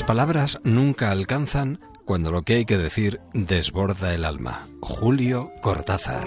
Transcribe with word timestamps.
Las 0.00 0.06
palabras 0.06 0.60
nunca 0.64 1.10
alcanzan 1.10 1.78
cuando 2.06 2.32
lo 2.32 2.40
que 2.40 2.54
hay 2.54 2.64
que 2.64 2.78
decir 2.78 3.20
desborda 3.34 4.14
el 4.14 4.24
alma. 4.24 4.66
Julio 4.80 5.52
Cortázar. 5.60 6.26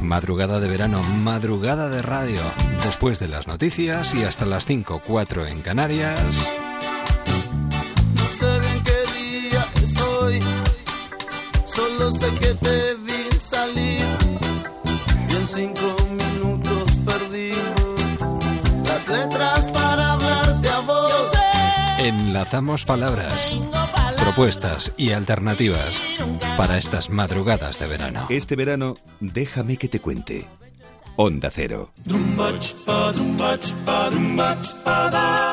Madrugada 0.00 0.60
de 0.60 0.68
verano, 0.68 1.02
madrugada 1.02 1.88
de 1.88 2.02
radio. 2.02 2.40
Después 2.84 3.18
de 3.18 3.26
las 3.26 3.48
noticias 3.48 4.14
y 4.14 4.22
hasta 4.22 4.46
las 4.46 4.64
5, 4.64 5.02
4 5.04 5.48
en 5.48 5.60
Canarias. 5.60 6.48
No 8.14 8.26
sé 8.38 8.60
bien 8.60 8.84
qué 8.84 9.50
día 9.50 9.66
es 9.82 10.00
hoy, 10.00 10.38
solo 11.74 12.12
sé 12.12 12.38
que 12.38 12.54
te 12.54 12.83
Enlazamos 22.54 22.84
palabras, 22.84 23.58
propuestas 24.16 24.94
y 24.96 25.10
alternativas 25.10 26.00
para 26.56 26.78
estas 26.78 27.10
madrugadas 27.10 27.80
de 27.80 27.88
verano. 27.88 28.26
Este 28.28 28.54
verano, 28.54 28.94
déjame 29.18 29.76
que 29.76 29.88
te 29.88 29.98
cuente. 29.98 30.46
Onda 31.16 31.50
Cero. 31.52 31.90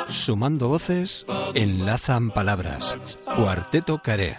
Sumando 0.09 0.67
voces, 0.67 1.25
enlazan 1.55 2.29
palabras. 2.29 2.95
Cuarteto 3.35 3.99
Caré. 4.03 4.37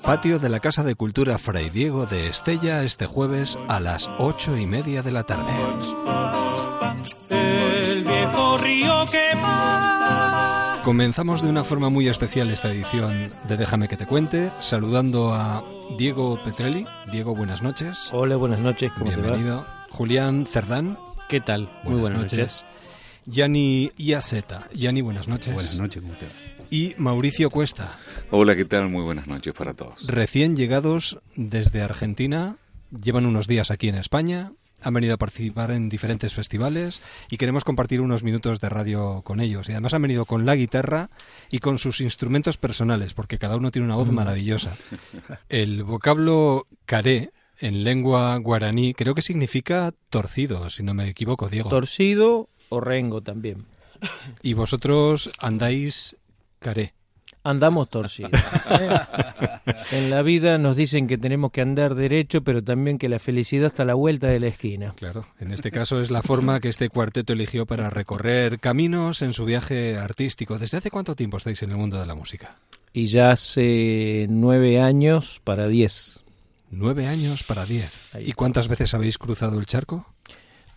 Patio 0.00 0.38
de 0.38 0.48
la 0.48 0.60
Casa 0.60 0.82
de 0.82 0.94
Cultura 0.94 1.36
Fray 1.36 1.68
Diego 1.68 2.06
de 2.06 2.28
Estella 2.28 2.84
este 2.84 3.04
jueves 3.04 3.58
a 3.68 3.80
las 3.80 4.08
ocho 4.18 4.56
y 4.56 4.66
media 4.66 5.02
de 5.02 5.12
la 5.12 5.24
tarde. 5.24 5.52
El 7.28 8.02
viejo 8.02 8.56
río 8.56 9.04
que 9.12 9.36
va. 9.36 10.45
Comenzamos 10.86 11.42
de 11.42 11.48
una 11.48 11.64
forma 11.64 11.90
muy 11.90 12.06
especial 12.06 12.48
esta 12.48 12.70
edición 12.70 13.28
de 13.48 13.56
Déjame 13.56 13.88
que 13.88 13.96
te 13.96 14.06
cuente, 14.06 14.52
saludando 14.60 15.34
a 15.34 15.64
Diego 15.98 16.40
Petrelli. 16.44 16.86
Diego, 17.10 17.34
buenas 17.34 17.60
noches. 17.60 18.08
Hola, 18.12 18.36
buenas 18.36 18.60
noches, 18.60 18.92
¿cómo 18.92 19.10
te 19.10 19.16
va? 19.16 19.22
Bienvenido. 19.22 19.66
Julián 19.90 20.46
Cerdán. 20.46 20.96
¿Qué 21.28 21.40
tal? 21.40 21.68
Muy 21.82 22.00
buenas 22.00 22.20
noches. 22.20 22.64
Yani 23.24 23.90
Iazeta. 23.96 24.68
Yani, 24.72 25.02
buenas 25.02 25.26
noches. 25.26 25.52
Buenas 25.52 25.74
noches, 25.74 26.04
¿cómo 26.04 26.14
te 26.14 26.26
va? 26.26 26.32
Y 26.70 26.94
Mauricio 26.98 27.50
Cuesta. 27.50 27.98
Hola, 28.30 28.54
¿qué 28.54 28.64
tal? 28.64 28.88
Muy 28.88 29.02
buenas 29.02 29.26
noches 29.26 29.54
para 29.54 29.74
todos. 29.74 30.06
Recién 30.06 30.54
llegados 30.54 31.18
desde 31.34 31.82
Argentina, 31.82 32.58
llevan 33.02 33.26
unos 33.26 33.48
días 33.48 33.72
aquí 33.72 33.88
en 33.88 33.96
España, 33.96 34.52
han 34.82 34.94
venido 34.94 35.14
a 35.14 35.18
participar 35.18 35.70
en 35.70 35.88
diferentes 35.88 36.34
festivales 36.34 37.02
y 37.30 37.36
queremos 37.36 37.64
compartir 37.64 38.00
unos 38.00 38.22
minutos 38.22 38.60
de 38.60 38.68
radio 38.68 39.22
con 39.22 39.40
ellos. 39.40 39.68
Y 39.68 39.72
además 39.72 39.94
han 39.94 40.02
venido 40.02 40.24
con 40.24 40.46
la 40.46 40.56
guitarra 40.56 41.10
y 41.50 41.58
con 41.58 41.78
sus 41.78 42.00
instrumentos 42.00 42.56
personales, 42.56 43.14
porque 43.14 43.38
cada 43.38 43.56
uno 43.56 43.70
tiene 43.70 43.86
una 43.86 43.96
voz 43.96 44.10
maravillosa. 44.10 44.76
El 45.48 45.82
vocablo 45.82 46.66
caré 46.84 47.30
en 47.60 47.84
lengua 47.84 48.36
guaraní 48.36 48.92
creo 48.94 49.14
que 49.14 49.22
significa 49.22 49.92
torcido, 50.10 50.68
si 50.70 50.82
no 50.82 50.94
me 50.94 51.08
equivoco, 51.08 51.48
Diego. 51.48 51.70
Torcido 51.70 52.48
o 52.68 52.80
rengo 52.80 53.22
también. 53.22 53.64
y 54.42 54.52
vosotros 54.54 55.30
andáis 55.40 56.16
caré. 56.58 56.94
Andamos 57.46 57.88
torcidos. 57.88 58.32
¿eh? 58.70 58.90
En 59.92 60.10
la 60.10 60.22
vida 60.22 60.58
nos 60.58 60.74
dicen 60.76 61.06
que 61.06 61.16
tenemos 61.16 61.52
que 61.52 61.60
andar 61.60 61.94
derecho, 61.94 62.42
pero 62.42 62.62
también 62.62 62.98
que 62.98 63.08
la 63.08 63.18
felicidad 63.18 63.66
está 63.66 63.84
a 63.84 63.86
la 63.86 63.94
vuelta 63.94 64.26
de 64.26 64.40
la 64.40 64.48
esquina. 64.48 64.94
Claro, 64.96 65.26
en 65.38 65.52
este 65.52 65.70
caso 65.70 66.00
es 66.00 66.10
la 66.10 66.22
forma 66.22 66.58
que 66.60 66.68
este 66.68 66.88
cuarteto 66.88 67.32
eligió 67.32 67.66
para 67.66 67.88
recorrer 67.90 68.58
caminos 68.58 69.22
en 69.22 69.32
su 69.32 69.44
viaje 69.44 69.96
artístico. 69.96 70.58
¿Desde 70.58 70.78
hace 70.78 70.90
cuánto 70.90 71.14
tiempo 71.14 71.36
estáis 71.36 71.62
en 71.62 71.70
el 71.70 71.76
mundo 71.76 72.00
de 72.00 72.06
la 72.06 72.14
música? 72.14 72.56
Y 72.92 73.06
ya 73.06 73.30
hace 73.30 74.26
nueve 74.28 74.80
años 74.80 75.40
para 75.44 75.68
diez. 75.68 76.24
Nueve 76.70 77.06
años 77.06 77.44
para 77.44 77.64
diez. 77.64 78.02
¿Y 78.18 78.32
cuántas 78.32 78.66
veces 78.68 78.92
habéis 78.94 79.18
cruzado 79.18 79.58
el 79.58 79.66
charco? 79.66 80.06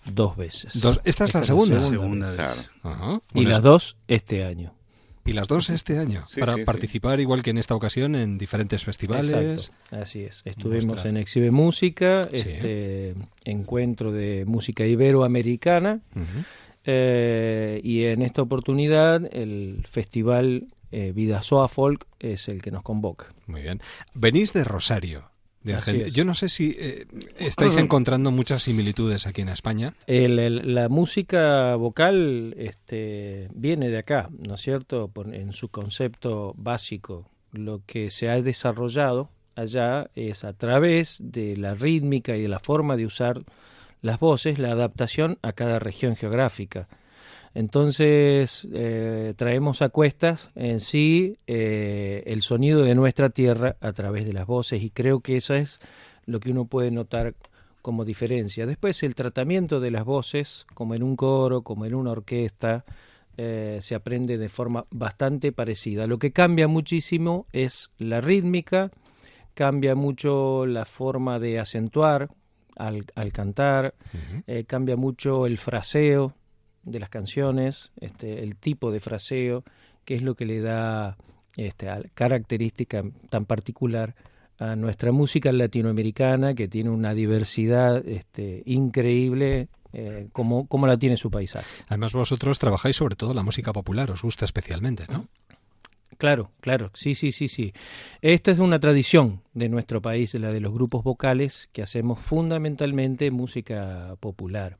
Dos 0.05 0.35
veces. 0.37 0.79
Dos. 0.81 1.01
Esta 1.03 1.25
es 1.25 1.33
la 1.33 1.41
Esta 1.41 1.45
segunda. 1.45 1.81
Segunda 1.81 2.27
vez. 2.27 2.35
Claro. 2.35 2.61
Ajá. 2.83 3.21
Y 3.31 3.35
Bueno, 3.35 3.49
las 3.49 3.61
dos 3.61 3.97
este 4.07 4.43
año. 4.45 4.73
Y 5.29 5.33
las 5.33 5.47
dos 5.47 5.69
este 5.69 5.97
año. 5.97 6.23
Sí, 6.27 6.39
para 6.39 6.53
sí, 6.53 6.59
sí. 6.59 6.65
participar, 6.65 7.19
igual 7.19 7.43
que 7.43 7.51
en 7.51 7.57
esta 7.57 7.75
ocasión, 7.75 8.15
en 8.15 8.37
diferentes 8.37 8.83
festivales. 8.83 9.69
Exacto, 9.69 9.95
así 9.95 10.23
es. 10.23 10.41
Estuvimos 10.45 11.05
en 11.05 11.17
Exhibe 11.17 11.51
Música, 11.51 12.27
Sí. 12.31 12.37
este 12.37 13.15
encuentro 13.45 14.11
de 14.11 14.45
música 14.45 14.85
iberoamericana, 14.85 15.99
eh, 16.85 17.81
y 17.83 18.05
en 18.05 18.21
esta 18.21 18.41
oportunidad 18.41 19.21
el 19.33 19.85
festival 19.89 20.67
eh, 20.91 21.11
Vida 21.13 21.43
Soa 21.43 21.67
Folk 21.67 22.07
es 22.19 22.47
el 22.47 22.61
que 22.61 22.71
nos 22.71 22.81
convoca. 22.83 23.27
Muy 23.45 23.61
bien. 23.61 23.79
Venís 24.15 24.53
de 24.53 24.63
Rosario. 24.63 25.28
De 25.63 25.73
Así 25.73 25.77
Argentina. 25.91 26.07
es. 26.07 26.13
Yo 26.13 26.23
no 26.25 26.33
sé 26.33 26.47
si 26.49 26.75
eh, 26.79 27.05
estáis 27.37 27.75
encontrando 27.77 28.31
muchas 28.31 28.63
similitudes 28.63 29.27
aquí 29.27 29.41
en 29.41 29.49
España. 29.49 29.93
El- 30.07 30.39
el- 30.39 30.73
la 30.73 30.87
música 30.87 31.75
vocal 31.75 32.53
este, 32.57 33.49
viene 33.53 33.89
de 33.89 33.97
acá, 33.97 34.29
¿no 34.37 34.55
es 34.55 34.61
cierto? 34.61 35.09
Por- 35.09 35.33
en 35.35 35.51
su 35.53 35.67
concepto 35.69 36.53
básico. 36.57 37.27
Lo 37.51 37.81
que 37.85 38.09
se 38.11 38.29
ha 38.29 38.41
desarrollado 38.41 39.29
allá 39.55 40.09
es 40.15 40.43
a 40.45 40.53
través 40.53 41.17
de 41.19 41.57
la 41.57 41.73
rítmica 41.75 42.37
y 42.37 42.43
de 42.43 42.47
la 42.47 42.59
forma 42.59 42.95
de 42.95 43.05
usar 43.05 43.41
las 44.01 44.19
voces, 44.19 44.59
la 44.59 44.71
adaptación 44.71 45.39
a 45.41 45.51
cada 45.51 45.77
región 45.79 46.15
geográfica. 46.15 46.87
Entonces 47.53 48.67
eh, 48.73 49.33
traemos 49.35 49.81
a 49.81 49.89
cuestas 49.89 50.51
en 50.55 50.79
sí 50.79 51.37
eh, 51.47 52.23
el 52.27 52.41
sonido 52.41 52.83
de 52.83 52.95
nuestra 52.95 53.29
tierra 53.29 53.75
a 53.81 53.91
través 53.91 54.25
de 54.25 54.33
las 54.33 54.45
voces 54.45 54.83
y 54.83 54.89
creo 54.91 55.21
que 55.21 55.37
eso 55.37 55.55
es 55.55 55.79
lo 56.25 56.39
que 56.39 56.51
uno 56.51 56.65
puede 56.65 56.91
notar 56.91 57.35
como 57.81 58.05
diferencia. 58.05 58.65
Después 58.65 59.01
el 59.03 59.15
tratamiento 59.15 59.79
de 59.79 59.91
las 59.91 60.05
voces, 60.05 60.67
como 60.73 60.93
en 60.93 61.01
un 61.01 61.15
coro, 61.15 61.63
como 61.63 61.85
en 61.85 61.95
una 61.95 62.11
orquesta, 62.11 62.85
eh, 63.37 63.79
se 63.81 63.95
aprende 63.95 64.37
de 64.37 64.49
forma 64.49 64.85
bastante 64.91 65.51
parecida. 65.51 66.05
Lo 66.07 66.19
que 66.19 66.31
cambia 66.31 66.67
muchísimo 66.67 67.47
es 67.53 67.89
la 67.97 68.21
rítmica, 68.21 68.91
cambia 69.53 69.95
mucho 69.95 70.65
la 70.65 70.85
forma 70.85 71.39
de 71.39 71.59
acentuar 71.59 72.29
al, 72.75 73.05
al 73.15 73.31
cantar, 73.31 73.95
eh, 74.45 74.65
cambia 74.65 74.95
mucho 74.95 75.45
el 75.45 75.57
fraseo 75.57 76.35
de 76.83 76.99
las 76.99 77.09
canciones, 77.09 77.91
este, 77.99 78.43
el 78.43 78.55
tipo 78.55 78.91
de 78.91 78.99
fraseo, 78.99 79.63
que 80.05 80.15
es 80.15 80.21
lo 80.21 80.35
que 80.35 80.45
le 80.45 80.61
da 80.61 81.17
este, 81.55 81.87
característica 82.13 83.03
tan 83.29 83.45
particular 83.45 84.15
a 84.57 84.75
nuestra 84.75 85.11
música 85.11 85.51
latinoamericana, 85.51 86.53
que 86.53 86.67
tiene 86.67 86.89
una 86.89 87.13
diversidad 87.13 88.05
este, 88.07 88.63
increíble, 88.65 89.69
eh, 89.93 90.27
como, 90.33 90.67
como 90.67 90.85
la 90.85 90.97
tiene 90.97 91.17
su 91.17 91.31
paisaje. 91.31 91.65
Además, 91.87 92.13
vosotros 92.13 92.59
trabajáis 92.59 92.95
sobre 92.95 93.15
todo 93.15 93.33
la 93.33 93.43
música 93.43 93.73
popular, 93.73 94.11
os 94.11 94.21
gusta 94.21 94.45
especialmente, 94.45 95.05
¿no? 95.09 95.27
Claro, 96.17 96.51
claro, 96.59 96.91
sí, 96.95 97.15
sí, 97.15 97.31
sí, 97.31 97.47
sí. 97.47 97.71
Esta 98.21 98.51
es 98.51 98.59
una 98.59 98.79
tradición 98.79 99.41
de 99.53 99.69
nuestro 99.69 100.01
país, 100.01 100.33
la 100.33 100.51
de 100.51 100.59
los 100.59 100.73
grupos 100.73 101.01
vocales, 101.01 101.69
que 101.71 101.81
hacemos 101.81 102.19
fundamentalmente 102.19 103.31
música 103.31 104.17
popular. 104.19 104.77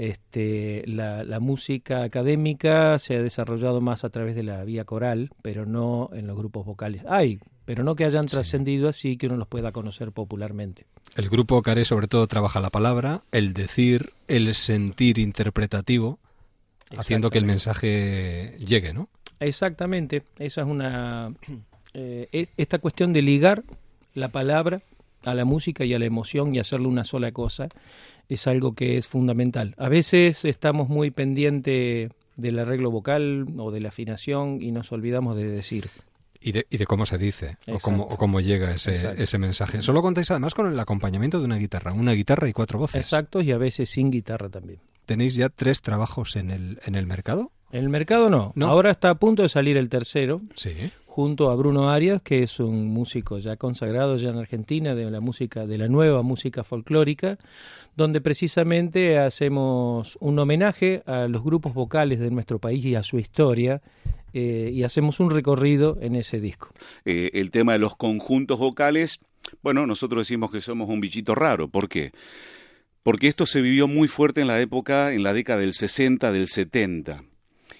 Este, 0.00 0.82
la, 0.86 1.24
la 1.24 1.40
música 1.40 2.02
académica 2.04 2.98
se 2.98 3.16
ha 3.16 3.22
desarrollado 3.22 3.82
más 3.82 4.02
a 4.02 4.08
través 4.08 4.34
de 4.34 4.42
la 4.42 4.64
vía 4.64 4.86
coral, 4.86 5.28
pero 5.42 5.66
no 5.66 6.08
en 6.14 6.26
los 6.26 6.38
grupos 6.38 6.64
vocales. 6.64 7.02
Hay, 7.06 7.38
pero 7.66 7.84
no 7.84 7.94
que 7.96 8.06
hayan 8.06 8.26
Sí. 8.26 8.36
trascendido 8.36 8.88
así 8.88 9.18
que 9.18 9.26
uno 9.26 9.36
los 9.36 9.46
pueda 9.46 9.72
conocer 9.72 10.10
popularmente. 10.12 10.86
El 11.16 11.28
grupo 11.28 11.60
Caré 11.60 11.84
sobre 11.84 12.08
todo 12.08 12.26
trabaja 12.28 12.60
la 12.60 12.70
palabra, 12.70 13.24
el 13.30 13.52
decir, 13.52 14.14
el 14.26 14.54
sentir 14.54 15.18
interpretativo, 15.18 16.18
haciendo 16.96 17.28
que 17.28 17.36
el 17.36 17.44
mensaje 17.44 18.56
llegue, 18.58 18.94
¿no? 18.94 19.10
Exactamente, 19.38 20.22
esa 20.38 20.62
es 20.62 20.66
una... 20.66 21.34
eh, 21.92 22.26
e- 22.32 22.48
esta 22.56 22.78
cuestión 22.78 23.12
de 23.12 23.20
ligar 23.20 23.60
la 24.14 24.28
palabra 24.28 24.80
a 25.24 25.34
la 25.34 25.44
música 25.44 25.84
y 25.84 25.92
a 25.92 25.98
la 25.98 26.06
emoción 26.06 26.54
y 26.54 26.58
hacerle 26.58 26.86
una 26.86 27.04
sola 27.04 27.32
cosa 27.32 27.68
es 28.30 28.46
algo 28.46 28.74
que 28.74 28.96
es 28.96 29.06
fundamental. 29.06 29.74
A 29.76 29.88
veces 29.88 30.44
estamos 30.44 30.88
muy 30.88 31.10
pendientes 31.10 32.10
del 32.36 32.58
arreglo 32.58 32.90
vocal 32.90 33.46
o 33.58 33.70
de 33.70 33.80
la 33.80 33.88
afinación 33.88 34.62
y 34.62 34.72
nos 34.72 34.92
olvidamos 34.92 35.36
de 35.36 35.44
decir. 35.44 35.88
Y 36.40 36.52
de, 36.52 36.66
y 36.70 36.78
de 36.78 36.86
cómo 36.86 37.04
se 37.04 37.18
dice 37.18 37.58
o 37.68 37.78
cómo, 37.80 38.04
o 38.04 38.16
cómo 38.16 38.40
llega 38.40 38.70
ese, 38.70 39.22
ese 39.22 39.36
mensaje. 39.36 39.82
Solo 39.82 40.00
contáis 40.00 40.30
además 40.30 40.54
con 40.54 40.72
el 40.72 40.80
acompañamiento 40.80 41.38
de 41.38 41.44
una 41.44 41.58
guitarra, 41.58 41.92
una 41.92 42.12
guitarra 42.12 42.48
y 42.48 42.54
cuatro 42.54 42.78
voces. 42.78 43.02
Exacto, 43.02 43.42
y 43.42 43.52
a 43.52 43.58
veces 43.58 43.90
sin 43.90 44.10
guitarra 44.10 44.48
también. 44.48 44.80
¿Tenéis 45.04 45.34
ya 45.34 45.50
tres 45.50 45.82
trabajos 45.82 46.36
en 46.36 46.50
el, 46.50 46.78
en 46.86 46.94
el 46.94 47.06
mercado? 47.06 47.52
En 47.72 47.80
el 47.84 47.88
mercado 47.90 48.30
no. 48.30 48.52
No. 48.54 48.68
Ahora 48.68 48.90
está 48.90 49.10
a 49.10 49.16
punto 49.16 49.42
de 49.42 49.48
salir 49.48 49.76
el 49.76 49.88
tercero, 49.88 50.40
Sí. 50.54 50.70
Junto 51.10 51.50
a 51.50 51.56
Bruno 51.56 51.90
Arias, 51.90 52.22
que 52.22 52.44
es 52.44 52.60
un 52.60 52.86
músico 52.86 53.40
ya 53.40 53.56
consagrado 53.56 54.16
ya 54.16 54.28
en 54.28 54.38
Argentina 54.38 54.94
de 54.94 55.10
la 55.10 55.18
música, 55.18 55.66
de 55.66 55.76
la 55.76 55.88
nueva 55.88 56.22
música 56.22 56.62
folclórica, 56.62 57.36
donde 57.96 58.20
precisamente 58.20 59.18
hacemos 59.18 60.16
un 60.20 60.38
homenaje 60.38 61.02
a 61.06 61.26
los 61.26 61.42
grupos 61.42 61.74
vocales 61.74 62.20
de 62.20 62.30
nuestro 62.30 62.60
país 62.60 62.84
y 62.84 62.94
a 62.94 63.02
su 63.02 63.18
historia, 63.18 63.82
eh, 64.32 64.70
y 64.72 64.84
hacemos 64.84 65.18
un 65.18 65.30
recorrido 65.30 65.98
en 66.00 66.14
ese 66.14 66.38
disco. 66.38 66.68
Eh, 67.04 67.30
el 67.34 67.50
tema 67.50 67.72
de 67.72 67.80
los 67.80 67.96
conjuntos 67.96 68.60
vocales, 68.60 69.18
bueno, 69.62 69.88
nosotros 69.88 70.28
decimos 70.28 70.52
que 70.52 70.60
somos 70.60 70.88
un 70.88 71.00
bichito 71.00 71.34
raro. 71.34 71.66
¿Por 71.66 71.88
qué? 71.88 72.12
Porque 73.02 73.26
esto 73.26 73.46
se 73.46 73.60
vivió 73.60 73.88
muy 73.88 74.06
fuerte 74.06 74.42
en 74.42 74.46
la 74.46 74.60
época, 74.60 75.12
en 75.12 75.24
la 75.24 75.32
década 75.32 75.58
del 75.58 75.74
60, 75.74 76.30
del 76.30 76.46
70. 76.46 77.24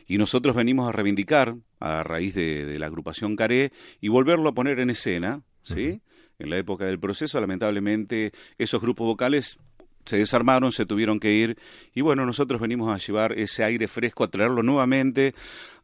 Y 0.08 0.18
nosotros 0.18 0.56
venimos 0.56 0.88
a 0.88 0.92
reivindicar, 0.92 1.54
a 1.80 2.04
raíz 2.04 2.34
de, 2.34 2.64
de 2.66 2.78
la 2.78 2.86
agrupación 2.86 3.34
Caré, 3.34 3.72
y 4.00 4.08
volverlo 4.08 4.50
a 4.50 4.52
poner 4.52 4.78
en 4.78 4.90
escena, 4.90 5.42
¿sí? 5.62 6.00
En 6.38 6.50
la 6.50 6.56
época 6.56 6.84
del 6.84 7.00
proceso, 7.00 7.40
lamentablemente, 7.40 8.32
esos 8.56 8.80
grupos 8.80 9.06
vocales 9.06 9.58
se 10.04 10.16
desarmaron, 10.16 10.72
se 10.72 10.86
tuvieron 10.86 11.20
que 11.20 11.32
ir, 11.32 11.58
y 11.94 12.00
bueno, 12.00 12.24
nosotros 12.24 12.60
venimos 12.60 12.88
a 12.94 12.98
llevar 12.98 13.32
ese 13.32 13.64
aire 13.64 13.86
fresco, 13.88 14.24
a 14.24 14.28
traerlo 14.28 14.62
nuevamente 14.62 15.34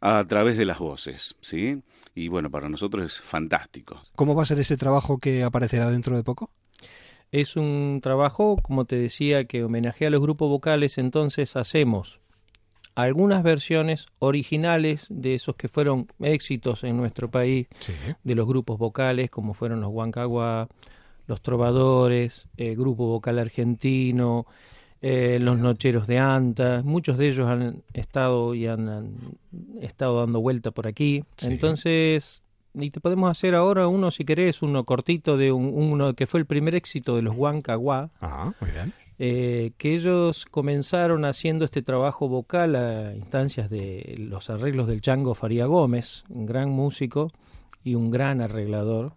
a 0.00 0.24
través 0.24 0.56
de 0.56 0.64
las 0.64 0.78
voces, 0.78 1.36
¿sí? 1.40 1.82
Y 2.14 2.28
bueno, 2.28 2.50
para 2.50 2.68
nosotros 2.68 3.04
es 3.04 3.20
fantástico. 3.20 4.00
¿Cómo 4.14 4.34
va 4.34 4.42
a 4.42 4.46
ser 4.46 4.58
ese 4.58 4.76
trabajo 4.76 5.18
que 5.18 5.42
aparecerá 5.42 5.90
dentro 5.90 6.16
de 6.16 6.22
poco? 6.22 6.50
Es 7.30 7.56
un 7.56 8.00
trabajo, 8.02 8.56
como 8.62 8.86
te 8.86 8.96
decía, 8.96 9.44
que 9.44 9.64
homenajea 9.64 10.08
a 10.08 10.10
los 10.10 10.22
grupos 10.22 10.48
vocales, 10.48 10.96
entonces 10.96 11.56
hacemos 11.56 12.20
algunas 12.96 13.42
versiones 13.44 14.06
originales 14.18 15.06
de 15.10 15.34
esos 15.34 15.54
que 15.54 15.68
fueron 15.68 16.08
éxitos 16.20 16.82
en 16.82 16.96
nuestro 16.96 17.30
país, 17.30 17.68
Sí. 17.78 17.92
de 18.24 18.34
los 18.34 18.46
grupos 18.46 18.78
vocales, 18.78 19.30
como 19.30 19.54
fueron 19.54 19.80
los 19.80 19.90
Huancaguá, 19.90 20.66
los 21.28 21.40
Trovadores, 21.42 22.48
el 22.56 22.74
Grupo 22.76 23.06
Vocal 23.06 23.38
Argentino, 23.38 24.46
eh, 25.02 25.38
los 25.40 25.58
Nocheros 25.58 26.06
de 26.06 26.18
Anta, 26.18 26.82
muchos 26.84 27.18
de 27.18 27.28
ellos 27.28 27.48
han 27.48 27.82
estado 27.92 28.54
y 28.54 28.66
han, 28.66 28.88
han 28.88 29.10
estado 29.80 30.20
dando 30.20 30.40
vuelta 30.40 30.70
por 30.70 30.86
aquí. 30.86 31.22
Sí. 31.36 31.48
Entonces, 31.52 32.42
y 32.74 32.90
te 32.90 33.00
podemos 33.00 33.30
hacer 33.30 33.54
ahora 33.54 33.88
uno, 33.88 34.10
si 34.10 34.24
querés, 34.24 34.62
uno 34.62 34.84
cortito 34.84 35.36
de 35.36 35.52
un, 35.52 35.72
uno 35.74 36.14
que 36.14 36.26
fue 36.26 36.40
el 36.40 36.46
primer 36.46 36.74
éxito 36.74 37.14
de 37.16 37.22
los 37.22 37.36
Huancaguá, 37.36 38.10
Ah, 38.20 38.52
muy 38.60 38.70
bien. 38.70 38.92
Eh, 39.18 39.72
que 39.78 39.94
ellos 39.94 40.44
comenzaron 40.44 41.24
haciendo 41.24 41.64
este 41.64 41.82
trabajo 41.82 42.28
vocal 42.28 42.76
a 42.76 43.14
instancias 43.14 43.70
de 43.70 44.16
los 44.18 44.50
arreglos 44.50 44.86
del 44.86 45.00
Chango 45.00 45.34
Faría 45.34 45.66
Gómez, 45.66 46.24
un 46.28 46.44
gran 46.44 46.70
músico 46.70 47.32
y 47.82 47.94
un 47.94 48.10
gran 48.10 48.40
arreglador, 48.40 49.14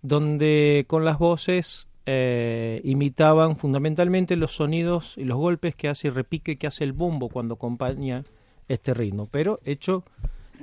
donde 0.00 0.84
con 0.86 1.04
las 1.04 1.18
voces 1.18 1.88
eh, 2.06 2.80
imitaban 2.84 3.56
fundamentalmente 3.56 4.36
los 4.36 4.56
sonidos 4.56 5.14
y 5.16 5.24
los 5.24 5.38
golpes 5.38 5.74
que 5.74 5.88
hace 5.88 6.08
el 6.08 6.14
repique 6.14 6.56
que 6.56 6.66
hace 6.66 6.84
el 6.84 6.92
bombo 6.92 7.28
cuando 7.28 7.54
acompaña 7.54 8.24
este 8.68 8.94
ritmo, 8.94 9.28
pero 9.30 9.58
hecho 9.64 10.04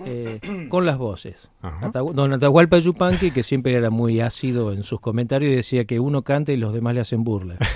eh, 0.06 0.40
con 0.70 0.86
las 0.86 0.98
voces. 0.98 1.50
Atahu- 1.62 2.14
Don 2.14 2.34
Atahualpa 2.34 2.80
Yupanqui, 2.80 3.32
que 3.32 3.44
siempre 3.44 3.74
era 3.74 3.90
muy 3.90 4.20
ácido 4.22 4.72
en 4.72 4.84
sus 4.84 5.00
comentarios, 5.00 5.52
y 5.52 5.56
decía 5.56 5.86
que 5.86 6.00
uno 6.00 6.22
canta 6.24 6.52
y 6.52 6.58
los 6.58 6.74
demás 6.74 6.96
le 6.96 7.02
hacen 7.02 7.24
burla. 7.24 7.58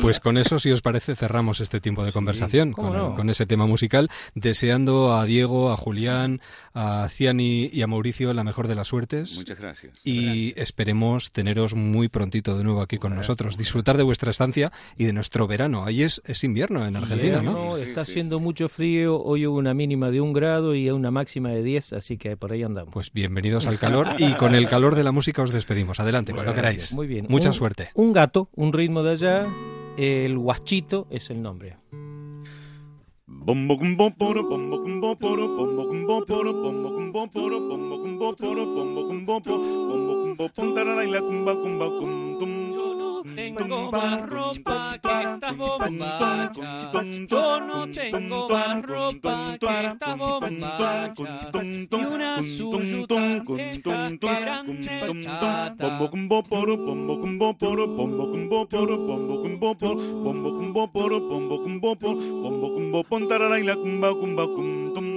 Pues 0.00 0.20
con 0.20 0.36
eso, 0.38 0.58
si 0.58 0.70
os 0.70 0.82
parece, 0.82 1.14
cerramos 1.16 1.60
este 1.60 1.80
tiempo 1.80 2.04
de 2.04 2.12
conversación 2.12 2.72
¿cómo 2.72 2.88
con, 2.88 2.96
no? 2.98 3.14
con 3.16 3.30
ese 3.30 3.46
tema 3.46 3.66
musical, 3.66 4.08
deseando 4.34 5.14
a 5.14 5.24
Diego, 5.24 5.70
a 5.70 5.76
Julián, 5.76 6.40
a 6.74 7.08
Ciani 7.08 7.70
y 7.72 7.82
a 7.82 7.86
Mauricio 7.86 8.32
la 8.34 8.44
mejor 8.44 8.68
de 8.68 8.74
las 8.74 8.88
suertes. 8.88 9.36
Muchas 9.36 9.58
gracias. 9.58 10.00
Y 10.04 10.58
esperemos 10.60 11.32
teneros 11.32 11.74
muy 11.74 12.08
prontito 12.08 12.56
de 12.58 12.64
nuevo 12.64 12.80
aquí 12.82 12.98
con 12.98 13.14
nosotros. 13.14 13.56
Disfrutar 13.56 13.96
de 13.96 14.02
vuestra 14.02 14.30
estancia 14.30 14.72
y 14.96 15.04
de 15.04 15.12
nuestro 15.12 15.46
verano. 15.46 15.84
Ahí 15.84 16.02
es, 16.02 16.20
es 16.26 16.44
invierno 16.44 16.86
en 16.86 16.96
Argentina, 16.96 17.40
¿no? 17.42 17.76
Sí, 17.76 17.82
está 17.84 18.04
sí, 18.04 18.12
haciendo 18.12 18.38
mucho 18.38 18.68
frío, 18.68 19.20
hoy 19.22 19.46
hubo 19.46 19.56
una 19.58 19.74
mínima 19.74 20.10
de 20.10 20.20
un 20.20 20.32
grado 20.32 20.74
y 20.74 20.83
una 20.92 21.10
máxima 21.10 21.50
de 21.50 21.62
10, 21.62 21.94
así 21.94 22.18
que 22.18 22.36
por 22.36 22.52
ahí 22.52 22.62
andamos. 22.62 22.92
Pues 22.92 23.12
bienvenidos 23.12 23.66
al 23.66 23.78
calor 23.78 24.08
y 24.18 24.34
con 24.34 24.54
el 24.54 24.68
calor 24.68 24.94
de 24.94 25.04
la 25.04 25.12
música 25.12 25.42
os 25.42 25.52
despedimos. 25.52 26.00
Adelante, 26.00 26.32
cuando 26.34 26.54
queráis. 26.54 26.92
Muy 26.92 27.06
bien. 27.06 27.26
Mucha 27.28 27.48
Un- 27.48 27.54
suerte. 27.54 27.90
Un 27.94 28.12
gato, 28.12 28.50
un 28.54 28.72
ritmo 28.72 29.02
de 29.02 29.12
allá, 29.12 29.46
el 29.96 30.36
guachito 30.38 31.06
es 31.10 31.30
el 31.30 31.40
nombre. 31.42 31.76
Tengo 43.34 43.90
más 43.90 44.28
ropa 44.28 44.98
que 45.02 45.22
estas 45.22 45.56
bombachas. 45.56 46.58
Yo 47.28 47.60
no 47.60 47.90
tengo 47.90 48.48
más 48.48 48.82
ropa 48.82 49.58
que 49.58 49.86
estas 49.86 50.18
bombachas. 50.18 51.20
Y 51.90 51.96
una 51.96 52.42
estas 52.42 54.18
que 54.18 54.26
eran 54.26 54.80
de 54.80 55.20
chata. 55.22 55.98
Poro, 56.44 56.76
pon 63.08 63.28
tarara 63.28 63.58
y 63.60 63.64
la 63.64 63.74
tum. 64.46 65.13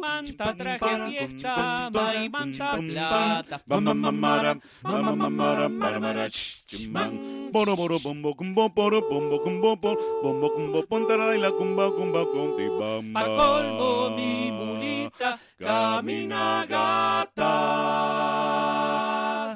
Maimanta 0.00 0.52
traje 0.54 1.08
fiesta, 1.08 1.90
maimanta 1.90 2.76
plata. 2.76 3.60
Mamma 3.66 3.94
mamara, 3.94 4.54
mamma 4.82 5.16
mamara, 5.16 5.68
maramara, 5.68 6.28
chimán. 6.30 7.50
Boro 7.52 7.76
boro 7.76 7.98
bombo 7.98 8.34
cumbo 8.34 8.68
poro, 8.68 9.00
bombo 9.00 9.38
cumbo 9.40 9.76
poro, 9.76 9.96
bombo 10.22 10.50
cumbo 10.50 10.82
pon 10.86 11.06
tarara 11.06 11.34
y 11.36 11.40
la 11.40 11.50
cumba 11.50 11.90
cumba 11.90 12.24
con 12.26 12.56
ti 12.56 12.68
bamba. 12.68 13.20
Al 13.20 13.26
colmo 13.36 14.10
mi 14.16 14.50
mulita 14.52 15.38
camina 15.58 16.66
gata. 16.68 17.52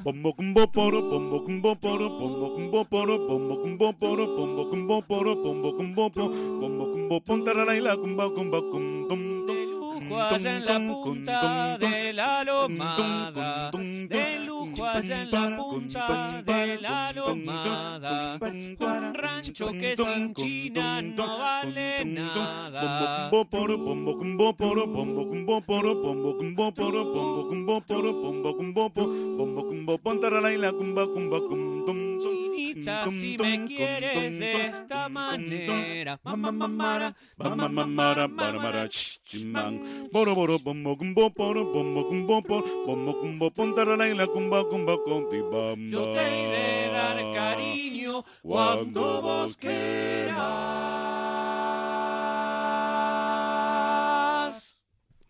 Bombo 0.04 0.32
cumbo 0.32 0.66
poro, 0.72 1.02
bombo 1.02 1.44
cumbo 1.44 1.74
poro, 1.76 2.08
bombo 2.08 2.54
cumbo 2.54 2.84
poro, 2.84 3.18
bombo 3.28 3.56
cumbo 3.60 3.92
poro, 3.92 4.26
bombo 4.36 4.64
cumbo 4.70 5.02
poro, 5.02 5.34
bombo 5.36 5.72
cumbo 5.76 6.10
poro, 6.10 6.28
bombo 6.60 6.84
cumbo 6.92 7.20
pon 7.20 7.44
tarara 7.44 7.76
y 7.76 7.80
la 7.80 7.96
cumba 7.96 8.30
cumba 8.30 8.60
cum 8.60 8.70
tum 8.70 8.99
De 8.99 8.99
lujo 10.10 10.22
allá 10.22 10.56
en 10.56 10.64
la 10.64 10.78
punta 10.78 11.78
de 11.78 12.12
la 12.12 12.44
lomada. 12.44 13.70
De 13.70 14.40
lujo 14.44 14.84
allá 14.84 15.22
en 15.22 15.30
la 15.30 15.56
punta 15.56 16.42
de 16.44 16.78
la 16.80 17.12
lomada. 17.12 18.38
Un 18.40 19.14
rancho 19.14 19.70
que 19.72 19.96
sin 19.96 20.34
China 20.34 21.00
no 21.00 21.38
vale 21.38 22.04
nada. 22.04 23.30
Bombo 32.84 33.04
bombo 33.04 33.04
bombo 33.04 33.04
bombo 33.04 33.04
bombo 33.04 33.04
bombo 33.04 33.04
bombo 33.04 33.10
si 33.10 33.36
me 33.38 33.66
quieres 33.66 34.38
de 34.40 34.66
esta 34.68 35.08
manera. 35.08 36.20
Mamá, 36.24 36.50
mamá, 36.52 37.14
Mamma 37.36 37.68
mamara 37.68 38.26
baramara 38.28 38.88
chimang 38.88 40.08
boro 40.12 40.34
boro 40.34 40.58
bombo 40.58 40.96
bombo 40.96 40.96
cumbo 40.96 41.30
poro 41.30 41.64
bombo 42.86 43.20
cumbo 43.20 43.50
pon 43.50 43.74
tarara 43.74 44.08
y 44.08 44.14
la 44.14 44.26
cumba 44.26 44.64
cumba 44.64 44.96
bamba 44.96 45.74
Yo 45.90 46.12
te 46.14 46.20
he 46.20 46.48
de 46.50 46.92
dar 46.92 47.18
cariño 47.34 48.24
cuando 48.42 49.22
vos 49.22 49.56
quieras. 49.56 50.36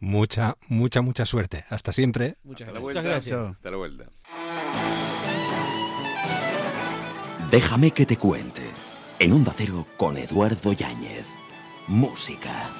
Mucha, 0.02 0.56
mucha, 0.68 1.02
mucha 1.02 1.24
suerte. 1.26 1.64
Hasta 1.68 1.92
siempre. 1.92 2.36
Muchas 2.42 2.68
Hasta 2.68 2.80
la 2.80 2.80
gracias. 2.80 2.80
vuelta. 2.80 3.00
Muchas 3.02 3.04
gracias. 3.04 3.56
Hasta 3.56 3.70
la 3.70 3.76
vuelta. 3.76 4.04
Déjame 7.50 7.90
que 7.90 8.06
te 8.06 8.16
cuente. 8.16 8.62
En 9.18 9.32
Onda 9.32 9.52
Cero 9.56 9.84
con 9.96 10.16
Eduardo 10.16 10.72
Yáñez. 10.72 11.26
Música. 11.88 12.70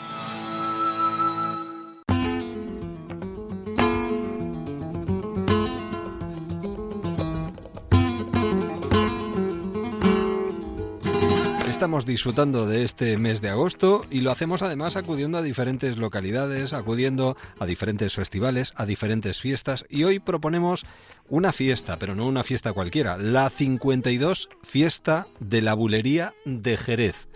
Estamos 11.80 12.04
disfrutando 12.04 12.66
de 12.66 12.84
este 12.84 13.16
mes 13.16 13.40
de 13.40 13.48
agosto 13.48 14.04
y 14.10 14.20
lo 14.20 14.30
hacemos 14.30 14.60
además 14.60 14.96
acudiendo 14.96 15.38
a 15.38 15.42
diferentes 15.42 15.96
localidades, 15.96 16.74
acudiendo 16.74 17.38
a 17.58 17.64
diferentes 17.64 18.12
festivales, 18.12 18.74
a 18.76 18.84
diferentes 18.84 19.40
fiestas 19.40 19.86
y 19.88 20.04
hoy 20.04 20.18
proponemos 20.18 20.84
una 21.30 21.54
fiesta, 21.54 21.98
pero 21.98 22.14
no 22.14 22.26
una 22.26 22.44
fiesta 22.44 22.74
cualquiera, 22.74 23.16
la 23.16 23.48
52 23.48 24.50
Fiesta 24.62 25.26
de 25.38 25.62
la 25.62 25.72
Bulería 25.72 26.34
de 26.44 26.76
Jerez. 26.76 27.30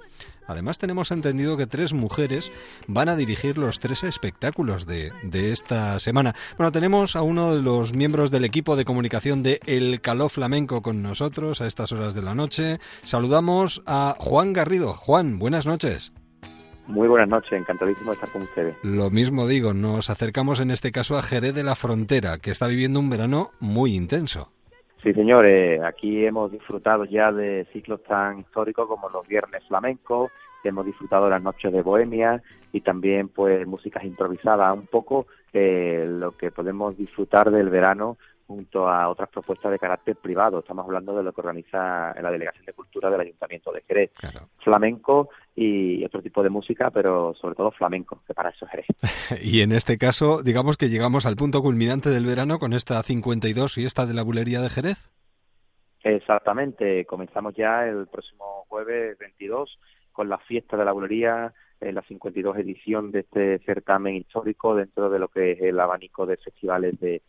Además 0.47 0.79
tenemos 0.79 1.11
entendido 1.11 1.57
que 1.57 1.67
tres 1.67 1.93
mujeres 1.93 2.53
van 2.87 3.09
a 3.09 3.17
dirigir 3.17 3.59
los 3.59 3.81
tres 3.81 4.05
espectáculos 4.05 4.87
de, 4.87 5.13
de, 5.23 5.53
esta 5.53 5.99
semana. 6.01 6.35
Bueno, 6.57 6.73
tenemos 6.73 7.17
a 7.17 7.23
uno 7.23 7.55
de 7.55 7.63
los 7.63 7.95
miembros 7.95 8.31
del 8.31 8.45
equipo 8.45 8.77
de 8.77 8.85
comunicación 8.85 9.43
de 9.43 9.61
El 9.67 10.01
Caló 10.01 10.29
Flamenco 10.29 10.83
con 10.83 11.03
nosotros 11.03 11.61
a 11.61 11.67
estas 11.67 11.93
horas 11.93 12.15
de 12.15 12.23
la 12.23 12.35
noche. 12.35 12.79
Saludamos 13.03 13.83
a 13.87 14.17
Juan 14.19 14.53
Garrido. 14.53 14.93
Juan, 14.93 15.39
buenas 15.39 15.67
noches. 15.67 16.13
Muy 16.87 17.09
buenas 17.09 17.29
noches, 17.29 17.53
encantadísimo 17.53 18.11
de 18.11 18.15
estar 18.15 18.29
con 18.29 18.43
ustedes. 18.43 18.77
Lo 18.83 19.09
mismo 19.09 19.47
digo, 19.47 19.73
nos 19.73 20.11
acercamos 20.11 20.61
en 20.61 20.71
este 20.71 20.93
caso 20.93 21.17
a 21.17 21.23
Jerez 21.23 21.55
de 21.55 21.65
la 21.65 21.75
Frontera, 21.75 22.39
que 22.39 22.51
está 22.51 22.67
viviendo 22.67 23.01
un 23.01 23.09
verano 23.09 23.53
muy 23.59 23.95
intenso. 23.95 24.53
Sí, 25.05 25.13
señores, 25.13 25.83
aquí 25.83 26.25
hemos 26.25 26.51
disfrutado 26.51 27.05
ya 27.05 27.31
de 27.31 27.67
ciclos 27.75 28.03
tan 28.05 28.39
históricos 28.39 28.89
como 28.89 29.11
los 29.11 29.29
Viernes 29.29 29.63
Flamencos, 29.69 30.33
hemos 30.65 30.87
disfrutado 30.87 31.29
las 31.29 31.43
Noches 31.43 31.75
de 31.75 31.83
Bohemia 31.83 32.43
y 32.73 32.81
también 32.81 33.29
pues 33.29 33.67
músicas 33.67 34.03
improvisadas, 34.03 34.75
un 34.75 34.87
poco 34.87 35.27
eh, 35.53 36.07
lo 36.09 36.33
que 36.33 36.51
podemos 36.51 36.97
disfrutar 36.97 37.51
del 37.51 37.69
verano 37.69 38.17
junto 38.47 38.89
a 38.89 39.09
otras 39.09 39.29
propuestas 39.31 39.73
de 39.73 39.79
carácter 39.79 40.17
privado. 40.17 40.59
Estamos 40.59 40.85
hablando 40.85 41.17
de 41.17 41.23
lo 41.23 41.33
que 41.33 41.41
organiza 41.41 42.15
la 42.21 42.31
Delegación 42.31 42.65
de 42.65 42.73
Cultura 42.73 43.11
del 43.11 43.21
Ayuntamiento 43.21 43.73
de 43.73 43.83
Jerez. 43.83 44.13
Claro. 44.15 44.49
Flamenco 44.63 45.31
y 45.55 46.05
otro 46.05 46.21
tipo 46.23 46.43
de 46.43 46.51
música, 46.51 46.91
pero 46.91 47.35
sobre 47.35 47.55
todo 47.55 47.71
flamenco, 47.71 48.23
que 48.27 48.35
para 48.35 48.51
eso 48.51 48.67
es 48.67 48.71
Jerez. 48.71 48.87
y 49.43 49.63
en 49.63 49.73
este 49.73 49.99
caso, 49.99 50.43
digamos 50.43 50.77
que 50.77 50.89
llegamos 50.89 51.27
al 51.27 51.37
punto 51.37 51.63
culminante 51.63 52.11
del 52.11 52.27
verano 52.27 52.59
con 52.59 52.73
esta 52.73 53.03
52 53.03 53.73
fiesta 53.73 54.07
de 54.07 54.15
la 54.15 54.23
bulería 54.23 54.61
de 54.61 54.69
Jerez. 54.69 55.11
Exactamente, 56.03 57.07
comenzamos 57.07 57.55
ya 57.55 57.87
el 57.87 58.07
próximo 58.09 58.67
jueves 58.69 59.17
22 59.19 59.79
con 60.13 60.29
la 60.29 60.39
fiesta 60.39 60.77
de 60.77 60.85
la 60.85 60.93
bulería, 60.93 61.53
en 61.81 61.95
la 61.95 62.03
52 62.03 62.59
edición 62.59 63.11
de 63.11 63.21
este 63.21 63.59
certamen 63.61 64.15
histórico 64.15 64.75
dentro 64.75 65.11
de 65.11 65.19
lo 65.19 65.29
que 65.29 65.53
es 65.53 65.61
el 65.61 65.81
abanico 65.81 66.27
de 66.27 66.37
festivales 66.37 66.99
de, 67.01 67.23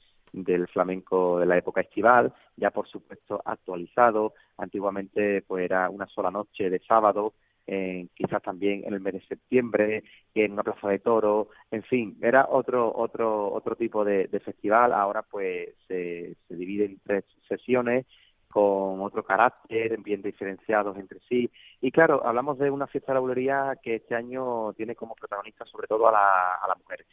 del 0.43 0.67
flamenco 0.67 1.39
de 1.39 1.45
la 1.45 1.57
época 1.57 1.81
estival, 1.81 2.33
ya 2.57 2.71
por 2.71 2.87
supuesto 2.87 3.41
actualizado, 3.45 4.33
antiguamente 4.57 5.41
pues 5.43 5.63
era 5.63 5.89
una 5.89 6.07
sola 6.07 6.29
noche 6.29 6.69
de 6.69 6.79
sábado, 6.79 7.33
eh, 7.67 8.07
quizás 8.13 8.43
también 8.43 8.83
en 8.85 8.93
el 8.93 8.99
mes 8.99 9.13
de 9.13 9.25
septiembre, 9.27 10.03
en 10.35 10.51
una 10.51 10.63
plaza 10.63 10.89
de 10.89 10.99
toro, 10.99 11.49
en 11.71 11.83
fin, 11.83 12.17
era 12.21 12.47
otro 12.49 12.91
otro 12.93 13.51
otro 13.51 13.75
tipo 13.75 14.03
de, 14.03 14.27
de 14.27 14.39
festival, 14.39 14.93
ahora 14.93 15.23
pues 15.23 15.69
se, 15.87 16.35
se 16.47 16.55
divide 16.55 16.85
en 16.85 16.99
tres 16.99 17.23
sesiones 17.47 18.05
con 18.49 19.01
otro 19.01 19.23
carácter, 19.23 19.97
bien 20.01 20.21
diferenciados 20.21 20.97
entre 20.97 21.19
sí. 21.27 21.51
Y 21.81 21.91
claro, 21.91 22.25
hablamos 22.25 22.57
de 22.57 22.71
una 22.71 22.87
fiesta 22.87 23.11
de 23.11 23.15
la 23.15 23.19
bulería 23.19 23.77
que 23.83 23.95
este 23.95 24.15
año 24.15 24.71
tiene 24.73 24.95
como 24.95 25.13
protagonista 25.13 25.65
sobre 25.65 25.87
todo 25.87 26.07
a 26.07 26.11
la, 26.13 26.55
a 26.63 26.67
la 26.69 26.75
mujer. 26.75 27.05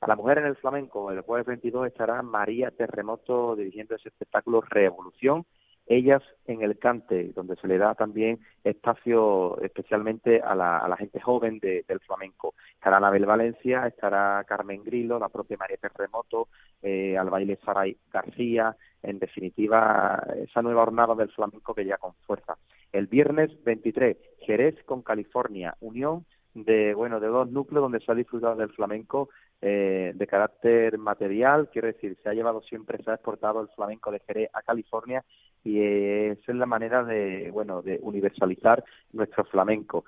A 0.00 0.06
la 0.06 0.14
mujer 0.14 0.38
en 0.38 0.46
el 0.46 0.56
flamenco, 0.56 1.10
el 1.10 1.22
jueves 1.22 1.46
22 1.46 1.88
estará 1.88 2.22
María 2.22 2.70
Terremoto 2.70 3.56
dirigiendo 3.56 3.96
ese 3.96 4.10
espectáculo 4.10 4.60
Revolución, 4.60 5.44
ellas 5.88 6.22
en 6.46 6.62
el 6.62 6.78
cante, 6.78 7.32
donde 7.34 7.56
se 7.56 7.66
le 7.66 7.78
da 7.78 7.94
también 7.96 8.38
espacio 8.62 9.60
especialmente 9.60 10.40
a 10.40 10.54
la, 10.54 10.78
a 10.78 10.88
la 10.88 10.96
gente 10.96 11.20
joven 11.20 11.58
de, 11.58 11.84
del 11.88 11.98
flamenco. 12.00 12.54
Estará 12.74 12.98
Anabel 12.98 13.26
Valencia, 13.26 13.88
estará 13.88 14.44
Carmen 14.46 14.84
Grillo, 14.84 15.18
la 15.18 15.30
propia 15.30 15.56
María 15.56 15.78
Terremoto, 15.78 16.48
eh, 16.80 17.18
al 17.18 17.30
baile 17.30 17.58
Saray 17.64 17.96
García, 18.12 18.76
en 19.02 19.18
definitiva 19.18 20.22
esa 20.36 20.62
nueva 20.62 20.82
hornada 20.82 21.16
del 21.16 21.30
flamenco 21.30 21.74
que 21.74 21.84
ya 21.84 21.96
con 21.96 22.14
fuerza. 22.26 22.56
El 22.92 23.08
viernes 23.08 23.50
23, 23.64 24.16
Jerez 24.40 24.76
con 24.84 25.02
California, 25.02 25.74
unión 25.80 26.24
de 26.64 26.94
bueno 26.94 27.20
de 27.20 27.28
dos 27.28 27.50
núcleos 27.50 27.82
donde 27.82 28.00
se 28.00 28.10
ha 28.10 28.14
disfrutado 28.14 28.56
del 28.56 28.70
flamenco 28.70 29.28
eh, 29.60 30.12
de 30.14 30.26
carácter 30.26 30.98
material, 30.98 31.68
quiero 31.72 31.88
decir, 31.88 32.16
se 32.22 32.28
ha 32.28 32.34
llevado 32.34 32.62
siempre, 32.62 33.02
se 33.02 33.10
ha 33.10 33.14
exportado 33.14 33.60
el 33.60 33.68
flamenco 33.68 34.10
de 34.10 34.20
Jerez 34.20 34.50
a 34.52 34.62
California 34.62 35.24
y 35.64 35.80
eh, 35.80 36.30
esa 36.32 36.52
es 36.52 36.58
la 36.58 36.66
manera 36.66 37.02
de, 37.02 37.50
bueno, 37.50 37.82
de 37.82 37.98
universalizar 38.02 38.84
nuestro 39.12 39.44
flamenco. 39.44 40.04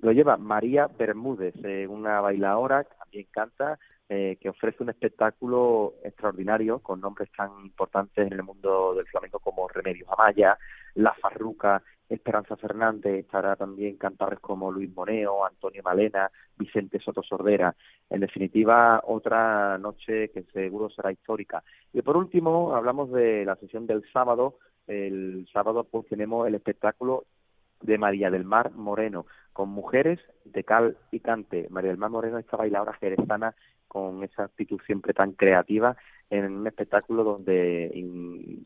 Lo 0.00 0.12
lleva 0.12 0.36
María 0.36 0.86
Bermúdez, 0.86 1.54
eh, 1.64 1.86
una 1.88 2.20
bailadora 2.20 2.84
que 2.84 2.94
también 2.96 3.26
canta, 3.30 3.78
eh, 4.08 4.38
que 4.40 4.48
ofrece 4.48 4.82
un 4.82 4.90
espectáculo 4.90 5.94
extraordinario 6.04 6.78
con 6.78 7.00
nombres 7.00 7.28
tan 7.36 7.50
importantes 7.60 8.26
en 8.26 8.32
el 8.32 8.42
mundo 8.44 8.94
del 8.94 9.06
flamenco 9.06 9.40
como 9.40 9.66
Remedios 9.66 10.08
Amaya, 10.10 10.56
La 10.94 11.12
Farruca, 11.14 11.82
Esperanza 12.08 12.56
Fernández, 12.56 13.24
estará 13.24 13.56
también 13.56 13.96
cantadores 13.96 14.38
como 14.38 14.70
Luis 14.70 14.94
Moneo, 14.94 15.44
Antonio 15.44 15.82
Malena, 15.82 16.30
Vicente 16.56 17.00
Soto 17.00 17.22
Sordera. 17.22 17.74
En 18.08 18.20
definitiva, 18.20 19.02
otra 19.04 19.76
noche 19.78 20.30
que 20.30 20.44
seguro 20.52 20.88
será 20.88 21.10
histórica. 21.10 21.64
Y 21.92 22.02
por 22.02 22.16
último, 22.16 22.76
hablamos 22.76 23.10
de 23.10 23.44
la 23.44 23.56
sesión 23.56 23.88
del 23.88 24.04
sábado. 24.12 24.58
El 24.86 25.48
sábado 25.52 25.82
pues 25.82 26.06
tenemos 26.06 26.46
el 26.46 26.54
espectáculo 26.54 27.24
de 27.82 27.98
María 27.98 28.30
del 28.30 28.44
Mar 28.44 28.70
Moreno, 28.70 29.26
con 29.52 29.68
mujeres 29.68 30.20
de 30.44 30.62
cal 30.62 30.96
y 31.10 31.18
cante. 31.20 31.66
María 31.70 31.90
del 31.90 31.98
Mar 31.98 32.10
Moreno, 32.10 32.38
esta 32.38 32.56
bailadora 32.56 32.94
jerezana 32.94 33.54
con 33.96 34.22
esa 34.22 34.44
actitud 34.44 34.78
siempre 34.84 35.14
tan 35.14 35.32
creativa 35.32 35.96
en 36.28 36.52
un 36.52 36.66
espectáculo 36.66 37.24
donde 37.24 37.90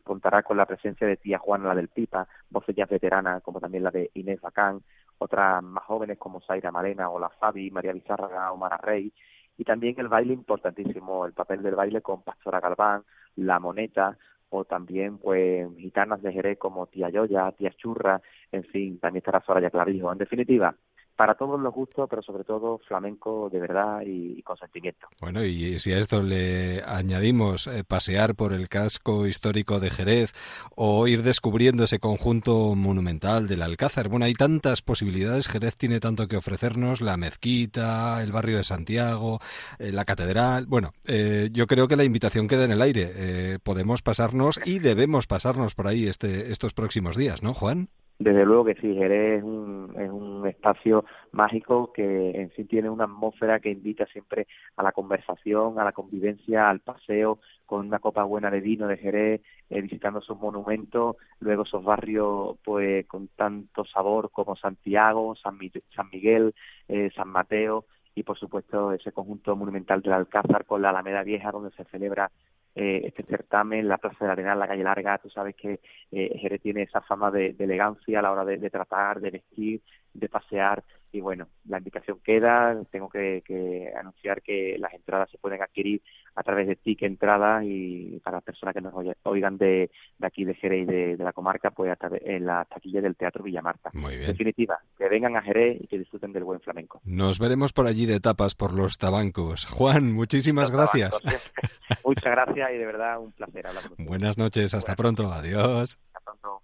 contará 0.03 0.43
con 0.43 0.57
la 0.57 0.65
presencia 0.65 1.07
de 1.07 1.15
tía 1.15 1.39
Juana 1.39 1.69
la 1.69 1.75
del 1.75 1.87
Pipa, 1.87 2.27
voces 2.49 2.75
ya 2.75 2.85
veteranas 2.85 3.41
como 3.41 3.61
también 3.61 3.85
la 3.85 3.91
de 3.91 4.11
Inés 4.15 4.41
Bacán, 4.41 4.81
otras 5.19 5.63
más 5.63 5.85
jóvenes 5.85 6.17
como 6.17 6.41
Zaira 6.41 6.69
Malena 6.69 7.09
o 7.09 7.17
la 7.17 7.29
Fabi, 7.29 7.71
María 7.71 7.93
Bizarra 7.93 8.51
o 8.51 8.57
Mara 8.57 8.75
Rey, 8.75 9.13
y 9.57 9.63
también 9.63 9.95
el 9.99 10.09
baile 10.09 10.33
importantísimo, 10.33 11.25
el 11.25 11.31
papel 11.31 11.63
del 11.63 11.75
baile 11.75 12.01
con 12.01 12.23
Pastora 12.23 12.59
Galván, 12.59 13.03
La 13.37 13.57
Moneta, 13.57 14.17
o 14.49 14.65
también 14.65 15.17
pues 15.17 15.65
gitanas 15.77 16.21
de 16.21 16.33
Jerez 16.33 16.57
como 16.57 16.87
Tía 16.87 17.09
Yoya, 17.09 17.53
Tía 17.53 17.71
Churra, 17.71 18.21
en 18.51 18.65
fin, 18.65 18.99
también 18.99 19.19
estará 19.19 19.39
Soraya 19.45 19.69
Clavijo. 19.69 20.11
En 20.11 20.17
definitiva, 20.17 20.75
para 21.15 21.35
todos 21.35 21.59
los 21.59 21.73
gustos, 21.73 22.07
pero 22.09 22.21
sobre 22.21 22.43
todo 22.43 22.79
flamenco 22.79 23.49
de 23.51 23.59
verdad 23.59 24.01
y, 24.05 24.39
y 24.39 24.41
con 24.41 24.57
sentimiento. 24.57 25.07
Bueno, 25.19 25.43
y 25.43 25.79
si 25.79 25.93
a 25.93 25.99
esto 25.99 26.21
le 26.21 26.81
añadimos 26.83 27.67
eh, 27.67 27.83
pasear 27.87 28.35
por 28.35 28.53
el 28.53 28.69
casco 28.69 29.27
histórico 29.27 29.79
de 29.79 29.89
Jerez 29.89 30.33
o 30.75 31.07
ir 31.07 31.23
descubriendo 31.23 31.83
ese 31.83 31.99
conjunto 31.99 32.75
monumental 32.75 33.47
del 33.47 33.61
Alcázar, 33.61 34.09
bueno, 34.09 34.25
hay 34.25 34.33
tantas 34.33 34.81
posibilidades, 34.81 35.47
Jerez 35.47 35.77
tiene 35.77 35.99
tanto 35.99 36.27
que 36.27 36.37
ofrecernos, 36.37 37.01
la 37.01 37.17
mezquita, 37.17 38.21
el 38.23 38.31
barrio 38.31 38.57
de 38.57 38.63
Santiago, 38.63 39.39
eh, 39.79 39.91
la 39.91 40.05
catedral, 40.05 40.65
bueno, 40.67 40.91
eh, 41.07 41.49
yo 41.51 41.67
creo 41.67 41.87
que 41.87 41.95
la 41.95 42.03
invitación 42.03 42.47
queda 42.47 42.65
en 42.65 42.71
el 42.71 42.81
aire, 42.81 43.11
eh, 43.15 43.59
podemos 43.63 44.01
pasarnos 44.01 44.59
y 44.65 44.79
debemos 44.79 45.27
pasarnos 45.27 45.75
por 45.75 45.87
ahí 45.87 46.07
este, 46.07 46.51
estos 46.51 46.73
próximos 46.73 47.15
días, 47.17 47.43
¿no, 47.43 47.53
Juan? 47.53 47.89
Desde 48.19 48.45
luego 48.45 48.65
que 48.65 48.75
sí, 48.75 48.93
Jerez 48.93 49.39
es 49.39 49.43
un, 49.43 49.80
es 49.97 50.09
un 50.09 50.47
espacio 50.47 51.05
mágico 51.31 51.91
que 51.93 52.31
en 52.31 52.51
sí 52.51 52.65
tiene 52.65 52.89
una 52.89 53.05
atmósfera 53.05 53.59
que 53.59 53.69
invita 53.69 54.05
siempre 54.07 54.47
a 54.75 54.83
la 54.83 54.91
conversación, 54.91 55.79
a 55.79 55.83
la 55.83 55.91
convivencia, 55.91 56.69
al 56.69 56.79
paseo, 56.79 57.39
con 57.65 57.87
una 57.87 57.99
copa 57.99 58.23
buena 58.23 58.49
de 58.51 58.61
vino 58.61 58.87
de 58.87 58.97
Jerez, 58.97 59.41
eh, 59.69 59.81
visitando 59.81 60.21
sus 60.21 60.37
monumentos, 60.37 61.15
luego 61.39 61.63
esos 61.63 61.83
barrios 61.83 62.57
pues 62.63 63.05
con 63.07 63.27
tanto 63.29 63.85
sabor 63.85 64.31
como 64.31 64.55
Santiago, 64.55 65.35
San, 65.35 65.57
Mi 65.57 65.71
San 65.95 66.09
Miguel, 66.11 66.53
eh, 66.87 67.09
San 67.15 67.29
Mateo 67.29 67.85
y 68.13 68.23
por 68.23 68.37
supuesto 68.37 68.91
ese 68.91 69.11
conjunto 69.11 69.55
monumental 69.55 70.01
del 70.01 70.13
Alcázar 70.13 70.65
con 70.65 70.81
la 70.81 70.89
Alameda 70.89 71.23
Vieja 71.23 71.51
donde 71.51 71.71
se 71.71 71.85
celebra 71.85 72.31
eh, 72.75 73.01
este 73.05 73.23
certamen, 73.25 73.87
la 73.87 73.97
Plaza 73.97 74.25
de 74.25 74.31
Arenal, 74.31 74.59
la 74.59 74.67
calle 74.67 74.83
Larga, 74.83 75.17
tú 75.17 75.29
sabes 75.29 75.55
que 75.55 75.79
eh, 76.11 76.37
Jerez 76.39 76.61
tiene 76.61 76.83
esa 76.83 77.01
fama 77.01 77.31
de, 77.31 77.53
de, 77.53 77.63
elegancia 77.63 78.19
a 78.19 78.21
la 78.21 78.31
hora 78.31 78.45
de, 78.45 78.57
de, 78.57 78.69
tratar, 78.69 79.19
de 79.19 79.31
vestir, 79.31 79.81
de 80.13 80.29
pasear 80.29 80.83
y 81.13 81.19
bueno, 81.19 81.47
la 81.67 81.77
invitación 81.77 82.19
queda, 82.23 82.81
tengo 82.89 83.09
que, 83.09 83.43
que, 83.45 83.91
anunciar 83.99 84.41
que 84.41 84.77
las 84.79 84.93
entradas 84.93 85.29
se 85.29 85.37
pueden 85.37 85.61
adquirir 85.61 86.01
a 86.35 86.43
través 86.43 86.67
de 86.67 86.77
TIC 86.77 87.01
Entradas 87.03 87.65
y 87.65 88.19
para 88.23 88.37
las 88.37 88.43
personas 88.45 88.73
que 88.73 88.81
nos 88.81 88.93
oigan 89.23 89.57
de, 89.57 89.91
de 90.17 90.27
aquí 90.27 90.45
de 90.45 90.53
Jerez 90.55 90.83
y 90.83 90.85
de, 90.85 91.17
de, 91.17 91.23
la 91.23 91.33
comarca, 91.33 91.71
pues 91.71 91.91
a 91.91 91.97
través, 91.97 92.21
en 92.23 92.45
la 92.45 92.63
taquilla 92.65 93.01
del 93.01 93.17
Teatro 93.17 93.43
Villamarta. 93.43 93.89
Muy 93.93 94.11
bien. 94.11 94.21
En 94.23 94.31
definitiva, 94.31 94.79
que 94.97 95.09
vengan 95.09 95.35
a 95.35 95.41
Jerez 95.41 95.81
y 95.81 95.87
que 95.87 95.99
disfruten 95.99 96.31
del 96.31 96.45
buen 96.45 96.61
flamenco. 96.61 97.01
Nos 97.03 97.39
veremos 97.39 97.73
por 97.73 97.87
allí 97.87 98.05
de 98.05 98.21
tapas 98.21 98.55
por 98.55 98.73
los 98.73 98.97
tabancos. 98.97 99.65
Juan, 99.65 100.13
muchísimas 100.13 100.71
los 100.71 100.77
gracias. 100.77 101.11
Tabancos. 101.11 101.51
Muchas 102.05 102.31
gracias 102.31 102.71
y 102.71 102.77
de 102.77 102.85
verdad 102.85 103.19
un 103.19 103.33
placer 103.33 103.67
hablar 103.67 103.83
con 103.89 104.05
Buenas 104.05 104.37
noches, 104.37 104.73
hasta 104.73 104.95
Buenas 104.95 105.15
pronto, 105.15 105.33
adiós. 105.33 105.99
Hasta 106.13 106.31
pronto. 106.31 106.61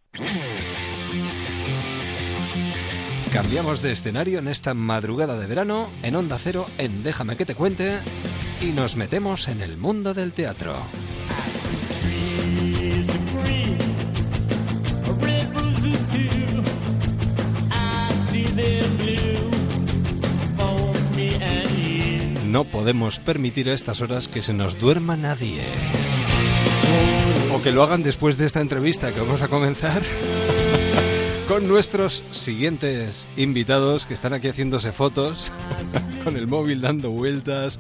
Cambiamos 3.38 3.84
de 3.84 3.91
escenario 3.91 4.39
en 4.39 4.48
esta 4.48 4.74
madrugada 4.74 5.38
de 5.38 5.46
verano 5.46 5.91
en 6.01 6.15
Onda 6.15 6.39
Cero 6.39 6.65
en 6.79 7.03
Déjame 7.03 7.38
que 7.38 7.46
te 7.46 7.53
cuente 7.53 8.00
y 8.60 8.72
nos 8.72 8.96
metemos 8.96 9.48
en 9.48 9.62
el 9.62 9.77
mundo 9.77 10.15
del 10.15 10.34
teatro. 10.34 10.75
No 22.48 22.63
podemos 22.63 23.20
permitir 23.20 23.70
a 23.70 23.75
estas 23.75 24.01
horas 24.01 24.27
que 24.27 24.41
se 24.41 24.53
nos 24.53 24.79
duerma 24.79 25.15
nadie. 25.15 25.62
O 27.53 27.62
que 27.62 27.72
lo 27.72 27.84
hagan 27.84 28.01
después 28.01 28.38
de 28.38 28.48
esta 28.48 28.62
entrevista 28.62 29.13
que 29.13 29.20
vamos 29.20 29.44
a 29.44 29.48
comenzar 29.48 30.01
con 31.47 31.67
nuestros 31.67 32.23
siguientes 32.31 33.25
invitados 33.37 34.05
que 34.05 34.13
están 34.13 34.33
aquí 34.33 34.49
haciéndose 34.49 34.91
fotos 34.91 35.51
con 36.23 36.35
el 36.35 36.45
móvil 36.47 36.81
dando 36.81 37.09
vueltas. 37.11 37.79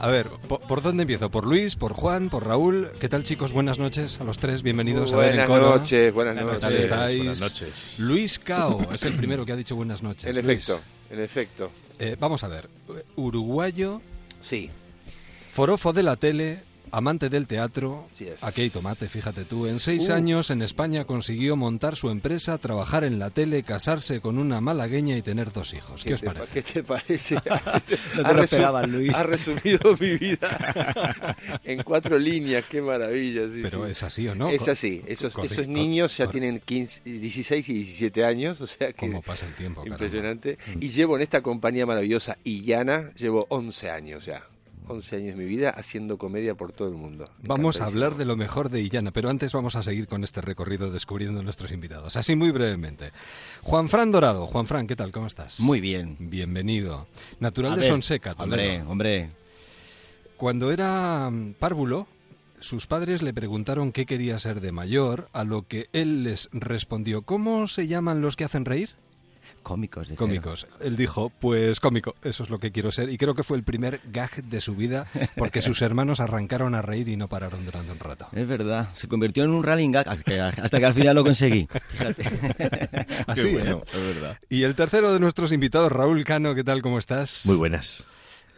A 0.00 0.08
ver, 0.08 0.28
¿por, 0.48 0.60
por 0.62 0.82
dónde 0.82 1.02
empiezo? 1.02 1.30
¿Por 1.30 1.46
Luis? 1.46 1.76
¿Por 1.76 1.92
Juan? 1.92 2.28
¿Por 2.28 2.44
Raúl? 2.46 2.88
¿Qué 2.98 3.08
tal 3.08 3.22
chicos? 3.22 3.52
Buenas 3.52 3.78
noches 3.78 4.20
a 4.20 4.24
los 4.24 4.38
tres, 4.38 4.62
bienvenidos 4.62 5.12
a 5.12 5.16
ver 5.18 5.38
en 5.38 5.46
Buenas 5.46 5.60
noches, 5.80 6.12
buenas 6.12 6.36
¿Qué 6.36 6.42
noches. 6.44 6.60
tal 6.60 6.74
estáis? 6.76 7.16
Buenas 7.18 7.40
noches. 7.40 7.94
Luis 7.98 8.38
Cao 8.40 8.78
es 8.92 9.02
el 9.04 9.14
primero 9.14 9.46
que 9.46 9.52
ha 9.52 9.56
dicho 9.56 9.76
buenas 9.76 10.02
noches. 10.02 10.24
En 10.36 10.44
Luis, 10.44 10.68
efecto, 10.68 10.80
en 11.10 11.20
efecto. 11.20 11.70
eh, 12.00 12.16
vamos 12.18 12.42
a 12.42 12.48
ver, 12.48 12.68
uruguayo, 13.14 14.02
Sí. 14.40 14.70
forofo 15.52 15.92
de 15.92 16.02
la 16.02 16.16
tele, 16.16 16.58
amante 16.90 17.28
del 17.28 17.46
teatro. 17.46 18.06
Aquí 18.42 18.70
tomate, 18.70 19.08
fíjate 19.08 19.44
tú. 19.44 19.66
En 19.66 19.80
seis 19.80 20.08
Uh. 20.08 20.12
años 20.14 20.50
en 20.50 20.62
España 20.62 21.04
consiguió 21.04 21.56
montar 21.56 21.96
su 21.96 22.10
empresa, 22.10 22.58
trabajar 22.58 23.04
en 23.04 23.18
la 23.18 23.30
tele, 23.30 23.62
casarse 23.62 24.20
con 24.20 24.38
una 24.38 24.60
malagueña 24.60 25.16
y 25.16 25.22
tener 25.22 25.52
dos 25.52 25.74
hijos. 25.74 26.04
¿Qué, 26.04 26.14
os 26.14 26.22
parece? 26.22 26.52
¿Qué 26.52 26.62
te 26.62 26.82
parece? 26.82 27.34
No 28.16 28.22
te 28.22 28.28
Ha 28.28 28.32
lo 28.32 28.42
esperabas, 28.42 28.88
Luis. 28.88 29.14
Ha 29.14 29.22
resumido 29.24 29.96
mi 29.98 30.16
vida 30.18 31.36
en 31.64 31.82
cuatro 31.82 32.18
líneas. 32.18 32.64
Qué 32.68 32.80
maravilla. 32.80 33.42
sí, 33.52 33.60
Pero 33.62 33.84
sí. 33.86 33.90
es 33.90 34.02
así 34.02 34.28
o 34.28 34.34
no? 34.34 34.48
Es 34.48 34.68
así. 34.68 35.02
Esos, 35.06 35.34
esos 35.42 35.66
niños 35.66 36.16
ya 36.16 36.28
tienen 36.28 36.60
15, 36.60 37.00
16 37.04 37.68
y 37.68 37.72
17 37.74 38.24
años. 38.24 38.60
O 38.60 38.66
sea 38.66 38.92
que 38.92 39.06
¿Cómo 39.06 39.22
pasa 39.22 39.46
el 39.46 39.54
tiempo? 39.54 39.84
impresionante. 39.86 40.58
Mm. 40.76 40.82
Y 40.82 40.88
llevo 40.90 41.16
en 41.16 41.22
esta 41.22 41.42
compañía 41.42 41.86
maravillosa, 41.86 42.38
Illana, 42.44 43.10
llevo 43.16 43.46
11 43.48 43.90
años 43.90 44.24
ya. 44.26 44.44
11 44.86 45.16
años 45.16 45.36
de 45.36 45.44
mi 45.44 45.46
vida 45.46 45.70
haciendo 45.70 46.18
comedia 46.18 46.54
por 46.54 46.72
todo 46.72 46.88
el 46.88 46.94
mundo. 46.94 47.28
Vamos 47.42 47.80
a 47.80 47.86
hablar 47.86 48.16
de 48.16 48.24
lo 48.24 48.36
mejor 48.36 48.68
de 48.68 48.80
Illana, 48.80 49.10
pero 49.10 49.30
antes 49.30 49.52
vamos 49.52 49.76
a 49.76 49.82
seguir 49.82 50.06
con 50.06 50.24
este 50.24 50.40
recorrido 50.40 50.90
descubriendo 50.90 51.42
nuestros 51.42 51.72
invitados. 51.72 52.16
Así 52.16 52.34
muy 52.36 52.50
brevemente. 52.50 53.12
Juan 53.62 53.88
Fran 53.88 54.10
Dorado. 54.10 54.46
Juan 54.46 54.66
Fran, 54.66 54.86
¿qué 54.86 54.96
tal? 54.96 55.12
¿Cómo 55.12 55.26
estás? 55.26 55.60
Muy 55.60 55.80
bien. 55.80 56.16
Bienvenido. 56.18 57.06
Natural 57.40 57.72
A 57.72 57.76
de 57.76 57.80
ver, 57.82 57.90
Sonseca, 57.90 58.34
Toledo. 58.34 58.82
Hombre, 58.90 59.22
hombre. 59.22 59.30
Cuando 60.36 60.72
era 60.72 61.30
párvulo, 61.58 62.06
sus 62.60 62.86
padres 62.86 63.22
le 63.22 63.34
preguntaron 63.34 63.92
qué 63.92 64.06
quería 64.06 64.38
ser 64.38 64.60
de 64.60 64.72
mayor, 64.72 65.28
a 65.32 65.44
lo 65.44 65.66
que 65.68 65.88
él 65.92 66.24
les 66.24 66.48
respondió, 66.52 67.22
¿cómo 67.22 67.66
se 67.68 67.86
llaman 67.86 68.20
los 68.20 68.36
que 68.36 68.44
hacen 68.44 68.64
reír? 68.64 68.90
Cómicos 69.64 70.08
de 70.08 70.14
Cómicos. 70.14 70.68
Él 70.80 70.96
dijo, 70.96 71.32
pues 71.40 71.80
cómico, 71.80 72.14
eso 72.22 72.44
es 72.44 72.50
lo 72.50 72.60
que 72.60 72.70
quiero 72.70 72.92
ser. 72.92 73.08
Y 73.08 73.18
creo 73.18 73.34
que 73.34 73.42
fue 73.42 73.56
el 73.56 73.64
primer 73.64 74.00
gag 74.12 74.44
de 74.44 74.60
su 74.60 74.76
vida, 74.76 75.06
porque 75.36 75.60
sus 75.60 75.82
hermanos 75.82 76.20
arrancaron 76.20 76.76
a 76.76 76.82
reír 76.82 77.08
y 77.08 77.16
no 77.16 77.26
pararon 77.26 77.64
durante 77.64 77.90
un 77.90 77.98
rato. 77.98 78.28
Es 78.32 78.46
verdad. 78.46 78.90
Se 78.94 79.08
convirtió 79.08 79.42
en 79.42 79.50
un 79.50 79.64
rallying 79.64 79.90
gag 79.90 80.08
hasta 80.08 80.78
que, 80.78 80.86
al 80.86 80.94
final 80.94 81.16
lo 81.16 81.24
conseguí. 81.24 81.66
Fíjate. 81.88 82.22
Así, 83.26 83.42
Qué 83.42 83.52
bueno, 83.52 83.78
¿eh? 83.78 83.90
es 83.92 84.14
verdad. 84.14 84.38
Y 84.48 84.62
el 84.62 84.76
tercero 84.76 85.12
de 85.12 85.18
nuestros 85.18 85.50
invitados, 85.50 85.90
Raúl 85.90 86.22
Cano, 86.24 86.54
¿qué 86.54 86.62
tal? 86.62 86.82
¿Cómo 86.82 86.98
estás? 86.98 87.42
Muy 87.46 87.56
buenas. 87.56 88.04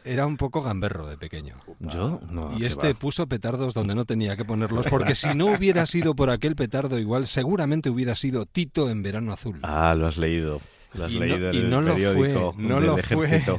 Era 0.04 0.26
un 0.26 0.36
poco 0.36 0.62
gamberro 0.62 1.08
de 1.08 1.16
pequeño. 1.16 1.56
¿Yo? 1.80 2.20
No, 2.30 2.56
y 2.56 2.64
este 2.64 2.92
va. 2.92 2.98
puso 2.98 3.26
petardos 3.26 3.74
donde 3.74 3.94
no 3.96 4.04
tenía 4.04 4.36
que 4.36 4.44
ponerlos, 4.44 4.86
porque 4.86 5.16
si 5.16 5.34
no 5.34 5.46
hubiera 5.46 5.84
sido 5.84 6.14
por 6.14 6.30
aquel 6.30 6.54
petardo 6.54 6.98
igual, 6.98 7.26
seguramente 7.26 7.90
hubiera 7.90 8.14
sido 8.14 8.46
Tito 8.46 8.88
en 8.88 9.02
Verano 9.02 9.32
Azul. 9.32 9.58
Ah, 9.62 9.94
lo 9.96 10.06
has 10.06 10.16
leído. 10.16 10.60
Lo 10.94 11.04
has 11.04 11.12
Y 11.12 11.18
no- 11.20 11.26
leído 11.26 11.52
y 11.52 11.56
en 11.58 11.64
el 11.64 11.70
no 11.70 11.80
lo 11.82 11.96
fue, 11.96 12.52
no 12.56 12.80
lo 12.80 12.96
fue. 12.98 13.42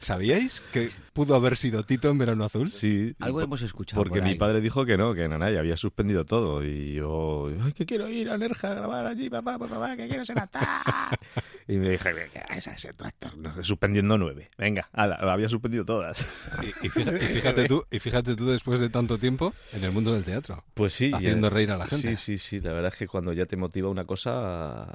¿Sabíais 0.00 0.60
que 0.72 0.90
pudo 1.12 1.34
haber 1.34 1.56
sido 1.56 1.82
Tito 1.84 2.08
en 2.08 2.18
Verano 2.18 2.44
Azul? 2.44 2.68
Sí. 2.68 3.14
Algo 3.20 3.40
hemos 3.40 3.62
escuchado. 3.62 4.02
Porque 4.02 4.20
por 4.20 4.28
mi 4.28 4.34
padre 4.34 4.60
dijo 4.60 4.84
que 4.84 4.96
no, 4.96 5.14
que 5.14 5.28
Nanay 5.28 5.56
había 5.56 5.76
suspendido 5.76 6.24
todo. 6.24 6.64
Y 6.64 6.94
yo, 6.94 7.50
ay, 7.62 7.72
que 7.72 7.86
quiero 7.86 8.08
ir 8.08 8.30
a 8.30 8.38
Nerja 8.38 8.72
a 8.72 8.74
grabar 8.74 9.06
allí, 9.06 9.30
papá, 9.30 9.58
papá, 9.58 9.74
papá, 9.74 9.96
que 9.96 10.08
quiero 10.08 10.24
ser 10.24 10.38
actor. 10.38 10.62
y 11.68 11.76
me 11.76 11.90
dije, 11.90 12.10
¿qué 12.32 12.42
vas 12.48 12.66
a 12.68 12.76
ser 12.78 12.94
tu 12.96 13.04
actor? 13.04 13.36
No, 13.36 13.62
suspendiendo 13.62 14.18
nueve. 14.18 14.50
Venga, 14.58 14.88
ala, 14.92 15.18
lo 15.20 15.30
había 15.30 15.48
suspendido 15.48 15.84
todas. 15.84 16.20
Y, 16.62 16.86
y 16.86 16.88
fíjate, 16.88 17.16
y 17.16 17.28
fíjate 17.28 17.68
tú, 17.68 17.84
y 17.90 17.98
fíjate 17.98 18.36
tú 18.36 18.46
después 18.46 18.80
de 18.80 18.88
tanto 18.90 19.18
tiempo 19.18 19.54
en 19.72 19.84
el 19.84 19.92
mundo 19.92 20.12
del 20.12 20.24
teatro. 20.24 20.64
Pues 20.74 20.92
sí. 20.94 21.10
Haciendo 21.14 21.48
ya- 21.48 21.54
reír 21.54 21.70
a 21.70 21.76
la 21.76 21.86
gente. 21.86 22.16
Sí, 22.16 22.18
sí, 22.38 22.38
sí. 22.38 22.60
La 22.60 22.72
verdad 22.72 22.92
es 22.92 22.98
que 22.98 23.06
cuando 23.06 23.32
ya 23.32 23.46
te 23.46 23.56
motiva 23.56 23.88
una 23.88 24.04
cosa... 24.04 24.86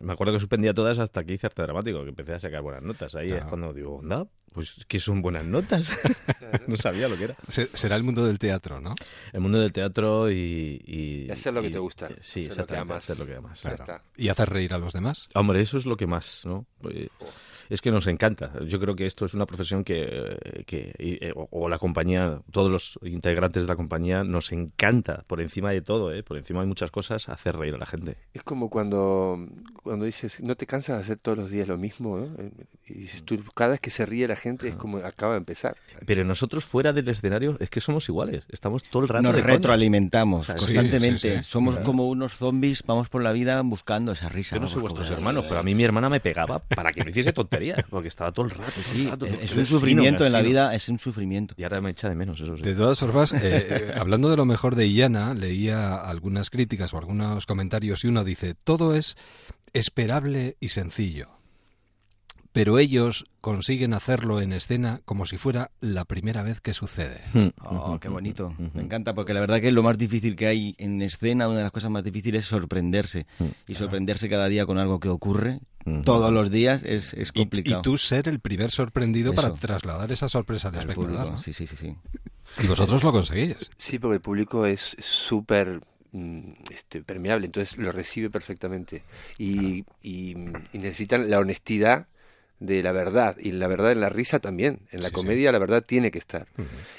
Me 0.00 0.12
acuerdo 0.12 0.32
que 0.34 0.40
suspendía 0.40 0.72
todas 0.74 0.98
hasta 0.98 1.24
que 1.24 1.34
hice 1.34 1.46
arte 1.46 1.62
dramático, 1.62 2.02
que 2.02 2.10
empecé 2.10 2.34
a 2.34 2.38
sacar 2.38 2.62
buenas 2.62 2.82
notas. 2.82 3.14
Ahí 3.14 3.28
Claro. 3.28 3.42
es 3.44 3.48
cuando 3.48 3.72
digo, 3.72 4.00
anda, 4.02 4.26
pues 4.52 4.74
que 4.86 5.00
son 5.00 5.22
buenas 5.22 5.44
notas. 5.44 5.92
no 6.68 6.76
sabía 6.76 7.08
lo 7.08 7.16
que 7.16 7.24
era. 7.24 7.36
Se- 7.48 7.66
Será 7.76 7.96
el 7.96 8.02
mundo 8.02 8.24
del 8.26 8.38
teatro, 8.38 8.80
¿no? 8.80 8.94
El 9.32 9.40
mundo 9.40 9.58
del 9.60 9.72
teatro 9.72 10.30
y... 10.30 10.80
Y, 10.86 11.30
hacer 11.30 11.54
lo 11.54 11.62
que 11.62 11.68
y- 11.68 11.72
te 11.72 11.78
gusta, 11.78 12.08
Sí, 12.20 12.46
hacer 12.46 12.58
lo 12.58 12.66
que 12.66 12.74
exactamente, 12.74 12.92
amas. 12.92 13.04
hacer 13.04 13.18
lo 13.18 13.26
que 13.26 13.34
amas. 13.36 13.64
Está. 13.64 14.02
Y 14.16 14.28
hacer 14.28 14.50
reír 14.50 14.74
a 14.74 14.78
los 14.78 14.92
demás. 14.92 15.28
Hombre, 15.34 15.60
eso 15.60 15.78
es 15.78 15.86
lo 15.86 15.96
que 15.96 16.06
más, 16.06 16.42
¿no? 16.44 16.66
Es 17.70 17.80
que 17.80 17.90
nos 17.90 18.06
encanta. 18.06 18.52
Yo 18.66 18.78
creo 18.80 18.94
que 18.96 19.06
esto 19.06 19.24
es 19.24 19.34
una 19.34 19.46
profesión 19.46 19.84
que, 19.84 20.64
que 20.66 20.94
y- 20.98 21.24
eh, 21.24 21.32
o, 21.34 21.48
o 21.50 21.68
la 21.68 21.78
compañía, 21.78 22.40
todos 22.50 22.70
los 22.70 22.98
integrantes 23.02 23.62
de 23.64 23.68
la 23.68 23.76
compañía, 23.76 24.24
nos 24.24 24.52
encanta, 24.52 25.24
por 25.26 25.40
encima 25.40 25.70
de 25.70 25.80
todo, 25.82 26.12
¿eh? 26.12 26.22
por 26.22 26.36
encima 26.36 26.60
de 26.60 26.66
muchas 26.66 26.90
cosas, 26.90 27.28
hacer 27.28 27.56
reír 27.56 27.74
a 27.74 27.78
la 27.78 27.86
gente. 27.86 28.16
Es 28.34 28.42
como 28.42 28.70
cuando, 28.70 29.38
cuando 29.82 30.04
dices, 30.04 30.40
no 30.40 30.54
te 30.56 30.66
cansas 30.66 30.96
de 30.96 31.02
hacer 31.02 31.16
todos 31.18 31.38
los 31.38 31.50
días 31.50 31.68
lo 31.68 31.78
mismo, 31.78 32.18
¿no? 32.18 32.28
Y 32.86 32.94
dices, 32.94 33.22
tú, 33.24 33.42
cada 33.54 33.70
vez 33.72 33.80
que 33.80 33.90
se 33.90 34.04
ríe 34.06 34.28
la 34.28 34.36
gente 34.36 34.68
es 34.68 34.76
como 34.76 34.98
acaba 34.98 35.32
de 35.34 35.38
empezar. 35.38 35.76
Pero 36.06 36.24
nosotros 36.24 36.64
fuera 36.64 36.92
del 36.92 37.08
escenario 37.08 37.56
es 37.60 37.70
que 37.70 37.80
somos 37.80 38.08
iguales. 38.08 38.46
Estamos 38.50 38.82
todo 38.84 39.02
el 39.02 39.08
rato 39.08 39.22
Nos 39.22 39.34
de 39.36 39.42
retroalimentamos 39.42 40.42
O 40.42 40.44
sea, 40.44 40.58
sí, 40.58 40.66
constantemente. 40.74 41.18
sí, 41.18 41.36
sí. 41.38 41.42
Somos 41.44 41.74
Claro. 41.74 41.86
como 41.86 42.08
unos 42.08 42.32
zombies, 42.34 42.82
vamos 42.86 43.08
por 43.08 43.22
la 43.22 43.32
vida 43.32 43.60
buscando 43.62 44.12
esa 44.12 44.28
risa. 44.28 44.56
Yo 44.56 44.60
no 44.60 44.68
soy 44.68 44.82
vuestros 44.82 45.10
hermanos, 45.10 45.44
pero 45.48 45.60
a 45.60 45.62
mí 45.62 45.74
mi 45.74 45.82
hermana 45.84 46.08
me 46.08 46.20
pegaba 46.20 46.58
para 46.60 46.92
que 46.92 47.02
no 47.04 47.10
hiciese 47.10 47.32
tonterías, 47.32 47.53
porque 47.90 48.08
estaba 48.08 48.32
todo 48.32 48.46
el 48.46 48.50
rato. 48.50 48.70
todo 48.72 48.78
el 48.80 48.84
Sí, 48.84 49.06
rato, 49.06 49.26
es, 49.26 49.54
un 49.56 49.66
sufrimiento 49.66 50.24
en 50.26 50.32
la 50.32 50.42
vida, 50.42 50.74
es 50.74 50.88
un 50.88 50.98
sufrimiento. 50.98 51.54
Y 51.56 51.62
ahora 51.64 51.80
me 51.80 51.90
echa 51.90 52.08
de 52.08 52.14
menos, 52.14 52.40
eso 52.40 52.56
sí. 52.56 52.62
De 52.62 52.74
todas 52.74 52.98
formas, 52.98 53.32
eh, 53.32 53.38
eh, 53.42 53.94
hablando 53.96 54.30
de 54.30 54.36
lo 54.36 54.44
mejor 54.44 54.74
de 54.74 54.86
Illana, 54.86 55.34
leía 55.34 55.96
algunas 55.96 56.50
críticas 56.50 56.92
o 56.94 56.98
algunos 56.98 57.46
comentarios 57.46 58.04
y 58.04 58.08
uno 58.08 58.24
dice, 58.24 58.54
todo 58.54 58.94
es 58.94 59.16
esperable 59.72 60.56
y 60.60 60.68
sencillo. 60.68 61.28
Pero 62.52 62.78
ellos 62.78 63.24
consiguen 63.40 63.94
hacerlo 63.94 64.40
en 64.40 64.52
escena 64.52 65.00
como 65.04 65.26
si 65.26 65.38
fuera 65.38 65.72
la 65.80 66.04
primera 66.04 66.44
vez 66.44 66.60
que 66.60 66.72
sucede. 66.72 67.20
Mm, 67.32 67.48
Oh, 67.64 67.98
qué 67.98 68.08
bonito. 68.08 68.54
Me 68.74 68.82
encanta 68.82 69.12
porque 69.12 69.34
la 69.34 69.40
verdad 69.40 69.60
que 69.60 69.72
lo 69.72 69.82
más 69.82 69.98
difícil 69.98 70.36
que 70.36 70.46
hay 70.46 70.76
en 70.78 71.02
escena, 71.02 71.48
una 71.48 71.56
de 71.56 71.62
las 71.64 71.72
cosas 71.72 71.90
más 71.90 72.04
difíciles 72.04 72.44
es 72.44 72.48
sorprenderse. 72.48 73.26
Y 73.66 73.74
sorprenderse 73.74 74.28
cada 74.28 74.46
día 74.46 74.66
con 74.66 74.78
algo 74.78 75.00
que 75.00 75.08
ocurre 75.08 75.58
Todos 76.04 76.32
los 76.32 76.50
días 76.50 76.82
es, 76.84 77.14
complicado. 77.32 77.80
y 77.80 77.82
tú 77.82 77.98
ser 77.98 78.28
el 78.28 78.40
primer 78.40 78.70
sorprendido 78.70 79.34
para 79.34 79.52
trasladar 79.54 80.10
esa 80.12 80.28
sorpresa 80.28 80.68
al, 80.68 80.74
Al 80.76 80.80
espectador. 80.80 81.10
público. 81.10 81.30
¿no? 81.32 81.38
Sí, 81.38 81.52
sí, 81.52 81.66
sí, 81.66 81.76
sí. 81.76 81.96
Y 82.62 82.66
vosotros 82.66 83.02
lo 83.02 83.12
conseguís. 83.12 83.70
Sí, 83.76 83.98
porque 83.98 84.14
el 84.16 84.20
público 84.20 84.64
es 84.66 84.96
súper 84.98 85.80
mm, 86.12 86.52
este, 86.70 87.02
permeable, 87.02 87.46
entonces 87.46 87.76
lo 87.78 87.92
recibe 87.92 88.30
perfectamente. 88.30 89.02
Y, 89.38 89.84
y, 90.02 90.36
y 90.72 90.78
necesitan 90.78 91.28
la 91.28 91.38
honestidad 91.38 92.06
de 92.60 92.82
la 92.82 92.92
verdad, 92.92 93.36
y 93.38 93.52
la 93.52 93.66
verdad 93.66 93.92
en 93.92 94.00
la 94.00 94.08
risa 94.08 94.38
también. 94.38 94.80
En 94.90 95.00
la 95.00 95.08
Sí, 95.08 95.10
sí. 95.10 95.12
comedia 95.14 95.52
la 95.52 95.58
verdad 95.58 95.82
tiene 95.84 96.10
que 96.10 96.18
estar. 96.18 96.46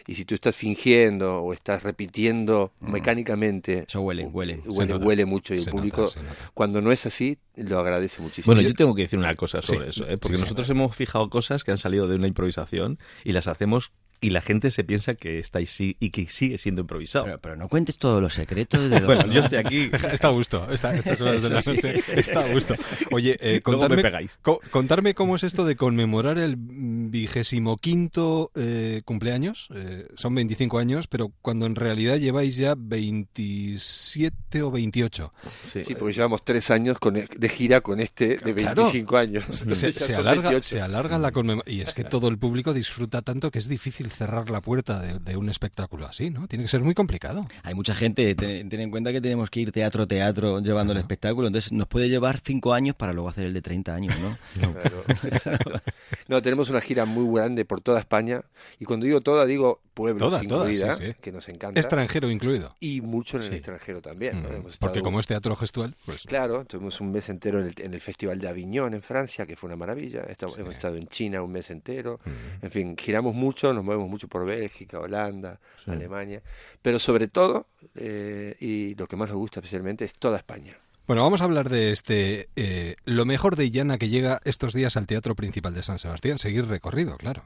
Y 0.06 0.16
si 0.16 0.26
tú 0.26 0.36
estás 0.36 0.56
fingiendo 0.56 1.40
o 1.42 1.54
estás 1.54 1.84
repitiendo 1.84 2.72
mecánicamente, 2.80 3.86
Eso 3.88 4.02
huele, 4.02 4.26
huele. 4.26 4.62
Se 4.64 4.70
huele, 4.70 4.96
huele 4.96 5.26
mucho 5.26 5.54
y 5.54 5.60
el 5.60 5.66
público, 5.66 6.02
nota, 6.02 6.14
se 6.14 6.24
nota. 6.24 6.52
cuando 6.54 6.82
no 6.82 6.92
es 6.92 7.06
así, 7.06 7.38
lo 7.56 7.80
agradece 7.80 8.22
muchísimo. 8.22 8.48
Bueno, 8.54 8.62
Yo- 8.62 8.70
yo 8.70 8.76
tengo 8.76 8.96
que 8.96 9.04
decir 9.04 9.20
una 9.20 9.36
cosa 9.36 9.62
sobre 9.62 9.86
Sí, 9.92 10.02
eso, 10.02 10.10
¿eh? 10.10 10.18
porque 10.18 10.38
nosotros 10.38 10.70
hemos 10.70 10.96
fijado 10.96 11.30
cosas 11.30 11.64
que 11.64 11.72
han 11.72 11.78
salido 11.78 12.08
de 12.08 12.16
una 12.16 12.28
improvisación 12.28 13.00
y 13.24 13.32
las 13.32 13.48
hacemos 13.48 13.92
y 14.22 14.30
la 14.32 14.42
gente 14.42 14.72
se 14.72 14.84
piensa 14.84 15.16
que 15.16 15.40
está 15.40 15.60
ahí 15.60 15.66
sí- 15.66 15.98
y 16.00 16.10
que 16.12 16.28
sigue 16.28 16.58
siendo 16.58 16.82
improvisado. 16.82 17.26
Pero, 17.26 17.40
pero 17.40 17.56
no 17.56 17.68
cuentes 17.70 17.98
todos 17.98 18.22
los 18.22 18.34
secretos 18.34 18.90
de 18.90 19.00
lo 19.02 19.06
bueno, 19.08 19.26
yo 19.32 19.42
estoy 19.42 19.58
aquí. 19.60 19.90
Está 20.12 20.28
a 20.28 20.32
gusto, 20.32 20.68
está, 20.72 20.96
estas 20.96 21.20
horas 21.22 21.42
de 21.44 21.50
la 21.50 21.56
noche 21.66 22.04
está 22.16 22.40
a 22.42 22.48
gusto. 22.54 22.76
Oye, 23.12 23.38
eh, 23.42 23.62
contarme, 23.62 23.98
me 23.98 24.02
pegáis. 24.02 24.38
co- 24.42 24.60
contarme 24.72 25.14
cómo 25.14 25.36
es 25.36 25.44
esto 25.44 25.66
de 25.66 25.76
conmemorar 25.76 26.38
el 26.38 26.56
vigésimo 26.58 27.78
quinto 27.78 28.52
eh, 28.56 29.02
cumpleaños. 29.06 29.68
Eh, 29.76 30.08
son 30.16 30.34
25 30.36 30.78
años, 30.80 31.08
pero 31.08 31.32
cuando 31.42 31.66
en 31.66 31.76
realidad 31.76 32.18
lleváis 32.18 32.56
ya 32.58 32.76
27 32.78 34.62
o 34.62 34.72
28. 34.72 35.34
Sí. 35.72 35.84
Sí, 35.86 35.96
porque 35.96 36.14
llevamos 36.14 36.44
tres 36.44 36.72
años 36.72 36.98
con, 37.00 37.18
e, 37.18 37.28
de 37.38 37.50
gira 37.50 37.82
con 37.82 38.00
este 38.00 38.38
de 38.38 38.54
Claro. 38.56 38.84
25 38.84 39.18
años. 39.18 39.46
Se, 39.46 39.92
se 39.94 40.16
alarga, 40.16 40.50
28. 40.50 40.62
se 40.64 40.82
alarga 40.82 41.18
la 41.20 41.32
conmemoración. 41.32 41.76
Y 41.78 41.82
es 41.82 41.94
que 41.94 42.04
todo 42.04 42.28
el 42.28 42.38
público 42.38 42.74
disfruta 42.74 43.22
tanto 43.22 43.52
que 43.52 43.60
es 43.60 43.68
difícil 43.68 44.05
cerrar 44.12 44.50
la 44.50 44.62
puerta 44.62 45.00
de, 45.02 45.20
de 45.20 45.38
un 45.38 45.50
espectáculo 45.50 46.06
así, 46.06 46.30
¿no? 46.30 46.48
Tiene 46.48 46.66
que 46.66 46.70
ser 46.70 46.82
muy 46.82 46.94
complicado. 46.94 47.48
Hay 47.64 47.74
mucha 47.76 47.94
gente, 47.96 48.34
ten, 48.36 48.70
ten 48.70 48.80
en 48.80 48.92
cuenta 48.92 49.12
que 49.12 49.22
tenemos 49.22 49.50
que 49.50 49.62
ir 49.62 49.72
teatro 49.72 50.04
a 50.04 50.08
teatro 50.08 50.60
llevando 50.60 50.94
el 50.94 51.00
espectáculo, 51.00 51.48
entonces 51.48 51.72
nos 51.72 51.88
puede 51.88 52.10
llevar 52.10 52.40
cinco 52.44 52.74
años 52.74 52.96
para 52.96 53.14
luego 53.14 53.30
hacer 53.30 53.46
el 53.46 53.54
de 53.54 53.62
30 53.62 53.94
años, 53.96 54.16
¿no? 54.20 54.38
Claro, 54.74 55.04
exacto. 55.24 55.72
No, 56.28 56.42
tenemos 56.42 56.70
una 56.70 56.82
gira 56.82 57.06
muy 57.06 57.36
grande 57.36 57.66
por 57.66 57.82
toda 57.82 58.00
España 58.00 58.42
y 58.80 58.86
cuando 58.86 59.06
digo 59.06 59.22
toda 59.22 59.46
digo 59.46 59.82
pueblos 59.94 60.30
Toda, 60.30 60.42
toda, 60.44 60.70
incluida, 60.72 60.96
sí, 60.96 61.08
sí. 61.08 61.14
que 61.22 61.32
nos 61.32 61.48
encanta 61.50 61.80
Extranjero 61.80 62.30
incluido. 62.30 62.76
y 62.80 63.02
mucho 63.02 63.38
en 63.38 63.44
el 63.44 63.50
Sí. 63.50 63.56
extranjero 63.56 64.02
también. 64.02 64.44
¿no? 64.44 64.50
Mm, 64.50 64.54
Hemos 64.56 64.78
Porque 64.78 65.02
como 65.02 65.20
es 65.20 65.28
teatro 65.28 65.56
gestual, 65.56 65.96
pues 66.06 66.24
Claro, 66.24 66.66
tuvimos 66.66 67.00
un 67.00 67.12
mes 67.12 67.30
entero 67.30 67.60
en 67.60 67.68
el, 67.68 67.74
en 67.78 67.94
el 67.94 68.02
Festival 68.02 68.40
de 68.40 68.48
Aviñón 68.50 68.94
en 68.94 69.02
Francia, 69.02 69.46
que 69.46 69.56
fue 69.56 69.68
una 69.68 69.78
maravilla. 69.78 70.22
Estamos- 70.28 70.58
Hemos 70.58 70.76
estado 70.76 70.96
en 70.98 71.08
China 71.08 71.42
un 71.42 71.52
mes 71.52 71.70
entero. 71.70 72.20
Mm. 72.26 72.66
En 72.66 72.72
fin, 72.72 72.96
giramos 72.98 73.34
mucho, 73.36 73.74
nos 73.74 73.84
movemos 73.84 73.95
mucho 73.98 74.28
por 74.28 74.46
Bélgica, 74.46 75.00
Holanda, 75.00 75.60
Alemania. 75.88 76.42
Pero 76.82 77.00
sobre 77.00 77.28
todo, 77.28 77.68
eh, 77.96 78.56
y 78.60 78.96
lo 78.96 79.08
que 79.08 79.16
más 79.16 79.30
nos 79.30 79.38
gusta 79.38 79.60
especialmente, 79.60 80.06
es 80.06 80.14
toda 80.14 80.38
España. 80.38 80.78
Bueno, 81.08 81.22
vamos 81.22 81.42
a 81.42 81.44
hablar 81.44 81.70
de 81.70 81.92
este 81.92 82.50
eh, 82.56 82.96
lo 83.06 83.26
mejor 83.26 83.56
de 83.56 83.66
Illana 83.66 83.98
que 83.98 84.10
llega 84.10 84.42
estos 84.44 84.74
días 84.74 84.98
al 84.98 85.06
Teatro 85.06 85.36
Principal 85.36 85.74
de 85.74 85.84
San 85.84 86.00
Sebastián. 86.00 86.40
Seguir 86.40 86.66
recorrido, 86.66 87.18
claro. 87.18 87.46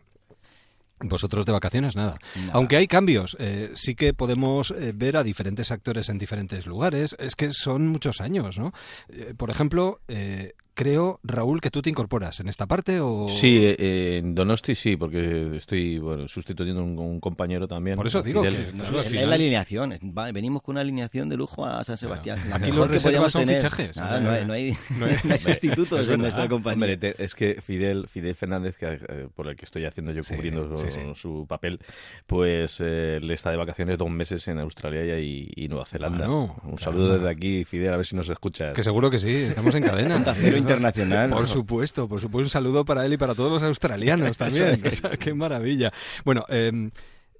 Vosotros 1.01 1.45
de 1.45 1.53
vacaciones, 1.53 1.95
nada. 1.95 2.17
Nada. 2.35 2.51
Aunque 2.53 2.75
hay 2.75 2.87
cambios, 2.87 3.37
eh, 3.39 3.71
sí 3.73 3.95
que 3.95 4.13
podemos 4.13 4.71
eh, 4.71 4.91
ver 4.93 5.15
a 5.15 5.23
diferentes 5.23 5.71
actores 5.71 6.09
en 6.09 6.17
diferentes 6.17 6.65
lugares. 6.65 7.15
Es 7.19 7.35
que 7.35 7.53
son 7.53 7.87
muchos 7.87 8.19
años, 8.19 8.59
¿no? 8.59 8.73
Eh, 9.07 9.33
por 9.37 9.49
ejemplo, 9.49 10.01
eh, 10.09 10.55
creo, 10.79 11.19
Raúl, 11.23 11.59
que 11.59 11.69
tú 11.69 11.81
te 11.81 11.89
incorporas 11.89 12.39
en 12.39 12.47
esta 12.47 12.65
parte 12.65 13.01
o... 13.01 13.27
Sí, 13.27 13.59
eh, 13.61 14.19
en 14.23 14.33
Donosti 14.33 14.75
sí, 14.75 14.95
porque 14.95 15.57
estoy 15.57 15.99
bueno, 15.99 16.29
sustituyendo 16.29 16.79
a 16.79 16.85
un, 16.85 16.97
un 16.97 17.19
compañero 17.19 17.67
también. 17.67 17.97
Por 17.97 18.07
eso 18.07 18.21
digo 18.21 18.41
Fidel. 18.43 18.55
que- 18.67 18.73
No, 18.77 18.83
Claro, 18.85 19.01
es 19.01 19.27
la 19.27 19.35
alineación. 19.35 19.91
es- 19.91 19.99
va- 20.01 20.31
venimos 20.31 20.61
con 20.61 20.75
una 20.75 20.81
alineación 20.81 21.27
de 21.27 21.35
lujo 21.35 21.65
a 21.65 21.83
San 21.83 21.97
Sebastián. 21.97 22.39
La 22.49 22.55
Aquí 22.55 22.71
los 22.71 22.87
que 22.87 22.93
reservas 22.93 23.03
podíamos 23.03 23.31
son 23.33 23.41
tener. 23.41 23.57
fichajes. 23.57 23.97
Nada, 23.97 24.19
no, 24.21 24.29
hay, 24.31 24.45
no, 24.45 24.53
hay, 24.53 24.71
No 24.97 25.05
hay- 25.05 25.15
no 25.25 25.33
hay 25.33 25.39
sustitutos 25.41 25.99
Es 25.99 26.07
en 26.09 26.21
nuestra 26.21 26.47
compañía. 26.47 26.75
Hombre, 26.85 26.97
te- 26.97 27.21
es 27.21 27.35
que 27.35 27.61
Fidel, 27.61 28.07
Fidel 28.07 28.35
Fernández, 28.35 28.77
que, 28.77 28.85
eh, 28.85 29.27
por 29.35 29.47
el 29.49 29.57
que 29.57 29.65
estoy 29.65 29.83
haciendo 29.83 30.13
yo 30.13 30.21
cubriendo 30.23 30.77
sí, 30.77 30.85
su, 30.85 30.91
sí. 30.91 30.99
su 31.15 31.45
papel, 31.45 31.79
pues 32.25 32.77
eh, 32.79 33.19
le 33.21 33.33
está 33.33 33.51
de 33.51 33.57
vacaciones 33.57 33.97
dos 33.97 34.09
meses 34.09 34.47
en 34.47 34.59
Australia 34.59 35.19
y, 35.19 35.51
y 35.55 35.67
Nueva 35.67 35.83
Zelanda. 35.85 36.29
Un 36.29 36.77
saludo 36.77 37.15
desde 37.15 37.29
aquí, 37.29 37.65
Fidel, 37.65 37.93
a 37.93 37.97
ver 37.97 38.05
si 38.05 38.15
nos 38.15 38.29
escuchas. 38.29 38.73
Que 38.73 38.83
seguro 38.83 39.09
que 39.09 39.19
sí, 39.19 39.29
estamos 39.29 39.75
en 39.75 39.83
cadena. 39.83 40.23
Cero 40.39 40.57
Internacional. 40.73 41.29
Por 41.29 41.47
supuesto, 41.47 42.07
por 42.07 42.19
supuesto. 42.19 42.45
Un 42.45 42.49
saludo 42.49 42.85
para 42.85 43.05
él 43.05 43.13
y 43.13 43.17
para 43.17 43.35
todos 43.35 43.51
los 43.51 43.63
australianos 43.63 44.37
también. 44.37 44.81
O 44.85 44.91
sea, 44.91 45.11
qué 45.19 45.33
maravilla. 45.33 45.91
Bueno, 46.23 46.45
eh, 46.49 46.89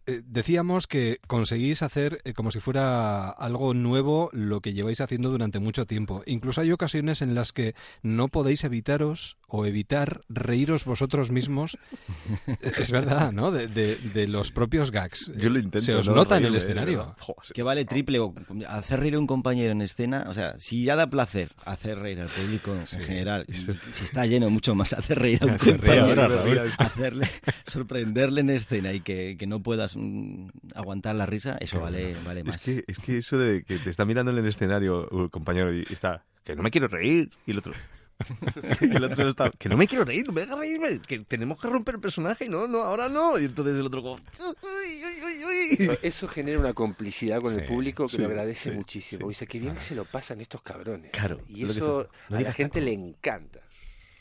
eh, 0.09 0.21
decíamos 0.25 0.87
que 0.87 1.19
conseguís 1.27 1.81
hacer 1.83 2.19
eh, 2.23 2.33
como 2.33 2.51
si 2.51 2.59
fuera 2.59 3.29
algo 3.29 3.73
nuevo 3.73 4.29
lo 4.33 4.61
que 4.61 4.73
lleváis 4.73 5.01
haciendo 5.01 5.29
durante 5.29 5.59
mucho 5.59 5.85
tiempo. 5.85 6.23
Incluso 6.25 6.61
hay 6.61 6.71
ocasiones 6.71 7.21
en 7.21 7.35
las 7.35 7.53
que 7.53 7.75
no 8.01 8.27
podéis 8.27 8.63
evitaros 8.63 9.37
o 9.47 9.65
evitar 9.65 10.21
reíros 10.29 10.85
vosotros 10.85 11.31
mismos. 11.31 11.77
Eh, 12.47 12.55
es 12.79 12.91
verdad, 12.91 13.31
¿no? 13.31 13.51
De, 13.51 13.67
de- 13.67 13.95
de 13.97 14.27
los 14.27 14.51
propios 14.51 14.91
gags. 14.91 15.31
Yo 15.37 15.49
lo 15.49 15.59
intento, 15.59 15.85
Se 15.85 15.93
os 15.95 16.07
no 16.07 16.15
nota 16.15 16.37
en 16.37 16.45
el 16.45 16.55
escenario. 16.55 17.15
Que 17.53 17.63
vale 17.63 17.85
triple 17.85 18.19
o 18.19 18.33
hacer 18.67 18.99
reír 19.01 19.15
a 19.15 19.19
un 19.19 19.27
compañero 19.27 19.71
en 19.71 19.81
escena, 19.81 20.25
o 20.29 20.33
sea, 20.33 20.57
si 20.57 20.83
ya 20.83 20.95
da 20.95 21.07
placer 21.09 21.51
hacer 21.65 21.99
reír 21.99 22.19
al 22.21 22.29
público 22.29 22.73
en 22.75 22.85
general, 22.87 23.45
si 23.51 24.03
está 24.05 24.25
lleno 24.25 24.49
mucho 24.49 24.75
más 24.75 24.93
hacer 24.93 25.19
reír 25.19 25.43
a 25.43 25.45
un 25.47 25.57
compañero, 25.57 26.27
hacerle 26.77 27.27
sorprenderle 27.67 28.41
en 28.41 28.49
escena 28.49 28.93
y 28.93 29.01
que, 29.01 29.35
que 29.37 29.47
no 29.47 29.61
puedas 29.61 29.95
aguantar 30.75 31.15
la 31.15 31.25
risa, 31.25 31.57
eso 31.59 31.79
vale 31.79 32.15
vale 32.25 32.43
más. 32.43 32.55
Es 32.55 32.63
que, 32.63 32.91
es 32.91 32.97
que 32.99 33.17
eso 33.17 33.37
de 33.37 33.63
que 33.63 33.77
te 33.79 33.89
está 33.89 34.05
mirando 34.05 34.31
en 34.31 34.37
el 34.37 34.47
escenario 34.47 35.09
el 35.11 35.29
compañero 35.29 35.73
y 35.73 35.83
está, 35.89 36.23
que 36.43 36.55
no 36.55 36.63
me 36.63 36.71
quiero 36.71 36.87
reír, 36.87 37.29
y 37.45 37.51
el 37.51 37.59
otro... 37.59 37.73
y 38.81 38.95
el 38.97 39.03
otro 39.05 39.29
está, 39.29 39.49
que 39.51 39.69
no 39.69 39.77
me 39.77 39.87
quiero 39.87 40.03
reír, 40.03 40.27
no 40.27 40.33
me 40.33 40.41
hagas 40.41 40.59
reírme, 40.59 40.99
que 40.99 41.19
tenemos 41.19 41.57
que 41.57 41.69
romper 41.69 41.95
el 41.95 42.01
personaje, 42.01 42.49
no, 42.49 42.67
no, 42.67 42.79
ahora 42.79 43.07
no. 43.07 43.39
Y 43.39 43.45
entonces 43.45 43.75
el 43.79 43.85
otro 43.85 44.01
como... 44.01 44.15
"Uy, 44.15 45.01
uy, 45.05 45.23
uy, 45.23 45.45
uy". 45.45 45.75
Pero 45.77 45.97
Eso 46.03 46.27
genera 46.27 46.59
una 46.59 46.73
complicidad 46.73 47.39
con 47.39 47.53
Sí, 47.53 47.61
el 47.61 47.65
público 47.65 48.07
que 48.07 48.17
sí, 48.17 48.21
lo 48.21 48.27
agradece 48.27 48.71
sí, 48.71 48.75
muchísimo. 48.75 49.29
Dice, 49.29 49.47
qué 49.47 49.57
bien 49.59 49.73
que 49.75 49.79
se 49.81 49.95
lo 49.95 50.03
pasan 50.03 50.41
estos 50.41 50.61
cabrones. 50.61 51.11
Claro, 51.11 51.39
Y 51.47 51.63
que 51.65 51.71
eso 51.71 52.01
está- 52.01 52.13
no 52.29 52.37
a 52.37 52.41
la 52.41 52.51
gente 52.51 52.81
le 52.81 52.91
encanta. 52.91 53.61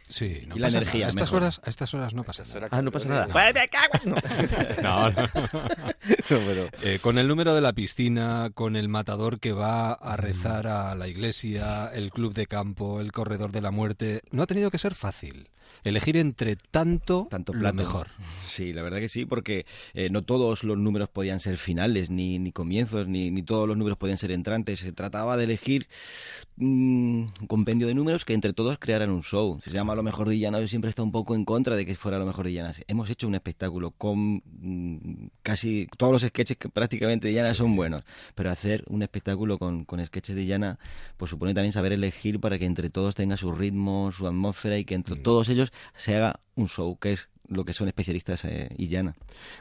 Sí, 0.09 0.42
no 0.47 0.57
Y 0.57 0.59
la 0.59 0.66
pasa 0.68 0.79
energía. 0.79 1.07
A 1.07 1.09
estas 1.11 1.33
horas, 1.33 1.61
a 1.64 1.71
estas 1.71 1.94
horas 1.94 2.14
no 2.14 2.25
pasa 2.25 2.44
nada. 2.44 2.68
Ah, 2.71 2.83
no 2.83 2.90
pasa 2.90 3.09
nada. 3.09 3.27
No. 3.27 3.33
¡Pues 3.33 4.83
No. 4.83 5.11
No, 5.11 5.11
no. 5.11 5.23
No, 5.23 6.38
pero- 6.47 6.68
Eh, 6.83 6.99
con 7.01 7.18
el 7.18 7.29
número 7.29 7.55
de 7.55 7.61
la 7.61 7.73
piscina, 7.73 8.51
con 8.55 8.77
el 8.77 8.88
matador 8.88 9.38
que 9.40 9.53
va 9.53 9.92
a 9.92 10.16
rezar 10.16 10.66
a 10.66 10.94
la 10.94 11.09
iglesia, 11.09 11.88
el 11.94 12.11
club 12.11 12.35
de 12.35 12.47
campo, 12.47 13.01
el 13.01 13.12
corredor 13.12 13.53
de 13.53 13.61
la 13.61 13.71
muerte, 13.71 14.23
no 14.31 14.42
ha 14.42 14.47
tenido 14.47 14.71
que 14.71 14.79
ser 14.79 14.94
fácil. 14.94 15.49
Elegir 15.85 16.16
entre 16.16 16.57
tanto, 16.57 17.29
Tanto 17.31 17.53
lo 17.53 17.73
mejor. 17.75 18.09
Sí, 18.47 18.73
la 18.73 18.81
verdad 18.83 18.99
que 19.01 19.09
sí, 19.11 19.27
porque 19.27 19.66
eh, 19.92 20.09
no 20.11 20.23
todos 20.23 20.64
los 20.64 20.79
números 20.79 21.11
podían 21.11 21.40
ser 21.40 21.59
finales, 21.59 22.09
ni, 22.09 22.38
ni 22.38 22.53
comienzos, 22.53 23.07
ni, 23.07 23.31
ni 23.31 23.42
todos 23.42 23.68
los 23.68 23.77
números 23.77 23.99
podían 23.99 24.16
ser 24.16 24.33
entrantes. 24.33 24.79
Se 24.81 24.92
trataba 24.92 25.37
de 25.37 25.44
elegir 25.44 25.87
mm, 26.57 27.21
un 27.40 27.47
compendio 27.47 27.87
de 27.87 27.94
números 27.94 28.25
que 28.25 28.33
entre 28.33 28.55
todos 28.55 28.79
crearan 28.79 29.11
un 29.11 29.23
show. 29.23 29.61
Se 29.62 29.71
llama 29.71 29.94
Lo 29.98 30.02
Mejor 30.04 30.28
de 30.28 30.37
Illana, 30.37 30.61
yo 30.61 30.68
siempre 30.68 30.88
está 30.88 31.02
un 31.02 31.12
poco 31.12 31.34
en 31.34 31.44
contra 31.44 31.76
de 31.76 31.84
que 31.84 31.96
fuera 31.96 32.18
Lo 32.18 32.24
Mejor 32.24 32.44
de 32.46 32.52
Illana. 32.52 32.72
Hemos 32.87 33.11
hecho 33.11 33.26
un 33.28 33.34
espectáculo 33.34 33.90
con 33.90 34.42
mm, 34.44 35.26
casi 35.42 35.88
todos 35.96 36.12
los 36.12 36.22
sketches 36.22 36.56
que 36.56 36.68
prácticamente 36.68 37.26
de 37.26 37.32
Illana 37.32 37.52
son 37.52 37.74
buenos, 37.76 38.04
pero 38.34 38.50
hacer 38.50 38.84
un 38.88 39.02
espectáculo 39.02 39.58
con, 39.58 39.84
con 39.84 40.04
sketches 40.06 40.37
de 40.37 40.42
Illana, 40.44 40.78
pues 41.16 41.30
supone 41.30 41.52
también 41.52 41.72
saber 41.72 41.92
elegir 41.92 42.38
para 42.40 42.58
que 42.58 42.64
entre 42.64 42.90
todos 42.90 43.14
tenga 43.14 43.37
su 43.37 43.52
ritmo, 43.52 44.12
su 44.12 44.26
atmósfera 44.26 44.78
y 44.78 44.84
que 44.84 44.94
entre 44.94 45.16
todos 45.16 45.48
ellos 45.48 45.72
se 45.96 46.14
haga 46.16 46.40
un 46.54 46.68
show, 46.68 46.96
que 46.98 47.12
es 47.14 47.28
lo 47.48 47.64
que 47.64 47.72
son 47.72 47.88
especialistas 47.88 48.44
eh, 48.44 48.68
Illana. 48.76 49.14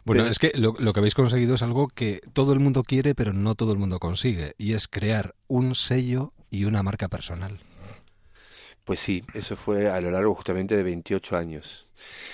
Bueno, 0.06 0.24
Pero- 0.24 0.32
es 0.32 0.40
que 0.40 0.52
lo, 0.56 0.76
lo 0.78 0.94
que 0.94 1.00
habéis 1.00 1.16
conseguido 1.16 1.56
es 1.56 1.62
algo 1.64 1.88
que 1.88 2.22
todo 2.34 2.54
el 2.54 2.60
mundo 2.60 2.84
quiere, 2.84 3.16
pero 3.16 3.34
no 3.34 3.56
todo 3.56 3.72
el 3.72 3.80
mundo 3.80 4.00
consigue, 4.00 4.54
y 4.58 4.74
es 4.74 4.88
crear 4.88 5.34
un 5.48 5.74
sello 5.74 6.34
y 6.52 6.66
una 6.66 6.84
marca 6.84 7.08
personal. 7.08 7.60
Pues 8.88 9.02
sí, 9.02 9.22
eso 9.34 9.58
fue 9.58 9.90
a 9.90 10.00
lo 10.00 10.10
largo 10.12 10.34
justamente 10.34 10.78
de 10.78 10.82
28 10.82 11.36
años. 11.36 11.84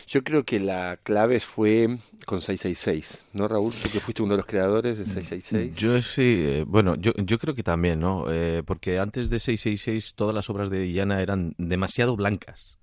Yo 0.05 0.23
creo 0.23 0.43
que 0.43 0.59
la 0.59 0.99
clave 1.01 1.39
fue 1.39 1.97
con 2.27 2.41
666, 2.41 3.23
¿no, 3.33 3.47
Raúl? 3.47 3.73
Tú 3.73 3.89
que 3.89 3.99
fuiste 3.99 4.21
uno 4.21 4.33
de 4.33 4.37
los 4.37 4.45
creadores 4.45 4.99
de 4.99 5.05
666. 5.05 5.75
Yo 5.75 5.99
sí, 6.03 6.35
eh, 6.37 6.63
bueno, 6.67 6.93
yo, 6.93 7.11
yo 7.17 7.39
creo 7.39 7.55
que 7.55 7.63
también, 7.63 7.99
¿no? 7.99 8.25
Eh, 8.29 8.61
porque 8.63 8.99
antes 8.99 9.31
de 9.31 9.39
666 9.39 10.13
todas 10.13 10.35
las 10.35 10.47
obras 10.51 10.69
de 10.69 10.85
Illana 10.85 11.23
eran 11.23 11.55
demasiado 11.57 12.15
blancas. 12.15 12.77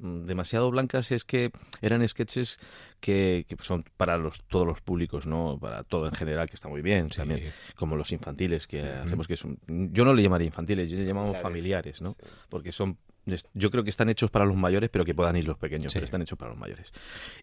Mm, 0.00 0.24
Demasiado 0.24 0.70
blancas 0.70 1.12
es 1.12 1.24
que 1.24 1.50
eran 1.82 2.06
sketches 2.08 2.58
que, 3.00 3.44
que 3.48 3.56
son 3.62 3.84
para 3.96 4.16
los, 4.18 4.42
todos 4.44 4.66
los 4.66 4.80
públicos, 4.80 5.26
¿no? 5.26 5.58
Para 5.60 5.84
todo 5.84 6.06
en 6.06 6.12
general, 6.12 6.48
que 6.48 6.54
está 6.54 6.68
muy 6.68 6.82
bien, 6.82 7.10
Sí. 7.10 7.18
también, 7.18 7.52
como 7.76 7.96
los 7.96 8.10
infantiles 8.12 8.66
que 8.66 8.82
hacemos 8.82 9.28
que 9.28 9.36
son... 9.36 9.58
Yo 9.68 10.04
no 10.04 10.14
le 10.14 10.22
llamaría 10.22 10.46
infantiles, 10.46 10.90
yo 10.90 10.96
le 10.98 11.04
llamamos 11.04 11.38
familiares, 11.40 12.00
¿no? 12.02 12.16
Porque 12.48 12.72
son... 12.72 12.96
Yo 13.54 13.70
creo 13.70 13.84
que 13.84 13.90
están 13.90 14.08
hechos 14.08 14.30
para 14.30 14.44
los 14.44 14.56
mayores, 14.56 14.90
pero 14.90 15.04
que 15.04 15.14
puedan 15.14 15.36
ir 15.36 15.46
los 15.46 15.58
pequeños, 15.58 15.92
Sí. 15.92 15.96
pero 15.96 16.04
están 16.04 16.22
hechos 16.22 16.38
para 16.38 16.50
los 16.50 16.58
mayores. 16.58 16.92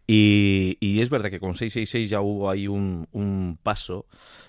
Y, 0.05 0.77
y 0.79 1.01
es 1.01 1.09
verdad 1.09 1.29
que 1.29 1.39
con 1.39 1.55
666 1.55 2.09
ya 2.09 2.21
hubo 2.21 2.49
ahí 2.49 2.67
un, 2.67 3.07
un 3.11 3.57
paso 3.61 4.05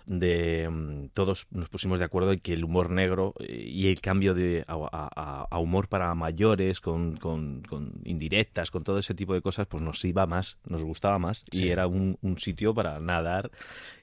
de 0.06 0.68
mm, 0.70 1.08
todos 1.12 1.46
nos 1.50 1.68
pusimos 1.68 1.98
de 1.98 2.06
acuerdo 2.06 2.32
en 2.32 2.40
que 2.40 2.54
el 2.54 2.64
humor 2.64 2.88
negro 2.90 3.34
eh, 3.40 3.62
y 3.68 3.88
el 3.88 4.00
cambio 4.00 4.32
de 4.34 4.64
a, 4.66 4.74
a- 4.90 5.46
a 5.50 5.58
humor 5.58 5.88
para 5.88 6.14
mayores 6.14 6.80
con, 6.80 7.16
con- 7.18 7.62
con 7.68 7.92
indirectas 8.04 8.70
con 8.70 8.84
todo 8.84 8.98
ese 8.98 9.14
tipo 9.14 9.34
de 9.34 9.42
cosas 9.42 9.66
pues 9.66 9.82
nos 9.82 10.02
iba 10.06 10.24
más 10.26 10.56
nos 10.66 10.82
gustaba 10.82 11.18
más 11.18 11.42
Sí. 11.50 11.64
y 11.66 11.68
era 11.70 11.86
un, 11.86 12.16
un 12.22 12.38
sitio 12.38 12.72
para 12.74 12.98
nadar 13.00 13.50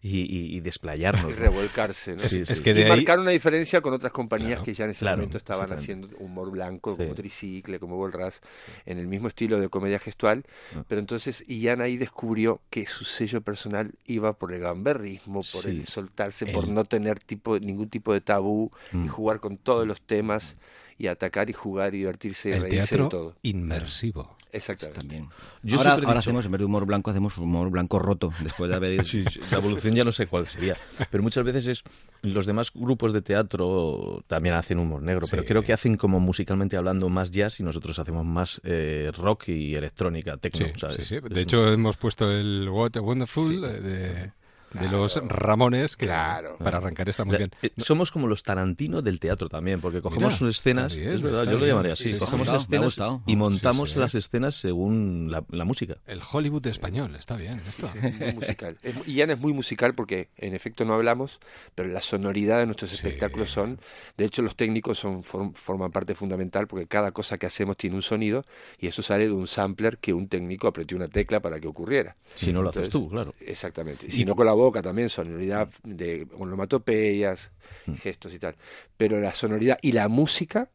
y, 0.02 0.19
y- 0.19 0.56
y 0.56 0.60
desplayarnos 0.60 1.26
Y 1.32 1.36
revolcarse, 1.36 2.13
¿no? 2.13 2.19
Sí, 2.19 2.41
es 2.41 2.50
sí. 2.58 2.63
que 2.63 2.69
y 2.71 2.74
de 2.74 2.84
ahí... 2.84 2.89
marcar 2.89 3.19
una 3.19 3.32
diferencia 3.32 3.82
con 3.82 3.93
otras 3.93 4.12
compañías 4.12 4.45
Claro, 4.60 4.63
que 4.65 4.74
ya 4.76 4.84
en 4.86 4.91
ese 4.91 5.00
claro, 5.00 5.17
momento 5.17 5.38
estaban 5.39 5.71
haciendo 5.74 6.08
humor 6.19 6.52
blanco, 6.52 6.95
como. 6.98 7.10
Tricicle, 7.30 7.80
como 7.80 7.96
Volras, 7.98 8.42
en 8.86 9.00
el 9.00 9.08
mismo 9.08 9.28
estilo 9.28 9.60
de 9.60 9.68
comedia 9.70 9.98
gestual, 9.98 10.44
Ah. 10.76 10.84
pero 10.88 11.00
entonces 11.00 11.44
Ian 11.48 11.82
ahí 11.82 11.98
descubrió 11.98 12.62
que 12.70 12.86
su 12.86 13.04
sello 13.04 13.42
personal 13.42 13.94
iba 14.06 14.34
por 14.34 14.54
el 14.54 14.60
gamberrismo, 14.62 15.42
por 15.52 15.64
Sí. 15.64 15.70
el 15.70 15.86
soltarse, 15.86 16.46
por 16.46 16.68
no 16.68 16.86
tener 16.86 17.20
tipo, 17.20 17.58
ningún 17.60 17.90
tipo 17.90 18.14
de 18.14 18.22
tabú 18.22 18.70
y 18.94 18.98
Mm. 18.98 19.08
jugar 19.08 19.40
con 19.40 19.58
todos 19.58 19.88
los 19.88 20.02
temas 20.02 20.56
y 21.00 21.08
atacar 21.08 21.50
y 21.50 21.54
jugar 21.54 21.96
y 21.96 22.00
divertirse 22.00 22.50
y 22.50 22.54
El 22.54 22.62
reírse 22.62 22.98
de 22.98 23.10
todo. 23.10 23.36
inmersivo. 23.42 24.38
Exactamente. 24.56 25.00
También. 25.00 25.30
Yo 25.63 25.78
ahora 25.78 25.91
ahora 25.94 26.06
dicho- 26.08 26.20
hacemos, 26.20 26.46
en 26.46 26.52
vez 26.52 26.60
de 26.60 26.65
humor 26.65 26.86
blanco, 26.86 27.12
hacemos 27.12 27.38
humor 27.38 27.70
blanco 27.70 28.00
roto, 28.00 28.34
después 28.41 28.70
de 28.70 28.76
haber 28.76 28.91
ido. 28.96 29.06
Sí, 29.06 29.24
sí, 29.30 29.39
la 29.52 29.58
evolución 29.58 29.94
ya 29.96 30.04
no 30.04 30.12
sé 30.12 30.28
cuál 30.28 30.48
sería. 30.48 30.76
Pero 31.12 31.24
muchas 31.24 31.44
veces 31.44 31.68
es. 31.68 31.84
Los 32.22 32.46
demás 32.46 32.72
grupos 32.74 33.13
de 33.13 33.22
teatro 33.22 34.24
también 34.28 34.56
hacen 34.56 34.80
humor 34.80 35.02
negro, 35.02 35.28
pero 35.30 35.44
Sí. 35.44 35.48
creo 35.48 35.62
que 35.63 35.74
hacen 35.74 35.98
como 35.98 36.20
musicalmente 36.20 36.78
hablando 36.78 37.08
más 37.10 37.32
jazz 37.32 37.60
y 37.60 37.63
nosotros 37.63 38.00
hacemos 38.00 38.26
más 38.26 38.60
eh, 38.63 39.12
rock 39.18 39.50
y 39.50 39.76
electrónica, 39.76 40.38
techno, 40.38 40.68
Sí, 40.68 40.74
¿sabes? 40.80 40.96
sí, 40.98 41.04
sí. 41.04 41.15
Es 41.15 41.22
De 41.24 41.28
un- 41.30 41.38
hecho, 41.38 41.68
hemos 41.68 41.98
puesto 41.98 42.32
el 42.32 42.68
What 42.70 42.98
a 42.98 43.02
Wonderful 43.02 43.54
Sí. 43.54 44.32
De, 44.76 44.86
de 44.86 44.92
los 44.92 45.22
Ramones, 45.28 45.96
que 45.98 46.06
Claro. 46.06 46.58
para 46.58 46.78
arrancar 46.78 47.10
está 47.10 47.26
muy 47.26 47.38
bien. 47.38 47.52
eh, 47.62 47.72
Somos 47.78 48.12
como 48.12 48.28
los 48.28 48.44
Tarantino 48.44 49.02
del 49.02 49.20
teatro 49.20 49.50
también, 49.50 49.82
porque 49.82 50.02
cogemos 50.02 50.28
Mira, 50.34 50.38
sus 50.38 50.58
escenas, 50.58 50.96
bien, 50.96 51.10
es 51.10 51.22
verdad, 51.22 51.46
yo 51.46 51.52
lo 51.52 51.58
bien. 51.58 51.70
llamaría 51.70 51.94
así, 51.94 52.04
Sí, 52.06 52.14
sí, 52.14 52.20
cogemos 52.20 52.48
las 52.48 52.62
escenas 52.64 52.84
gustado. 52.86 53.24
y 53.26 53.36
montamos 53.36 53.90
Sí, 53.90 53.94
sí. 53.96 54.00
las 54.00 54.16
escenas 54.16 54.56
según 54.56 55.30
la, 55.32 55.44
la 55.50 55.66
música. 55.66 55.98
El 56.08 56.20
Hollywood 56.32 56.66
español, 56.68 57.16
está 57.16 57.36
bien 57.36 57.62
esto. 57.68 57.90
muy 58.20 58.34
musical. 58.34 58.78
Es- 58.82 58.96
y 59.08 59.14
Ian 59.16 59.32
es 59.32 59.40
muy 59.40 59.54
musical 59.54 59.96
porque 59.96 60.30
en 60.38 60.54
efecto 60.54 60.86
no 60.86 60.94
hablamos, 60.94 61.40
pero 61.76 61.90
la 61.90 62.02
sonoridad 62.02 62.60
de 62.60 62.66
nuestros 62.66 62.92
Sí. 62.92 62.98
espectáculos 62.98 63.50
son, 63.52 63.80
de 64.18 64.26
hecho 64.26 64.42
los 64.42 64.56
técnicos 64.56 65.00
son 65.00 65.24
form- 65.24 65.54
forman 65.56 65.92
parte 65.92 66.16
fundamental 66.16 66.68
porque 66.68 66.88
cada 66.88 67.12
cosa 67.12 67.38
que 67.38 67.46
hacemos 67.46 67.78
tiene 67.78 67.96
un 67.96 68.02
sonido 68.02 68.46
y 68.80 68.88
eso 68.88 69.02
sale 69.02 69.26
de 69.28 69.32
un 69.34 69.48
sampler 69.48 69.98
que 69.98 70.14
un 70.14 70.28
técnico 70.28 70.68
apretó 70.68 70.96
una 70.96 71.08
tecla 71.08 71.40
para 71.42 71.60
que 71.60 71.68
ocurriera. 71.68 72.16
Si 72.36 72.52
no 72.54 72.62
lo 72.62 72.70
haces 72.70 72.86
Entonces, 72.86 72.92
tú, 72.92 73.10
claro. 73.10 73.34
Exactamente. 73.40 74.12
Si 74.12 74.26
no 74.26 74.36
con 74.36 74.46
también, 74.82 75.10
sonoridad 75.10 75.69
de 75.84 76.28
onomatopeyas, 76.38 77.51
Mm. 77.88 77.93
gestos 77.95 78.34
y 78.34 78.39
tal. 78.39 78.56
Pero 78.97 79.19
la 79.19 79.34
sonoridad 79.34 79.78
y 79.82 79.91
la 79.91 80.08
música 80.08 80.69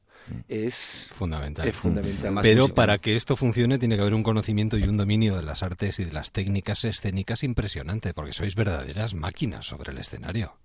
es, 0.48 1.08
Fundamental. 1.12 1.66
es 1.68 1.76
fundamental. 1.76 2.32
Más 2.32 2.42
Pero 2.42 2.68
para 2.68 2.98
que 2.98 3.16
esto 3.16 3.36
funcione 3.36 3.78
tiene 3.78 3.96
que 3.96 4.02
haber 4.02 4.14
un 4.14 4.22
conocimiento 4.22 4.78
y 4.78 4.84
un 4.84 4.96
dominio 4.96 5.36
de 5.36 5.42
las 5.42 5.62
artes 5.62 5.98
y 5.98 6.04
de 6.04 6.12
las 6.12 6.32
técnicas 6.32 6.84
escénicas 6.84 7.42
impresionante, 7.42 8.14
porque 8.14 8.32
sois 8.32 8.54
verdaderas 8.54 9.14
máquinas 9.14 9.66
sobre 9.66 9.92
el 9.92 9.98
escenario. 9.98 10.56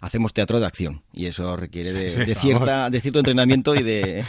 Hacemos 0.00 0.32
teatro 0.34 0.58
de 0.58 0.66
acción 0.66 1.02
y 1.12 1.26
eso 1.26 1.56
requiere 1.56 1.92
de, 1.92 2.08
Sí, 2.08 2.16
de 2.18 2.24
vamos. 2.34 2.40
cierta, 2.42 2.90
de 2.90 3.00
cierto 3.00 3.20
entrenamiento 3.20 3.74
y 3.74 3.82
de... 3.84 4.24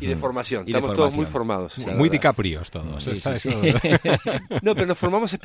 Y 0.00 0.06
de 0.06 0.16
formación. 0.16 0.62
Y 0.68 0.72
de 0.72 0.78
Estamos 0.78 0.94
todos 0.96 1.12
muy 1.12 1.26
formados. 1.26 1.76
la 1.78 1.94
Muy. 1.94 2.08
DiCaprios 2.08 2.70
todos. 2.70 3.02
Sí, 3.02 3.16
sí. 3.16 3.50
No, 4.62 4.74
pero 4.74 4.86
nos 4.86 4.96
formamos, 4.98 5.32
eh, 5.34 5.38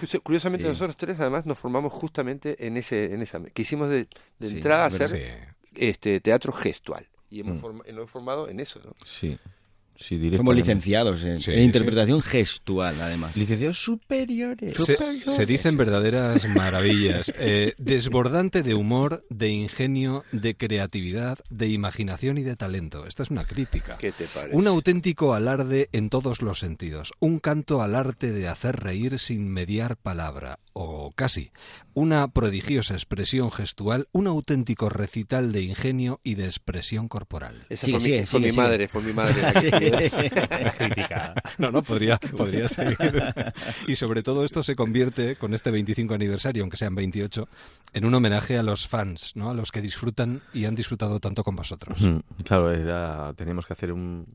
cu- 0.00 0.20
curiosamente 0.22 0.64
Sí. 0.64 0.68
nosotros 0.68 0.96
tres 0.96 1.18
además 1.20 1.46
nos 1.46 1.58
formamos 1.58 1.92
justamente 1.92 2.66
en 2.66 2.76
ese, 2.76 3.14
en 3.14 3.22
esa, 3.22 3.40
quisimos 3.54 3.88
de, 3.88 4.06
de 4.38 4.48
Sí, 4.48 4.56
entrada 4.56 4.84
a 4.84 4.86
hacer 4.88 5.56
este 5.74 6.20
teatro 6.20 6.52
gestual 6.52 7.06
y 7.36 7.40
hemos 7.40 7.56
Mm. 7.56 7.60
forma- 7.60 7.84
nos 7.84 7.96
hemos 7.96 8.10
formado 8.10 8.48
en 8.48 8.60
eso, 8.60 8.80
¿no? 8.84 8.92
Sí, 9.04 9.38
sí, 9.98 10.30
Somos 10.36 10.54
licenciados 10.54 11.22
en, 11.24 11.38
Sí, 11.38 11.50
en 11.52 11.58
sí. 11.58 11.62
interpretación 11.64 12.22
gestual, 12.22 13.00
además. 13.00 13.36
Licenciados 13.36 13.78
superiores. 13.82 14.76
Se, 14.76 14.96
se 15.28 15.46
dicen 15.46 15.76
verdaderas 15.76 16.46
maravillas. 16.54 17.32
Eh, 17.38 17.74
desbordante 17.78 18.62
de 18.62 18.74
humor, 18.74 19.24
de 19.30 19.48
ingenio, 19.48 20.24
de 20.32 20.54
creatividad, 20.56 21.38
de 21.50 21.68
imaginación 21.68 22.38
y 22.38 22.42
de 22.42 22.56
talento. 22.56 23.06
Esta 23.06 23.22
es 23.22 23.30
una 23.30 23.44
crítica. 23.46 23.96
¿Qué 23.98 24.12
te 24.12 24.24
parece? 24.26 24.56
Un 24.56 24.66
auténtico 24.66 25.34
alarde 25.34 25.88
en 25.92 26.10
todos 26.10 26.42
los 26.42 26.58
sentidos. 26.58 27.12
Un 27.20 27.38
canto 27.38 27.82
al 27.82 27.94
arte 27.94 28.32
de 28.32 28.48
hacer 28.48 28.76
reír 28.76 29.18
sin 29.18 29.48
mediar 29.48 29.96
palabra, 29.96 30.58
o 30.72 31.10
casi. 31.14 31.50
Una 31.94 32.28
prodigiosa 32.28 32.94
expresión 32.94 33.50
gestual, 33.50 34.08
un 34.12 34.26
auténtico 34.26 34.88
recital 34.90 35.52
de 35.52 35.62
ingenio 35.62 36.20
y 36.22 36.34
de 36.34 36.44
expresión 36.44 37.08
corporal. 37.08 37.64
Esa 37.70 37.86
Sigue, 37.86 37.98
fue, 37.98 38.00
sigue, 38.04 38.20
mi, 38.20 38.26
fue 38.26 38.40
sigue, 38.40 38.50
mi 38.52 38.56
madre, 38.56 38.88
fue 38.88 39.02
mi 39.02 39.12
madre. 39.14 39.34
escribió. 39.86 41.06
No, 41.58 41.70
no, 41.70 41.82
podría, 41.82 42.18
podría 42.18 42.68
seguir. 42.68 42.96
Y 43.86 43.94
sobre 43.96 44.22
todo 44.22 44.44
esto 44.44 44.62
se 44.62 44.74
convierte, 44.74 45.36
con 45.36 45.54
este 45.54 45.70
25 45.70 46.14
aniversario, 46.14 46.62
aunque 46.62 46.76
sean 46.76 46.94
28, 46.94 47.48
en 47.92 48.04
un 48.04 48.14
homenaje 48.14 48.58
a 48.58 48.62
los 48.62 48.86
fans, 48.88 49.32
¿no? 49.34 49.50
A 49.50 49.54
los 49.54 49.72
que 49.72 49.80
disfrutan 49.80 50.40
y 50.52 50.64
han 50.64 50.74
disfrutado 50.74 51.20
tanto 51.20 51.42
con 51.44 51.56
vosotros. 51.56 52.00
Mm, 52.02 52.18
Claro, 52.44 52.72
era, 52.72 53.32
teníamos 53.34 53.66
que 53.66 53.72
hacer 53.72 53.92
un- 53.92 54.26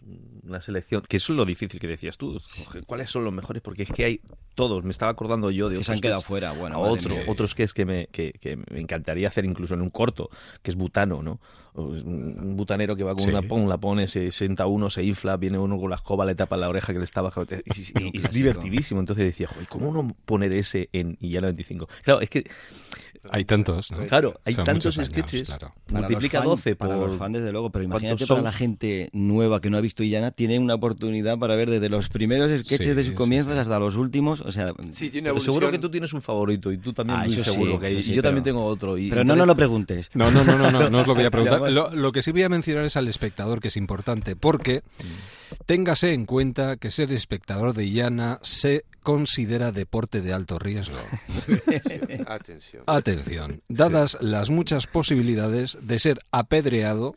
una 0.44 0.62
selección, 0.62 1.02
que 1.08 1.18
eso 1.18 1.34
es 1.34 1.38
lo 1.38 1.46
difícil 1.46 1.80
que 1.80 1.88
decías 1.88 2.18
tú. 2.18 2.40
¿Cuáles 2.88 3.10
son 3.10 3.24
los 3.24 3.34
mejores? 3.34 3.62
Porque 3.62 3.84
es 3.84 3.90
que 3.92 4.06
hay 4.06 4.22
todos. 4.56 4.84
Me 4.84 4.92
estaba 4.92 5.12
acordando 5.12 5.52
yo 5.52 5.70
de 5.70 5.76
Que 5.76 5.78
otros 5.80 5.86
se 5.88 5.94
han 5.94 6.00
quedado 6.00 6.22
sketches- 6.22 6.26
fuera. 6.28 6.52
Bueno, 6.54 6.80
otro, 6.82 7.16
mía. 7.16 7.24
otros 7.28 7.54
que 7.56 7.64
es 7.64 7.74
que 7.74 7.86
me, 7.86 8.08
que, 8.08 8.34
que 8.34 8.58
me 8.58 8.80
encantaría 8.80 9.28
hacer 9.28 9.46
incluso 9.46 9.74
en 9.74 9.82
un 9.82 9.90
corto, 9.90 10.30
que 10.62 10.72
es 10.72 10.78
butano, 10.78 11.22
¿no? 11.24 11.40
Es 11.74 12.04
Un 12.04 12.58
butanero 12.58 12.98
que 12.98 13.04
va 13.04 13.12
con 13.14 13.24
Sí. 13.24 13.30
una 13.30 13.42
pon, 13.44 13.70
la 13.70 13.78
pone, 13.78 14.08
se 14.10 14.32
sienta 14.32 14.66
uno, 14.66 14.90
se 14.90 15.04
infla, 15.04 15.38
viene 15.38 15.58
uno 15.58 15.78
con 15.80 15.90
la 15.90 15.96
escoba, 15.96 16.26
le 16.26 16.36
tapa 16.36 16.58
la 16.58 16.68
oreja 16.68 16.92
que 16.92 17.00
le 17.00 17.06
está 17.06 17.22
bajando. 17.22 17.56
Es 17.66 17.92
clásico. 17.94 18.34
divertidísimo. 18.34 19.00
Entonces 19.00 19.24
decía, 19.26 19.48
joder, 19.48 19.68
¿cómo 19.70 19.94
no 19.94 20.14
poner 20.26 20.54
ese 20.54 20.90
en 20.92 21.18
y 21.22 21.30
ya 21.30 21.40
25? 21.40 21.88
Claro, 22.04 22.20
es 22.20 22.30
que, 22.30 22.44
Hay 23.30 23.46
tantos, 23.46 23.92
¿no? 23.92 24.00
claro, 24.08 24.40
hay 24.46 24.54
Son 24.54 24.66
tantos 24.66 24.98
años, 24.98 25.10
sketches. 25.12 25.48
claro. 25.48 25.74
Para 25.86 26.00
Multiplica 26.02 26.40
fan- 26.40 26.48
12 26.48 26.76
por. 26.76 26.88
Para 26.88 27.00
los 27.00 27.18
fans, 27.18 27.34
desde 27.34 27.52
luego, 27.52 27.70
pero 27.70 27.84
¿cuántos 27.86 28.02
imagínate 28.02 28.26
son? 28.26 28.38
para 28.38 28.44
la 28.46 28.52
gente 28.52 29.10
nueva 29.14 29.62
que 29.62 29.70
no 29.70 29.78
ha 29.78 29.82
visto 29.82 30.02
Illana, 30.04 30.32
tiene 30.32 30.58
una 30.58 30.74
oportunidad 30.76 31.38
para 31.38 31.56
ver 31.56 31.70
desde 31.70 31.90
los 31.90 32.10
primeros 32.10 32.50
sketches 32.62 32.88
Sí, 32.88 32.94
de 32.94 33.04
sus 33.04 33.14
comienzos 33.14 33.54
sí. 33.54 33.60
hasta 33.60 33.78
los 33.80 33.96
últimos. 33.96 34.42
O 34.42 34.52
sea, 34.52 34.74
tiene 35.12 35.40
seguro 35.40 35.70
que 35.70 35.78
tú 35.80 35.92
tienes 35.92 36.14
un 36.14 36.22
favorito 36.22 36.72
y 36.72 36.78
tú 36.78 36.94
también 36.94 37.20
Ah, 37.20 37.44
seguro 37.44 37.80
que 37.80 37.92
y 37.92 38.02
yo 38.02 38.22
también 38.24 38.44
pero- 38.44 38.56
tengo 38.56 38.66
otro. 38.66 38.98
Y 38.98 39.10
pero 39.10 39.24
no 39.24 39.36
nos 39.36 39.46
lo 39.48 39.56
preguntes. 39.56 40.10
No, 40.16 40.30
no, 40.32 40.44
no, 40.44 40.58
no, 40.58 40.72
no, 40.72 40.90
no 40.90 41.00
os 41.00 41.08
lo 41.08 41.16
voy 41.16 41.26
a 41.26 41.32
preguntar. 41.32 41.72
Lo, 41.72 41.94
lo 41.96 42.12
que 42.12 42.22
sí 42.22 42.32
voy 42.32 42.44
a 42.44 42.50
mencionar 42.50 42.86
es 42.86 42.96
al 42.98 43.08
espectador, 43.08 43.60
que 43.62 43.68
es 43.70 43.78
importante, 43.78 44.36
porque 44.36 44.82
téngase 45.66 46.14
en 46.14 46.26
cuenta 46.26 46.78
que 46.78 46.92
ser 46.92 47.12
espectador 47.12 47.74
de 47.74 47.86
Illana 47.86 48.40
se 48.42 48.86
considera 49.02 49.72
deporte 49.72 50.22
de 50.22 50.34
alto 50.34 50.60
riesgo. 50.60 50.98
Atención. 52.28 52.84
Atención, 52.88 53.62
dadas 53.68 54.18
las 54.22 54.50
muchas 54.50 54.88
posibilidades 54.88 55.78
de 55.82 56.00
ser 56.00 56.20
apedreado, 56.32 57.14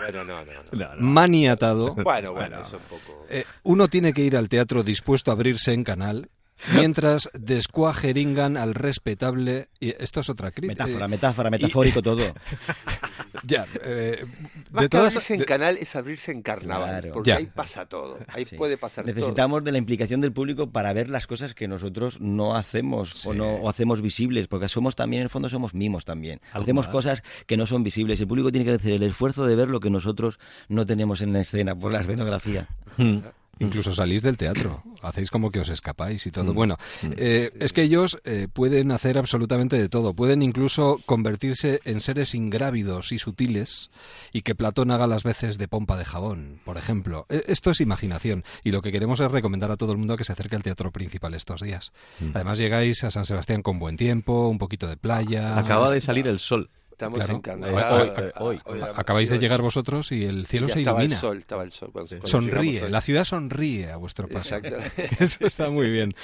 Bueno, 0.00 0.24
no, 0.24 0.44
no, 0.44 0.52
no. 0.52 0.62
No, 0.72 0.94
no. 0.94 1.00
maniatado, 1.00 1.94
Bueno, 2.04 2.32
bueno, 2.32 2.60
eso 2.60 2.76
un 2.76 2.82
poco. 2.84 3.26
eh, 3.28 3.44
uno 3.62 3.88
tiene 3.88 4.12
que 4.12 4.22
ir 4.22 4.36
al 4.36 4.48
teatro 4.48 4.82
dispuesto 4.82 5.30
a 5.30 5.34
abrirse 5.34 5.72
en 5.72 5.84
canal, 5.84 6.28
mientras 6.72 7.28
descuajeringan 7.34 8.56
al 8.56 8.74
respetable... 8.74 9.68
Y 9.80 9.90
esto 10.02 10.20
es 10.20 10.28
otra 10.28 10.50
crítica. 10.52 10.84
Metáfora, 10.84 11.08
metáfora, 11.08 11.50
metafórico 11.50 12.02
todo. 12.02 12.22
Ya, 13.44 13.66
eh, 13.84 14.24
Más 14.70 14.82
de 14.82 14.86
que 14.86 14.88
todas- 14.88 15.06
abrirse 15.08 15.34
en 15.34 15.44
canal 15.44 15.76
es 15.76 15.96
abrirse 15.96 16.30
en 16.32 16.42
carnaval, 16.42 16.88
Claro. 16.88 17.12
porque 17.12 17.30
Ya. 17.30 17.36
ahí 17.36 17.46
pasa 17.46 17.86
todo, 17.86 18.18
ahí 18.28 18.44
Sí. 18.44 18.56
puede 18.56 18.76
pasar 18.78 19.04
todo. 19.04 19.14
Necesitamos 19.14 19.64
de 19.64 19.72
la 19.72 19.78
implicación 19.78 20.20
del 20.20 20.32
público 20.32 20.70
para 20.70 20.92
ver 20.92 21.10
las 21.10 21.26
cosas 21.26 21.54
que 21.54 21.66
nosotros 21.68 22.20
no 22.20 22.54
hacemos 22.56 23.26
o 23.26 23.34
no 23.34 23.54
o 23.56 23.68
hacemos 23.68 24.00
visibles, 24.00 24.48
porque 24.48 24.68
somos 24.68 24.94
también, 24.96 25.22
en 25.22 25.24
el 25.24 25.30
fondo, 25.30 25.48
somos 25.48 25.74
mimos 25.74 26.04
también. 26.04 26.40
Hacemos 26.52 26.86
más. 26.86 26.92
cosas 26.92 27.22
que 27.46 27.56
no 27.56 27.66
son 27.66 27.82
visibles. 27.82 28.20
El 28.20 28.28
público 28.28 28.52
tiene 28.52 28.64
que 28.64 28.72
hacer 28.72 28.92
el 28.92 29.02
esfuerzo 29.02 29.44
de 29.46 29.56
ver 29.56 29.68
lo 29.68 29.80
que 29.80 29.90
nosotros 29.90 30.38
no 30.68 30.86
tenemos 30.86 31.20
en 31.20 31.32
la 31.32 31.40
escena 31.40 31.74
por 31.74 31.90
la 31.92 32.00
escenografía. 32.00 32.68
Mm. 33.62 33.66
Incluso 33.66 33.92
salís 33.94 34.22
del 34.22 34.36
teatro, 34.36 34.82
hacéis 35.02 35.30
como 35.30 35.50
que 35.50 35.60
os 35.60 35.68
escapáis 35.68 36.26
y 36.26 36.30
Mm. 36.30 36.32
todo. 36.32 36.54
Bueno, 36.54 36.76
eh, 37.16 37.50
es 37.60 37.72
que 37.72 37.82
ellos 37.82 38.18
eh, 38.24 38.48
pueden 38.52 38.90
hacer 38.92 39.18
absolutamente 39.18 39.78
de 39.78 39.88
todo. 39.88 40.14
Pueden 40.14 40.42
incluso 40.42 40.98
convertirse 41.06 41.80
en 41.84 42.00
seres 42.00 42.34
ingrávidos 42.34 43.12
y 43.12 43.18
sutiles 43.18 43.90
y 44.32 44.42
que 44.42 44.54
Platón 44.54 44.90
haga 44.90 45.06
las 45.06 45.22
veces 45.22 45.58
de 45.58 45.68
pompa 45.68 45.96
de 45.96 46.04
jabón, 46.04 46.60
por 46.64 46.76
ejemplo. 46.76 47.26
E- 47.28 47.44
Esto 47.48 47.70
es 47.70 47.80
imaginación 47.80 48.44
y 48.64 48.70
lo 48.72 48.82
que 48.82 48.92
queremos 48.92 49.20
es 49.20 49.30
recomendar 49.30 49.70
a 49.70 49.76
todo 49.76 49.92
el 49.92 49.98
mundo 49.98 50.16
que 50.16 50.24
se 50.24 50.32
acerque 50.32 50.56
al 50.56 50.62
teatro 50.62 50.90
principal 50.90 51.34
estos 51.34 51.60
días. 51.60 51.92
Mm. 52.20 52.30
Además 52.34 52.58
llegáis 52.58 53.04
a 53.04 53.10
San 53.10 53.26
Sebastián 53.26 53.62
con 53.62 53.78
buen 53.78 53.96
tiempo, 53.96 54.48
un 54.48 54.58
poquito 54.58 54.88
de 54.88 54.96
playa. 54.96 55.58
Acaba 55.58 55.90
de 55.90 56.00
salir 56.00 56.26
el 56.28 56.38
sol. 56.38 56.70
Estamos 57.02 57.18
Claro. 57.18 57.34
encantados. 57.36 58.32
Hoy- 58.38 58.60
Acabáis 58.94 59.28
de 59.28 59.38
llegar 59.38 59.60
vosotros 59.62 60.12
y 60.12 60.24
el 60.24 60.46
cielo 60.46 60.68
Ya 60.68 60.74
se 60.74 60.80
estaba 60.80 61.00
ilumina. 61.00 61.16
el 61.16 61.20
sol, 61.20 61.38
estaba 61.38 61.62
el 61.64 61.72
sol. 61.72 61.90
cuando- 61.92 62.08
cuando 62.10 62.26
Sonríe, 62.28 62.88
la 62.88 63.00
ciudad 63.00 63.24
sonríe 63.24 63.90
a 63.90 63.96
vuestro 63.96 64.28
paso. 64.28 64.54
Exacto. 64.56 64.76
Eso 65.22 65.44
está 65.46 65.68
muy 65.70 65.90
bien. 65.90 66.14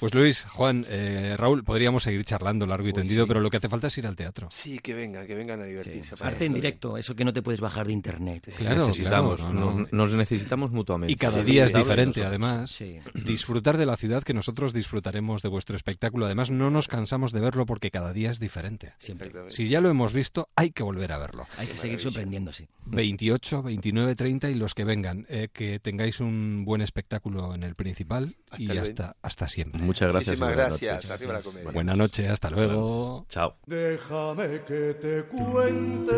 Pues 0.00 0.12
Luis, 0.14 0.44
Juan, 0.44 0.86
eh, 0.88 1.34
Raúl, 1.36 1.62
podríamos 1.64 2.02
seguir 2.02 2.24
charlando 2.24 2.66
largo 2.66 2.88
y 2.88 2.92
tendido, 2.92 3.24
sí. 3.24 3.28
pero 3.28 3.40
lo 3.40 3.50
que 3.50 3.58
hace 3.58 3.68
falta 3.68 3.86
es 3.88 3.98
ir 3.98 4.06
al 4.06 4.16
teatro. 4.16 4.48
Sí, 4.50 4.78
que 4.80 4.94
vengan, 4.94 5.26
que 5.26 5.34
vengan 5.34 5.60
a 5.60 5.64
divertirse. 5.64 6.16
para 6.16 6.30
Arte 6.30 6.46
en 6.46 6.52
eso. 6.52 6.56
directo, 6.60 6.98
eso 6.98 7.14
que 7.14 7.24
no 7.24 7.32
te 7.32 7.42
puedes 7.42 7.60
bajar 7.60 7.86
de 7.86 7.92
internet. 7.92 8.52
Claro, 8.58 8.86
necesitamos, 8.88 9.40
claro, 9.40 9.54
no, 9.54 9.60
no. 9.72 9.78
Nos, 9.80 9.92
nos 9.92 10.12
necesitamos 10.14 10.70
mutuamente. 10.70 11.12
Y 11.12 11.16
cada 11.16 11.40
Sí, 11.44 11.50
día 11.50 11.64
es 11.64 11.70
sí, 11.72 11.78
diferente, 11.78 12.20
nosotros. 12.20 12.26
además. 12.26 12.70
Sí. 12.70 12.98
Disfrutar 13.14 13.76
de 13.78 13.86
la 13.86 13.96
ciudad 13.96 14.22
que 14.22 14.34
nosotros 14.34 14.72
disfrutaremos 14.72 15.42
de 15.42 15.48
vuestro 15.48 15.76
espectáculo. 15.76 16.26
Además, 16.26 16.50
no 16.50 16.70
nos 16.70 16.88
cansamos 16.88 17.32
de 17.32 17.40
verlo 17.40 17.66
porque 17.66 17.90
cada 17.90 18.12
día 18.12 18.30
es 18.30 18.40
diferente. 18.40 18.92
Siempre. 18.98 19.30
Si 19.50 19.68
ya 19.68 19.80
lo 19.80 19.90
hemos 19.90 20.12
visto 20.12 20.23
visto, 20.24 20.48
hay 20.56 20.70
que 20.70 20.82
volver 20.82 21.12
a 21.12 21.18
verlo. 21.18 21.46
Hay 21.58 21.66
que 21.66 21.76
seguir 21.76 22.00
sorprendiéndose. 22.00 22.68
28, 22.86 23.62
29, 23.62 24.14
30 24.14 24.50
y 24.50 24.54
los 24.54 24.74
que 24.74 24.84
vengan. 24.84 25.26
Eh, 25.28 25.48
que 25.52 25.78
tengáis 25.78 26.20
un 26.20 26.64
buen 26.64 26.80
espectáculo 26.80 27.54
en 27.54 27.62
el 27.62 27.74
principal 27.74 28.36
y 28.56 28.70
el 28.70 28.78
hasta, 28.78 29.16
hasta 29.22 29.48
siempre. 29.48 29.80
Muchas 29.82 30.10
gracias. 30.12 30.36
y 30.36 30.40
Muchísimas 30.40 30.54
buenas 30.54 30.80
gracias. 30.80 30.94
noches. 30.94 31.10
Arriba 31.10 31.32
la 31.34 31.42
comedia. 31.42 31.70
Buenas 31.70 31.98
noches, 31.98 32.30
hasta 32.30 32.50
luego. 32.50 33.26
Chao. 33.28 33.56
Déjame 33.66 34.60
que 34.66 34.94
te 34.94 35.24
cuente, 35.24 36.12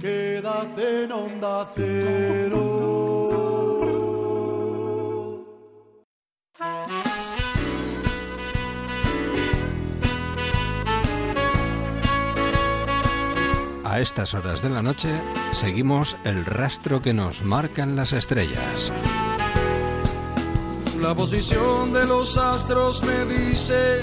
quédate 0.00 1.04
en 1.04 1.12
onda 1.12 1.72
cero. 1.74 3.81
Estas 14.02 14.34
horas 14.34 14.60
de 14.62 14.68
la 14.68 14.82
noche 14.82 15.08
seguimos 15.52 16.16
el 16.24 16.44
rastro 16.44 17.00
que 17.00 17.14
nos 17.14 17.42
marcan 17.42 17.94
las 17.94 18.12
estrellas. 18.12 18.92
La 21.00 21.14
posición 21.14 21.92
de 21.92 22.04
los 22.04 22.36
astros 22.36 23.04
me 23.04 23.24
dice 23.24 24.00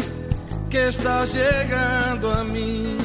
que 0.69 0.87
estás 0.87 1.33
llegando 1.33 2.33
a 2.33 2.45
mí. 2.45 2.95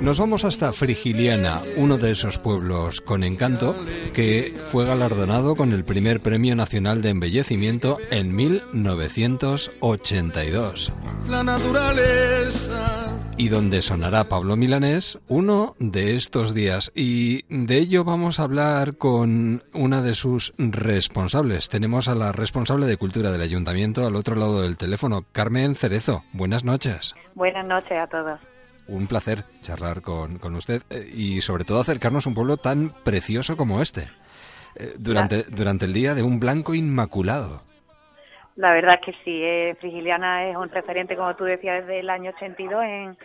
Nos 0.00 0.18
vamos 0.18 0.44
hasta 0.44 0.72
Frigiliana, 0.72 1.60
uno 1.76 1.98
de 1.98 2.12
esos 2.12 2.38
pueblos 2.38 3.00
con 3.00 3.24
encanto 3.24 3.74
que 4.12 4.56
fue 4.70 4.84
galardonado 4.84 5.56
con 5.56 5.72
el 5.72 5.84
primer 5.84 6.20
Premio 6.20 6.54
Nacional 6.54 7.02
de 7.02 7.10
Embellecimiento 7.10 7.98
en 8.10 8.32
1982 8.34 10.92
La 11.28 11.42
naturaleza 11.42 13.03
y 13.36 13.48
donde 13.48 13.82
sonará 13.82 14.28
Pablo 14.28 14.56
Milanés 14.56 15.18
uno 15.28 15.74
de 15.78 16.14
estos 16.14 16.54
días. 16.54 16.92
Y 16.94 17.42
de 17.48 17.78
ello 17.78 18.04
vamos 18.04 18.38
a 18.38 18.44
hablar 18.44 18.96
con 18.96 19.64
una 19.72 20.02
de 20.02 20.14
sus 20.14 20.54
responsables. 20.58 21.68
Tenemos 21.68 22.08
a 22.08 22.14
la 22.14 22.32
responsable 22.32 22.86
de 22.86 22.96
Cultura 22.96 23.32
del 23.32 23.42
Ayuntamiento 23.42 24.06
al 24.06 24.16
otro 24.16 24.36
lado 24.36 24.62
del 24.62 24.76
teléfono, 24.76 25.24
Carmen 25.32 25.74
Cerezo. 25.74 26.22
Buenas 26.32 26.64
noches. 26.64 27.14
Buenas 27.34 27.66
noches 27.66 27.98
a 27.98 28.06
todos. 28.06 28.40
Un 28.86 29.06
placer 29.06 29.44
charlar 29.62 30.02
con, 30.02 30.38
con 30.38 30.54
usted 30.54 30.82
eh, 30.90 31.10
y 31.12 31.40
sobre 31.40 31.64
todo 31.64 31.80
acercarnos 31.80 32.26
a 32.26 32.28
un 32.28 32.34
pueblo 32.34 32.56
tan 32.58 32.94
precioso 33.02 33.56
como 33.56 33.80
este. 33.82 34.10
eh, 34.76 34.94
Durante, 34.98 35.42
durante 35.44 35.86
el 35.86 35.92
día 35.92 36.14
de 36.14 36.22
un 36.22 36.38
blanco 36.38 36.74
inmaculado. 36.74 37.62
La 38.56 38.72
verdad 38.72 39.00
es 39.00 39.06
que 39.06 39.12
sí, 39.24 39.42
eh, 39.42 39.76
Frigiliana 39.80 40.48
es 40.48 40.56
un 40.56 40.68
referente, 40.68 41.16
como 41.16 41.34
tú 41.34 41.44
decías, 41.44 41.82
desde 41.82 42.00
el 42.00 42.10
año 42.10 42.30
82 42.36 42.84
en, 42.84 43.18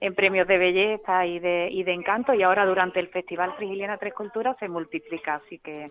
en 0.00 0.14
premios 0.14 0.46
de 0.46 0.58
belleza 0.58 1.26
y 1.26 1.38
de, 1.38 1.68
y 1.70 1.82
de 1.82 1.92
encanto 1.92 2.34
y 2.34 2.42
ahora 2.42 2.64
durante 2.66 3.00
el 3.00 3.08
Festival 3.08 3.54
Frigiliana 3.56 3.98
Tres 3.98 4.14
Culturas 4.14 4.56
se 4.60 4.68
multiplica, 4.68 5.36
así 5.36 5.58
que 5.58 5.90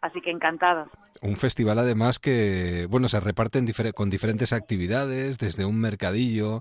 así 0.00 0.20
que 0.20 0.30
encantados. 0.30 0.88
Un 1.22 1.36
festival 1.36 1.78
además 1.78 2.18
que, 2.18 2.86
bueno, 2.90 3.08
se 3.08 3.20
reparte 3.20 3.62
con 3.94 4.10
diferentes 4.10 4.52
actividades, 4.52 5.38
desde 5.38 5.64
un 5.64 5.80
mercadillo 5.80 6.60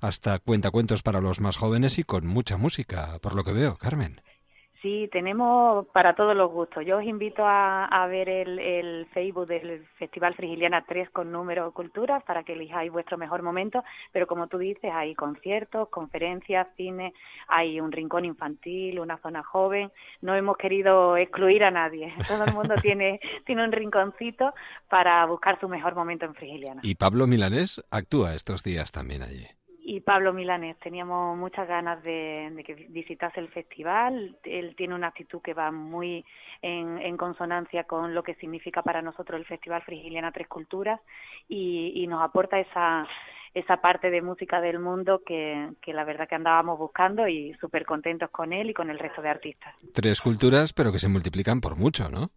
hasta 0.00 0.38
cuentacuentos 0.38 1.02
para 1.02 1.20
los 1.20 1.40
más 1.40 1.56
jóvenes 1.56 1.98
y 1.98 2.04
con 2.04 2.26
mucha 2.26 2.56
música, 2.56 3.18
por 3.22 3.34
lo 3.34 3.44
que 3.44 3.52
veo, 3.52 3.76
Carmen. 3.76 4.20
Sí, 4.84 5.08
tenemos 5.10 5.86
para 5.94 6.14
todos 6.14 6.36
los 6.36 6.52
gustos. 6.52 6.84
Yo 6.84 6.98
os 6.98 7.04
invito 7.04 7.42
a, 7.46 8.06
ver 8.06 8.28
el, 8.28 8.58
el 8.58 9.06
Facebook 9.14 9.46
del 9.46 9.82
Festival 9.98 10.34
Frigiliana 10.34 10.84
3 10.86 11.08
con 11.08 11.32
número 11.32 11.72
culturas 11.72 12.22
para 12.24 12.42
que 12.42 12.52
elijáis 12.52 12.92
vuestro 12.92 13.16
mejor 13.16 13.40
momento, 13.40 13.82
pero 14.12 14.26
como 14.26 14.46
tú 14.46 14.58
dices, 14.58 14.90
hay 14.92 15.14
conciertos, 15.14 15.88
conferencias, 15.88 16.68
cine, 16.76 17.14
hay 17.48 17.80
un 17.80 17.92
rincón 17.92 18.26
infantil, 18.26 19.00
una 19.00 19.16
zona 19.22 19.42
joven. 19.42 19.90
No 20.20 20.34
hemos 20.34 20.58
querido 20.58 21.16
excluir 21.16 21.64
a 21.64 21.70
nadie. 21.70 22.12
Todo 22.28 22.44
el 22.44 22.52
mundo 22.52 22.74
tiene, 22.82 23.20
tiene 23.46 23.64
un 23.64 23.72
rinconcito 23.72 24.52
para 24.90 25.24
buscar 25.24 25.58
su 25.60 25.66
mejor 25.66 25.94
momento 25.94 26.26
en 26.26 26.34
Frigiliana. 26.34 26.82
Y 26.84 26.96
Pablo 26.96 27.26
Milanés 27.26 27.82
actúa 27.90 28.34
estos 28.34 28.62
días 28.62 28.92
también 28.92 29.22
allí. 29.22 29.46
Y 29.86 30.00
Pablo 30.00 30.32
Milanés. 30.32 30.78
Teníamos 30.78 31.36
muchas 31.36 31.68
ganas 31.68 32.02
de, 32.02 32.50
de 32.52 32.64
que 32.64 32.74
visitase 32.74 33.38
el 33.38 33.48
festival. 33.48 34.36
Él 34.42 34.74
tiene 34.76 34.94
una 34.94 35.08
actitud 35.08 35.42
que 35.42 35.52
va 35.52 35.70
muy 35.70 36.24
en, 36.62 36.98
en 36.98 37.16
consonancia 37.18 37.84
con 37.84 38.14
lo 38.14 38.22
que 38.22 38.34
significa 38.36 38.82
para 38.82 39.02
nosotros 39.02 39.38
el 39.38 39.46
Festival 39.46 39.82
Frigiliana 39.82 40.32
Tres 40.32 40.48
Culturas 40.48 41.00
y, 41.48 41.92
y 41.94 42.06
nos 42.06 42.22
aporta 42.22 42.58
esa 42.58 43.06
esa 43.52 43.76
parte 43.76 44.10
de 44.10 44.20
música 44.20 44.60
del 44.60 44.80
mundo 44.80 45.22
que, 45.24 45.70
que 45.80 45.92
la 45.92 46.02
verdad 46.02 46.26
que 46.28 46.34
andábamos 46.34 46.76
buscando 46.76 47.28
y 47.28 47.54
súper 47.60 47.86
contentos 47.86 48.28
con 48.30 48.52
él 48.52 48.70
y 48.70 48.74
con 48.74 48.90
el 48.90 48.98
resto 48.98 49.22
de 49.22 49.28
artistas. 49.28 49.76
Tres 49.94 50.20
culturas, 50.20 50.72
pero 50.72 50.90
que 50.90 50.98
se 50.98 51.08
multiplican 51.08 51.60
por 51.60 51.76
mucho, 51.76 52.08
¿no? 52.10 52.30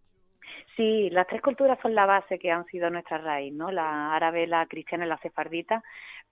Sí, 0.76 1.10
las 1.10 1.26
tres 1.26 1.42
culturas 1.42 1.76
son 1.82 1.96
la 1.96 2.06
base 2.06 2.38
que 2.38 2.52
han 2.52 2.64
sido 2.66 2.88
nuestra 2.88 3.18
raíz, 3.18 3.52
¿no? 3.52 3.72
La 3.72 4.14
árabe, 4.14 4.46
la 4.46 4.64
cristiana 4.66 5.06
y 5.06 5.08
la 5.08 5.18
sefardita, 5.18 5.82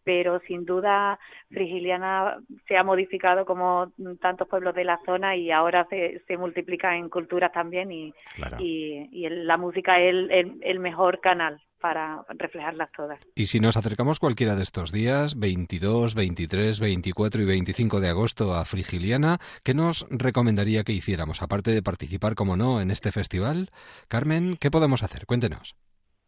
pero 0.07 0.41
sin 0.47 0.65
duda 0.65 1.19
Frigiliana 1.51 2.39
se 2.69 2.77
ha 2.77 2.85
modificado 2.85 3.45
como 3.45 3.93
tantos 4.21 4.47
pueblos 4.49 4.75
de 4.77 4.85
la 4.85 5.01
zona 5.05 5.35
y 5.37 5.51
ahora 5.51 5.85
se, 5.91 6.23
se 6.29 6.37
multiplica 6.37 6.97
en 6.97 7.09
culturas 7.11 7.53
también 7.53 7.91
y, 7.91 8.15
Claro. 8.37 8.57
y, 8.61 9.09
y 9.11 9.27
el- 9.27 9.47
la 9.49 9.57
música 9.57 9.99
es 10.01 10.11
el, 10.11 10.31
el, 10.31 10.59
el 10.63 10.79
mejor 10.79 11.21
canal 11.21 11.61
para 11.81 12.25
reflejarlas 12.39 12.91
todas. 12.97 13.19
Y 13.35 13.47
si 13.47 13.59
nos 13.61 13.77
acercamos 13.77 14.19
cualquiera 14.21 14.55
de 14.55 14.63
estos 14.63 14.93
días, 14.93 15.39
22, 15.39 16.15
23, 16.15 16.81
24 16.81 17.43
y 17.43 17.45
25 17.45 18.01
de 18.01 18.09
agosto 18.09 18.55
a 18.55 18.65
Frigiliana, 18.65 19.39
¿qué 19.65 19.75
nos 19.75 20.07
recomendaría 20.11 20.85
que 20.85 20.93
hiciéramos? 20.93 21.43
Aparte 21.43 21.73
de 21.73 21.83
participar, 21.83 22.35
como 22.35 22.57
no, 22.57 22.81
en 22.81 22.91
este 22.91 23.13
festival, 23.13 23.71
Carmen, 24.09 24.57
¿qué 24.59 24.71
podemos 24.71 25.03
hacer? 25.03 25.27
Cuéntenos. 25.27 25.75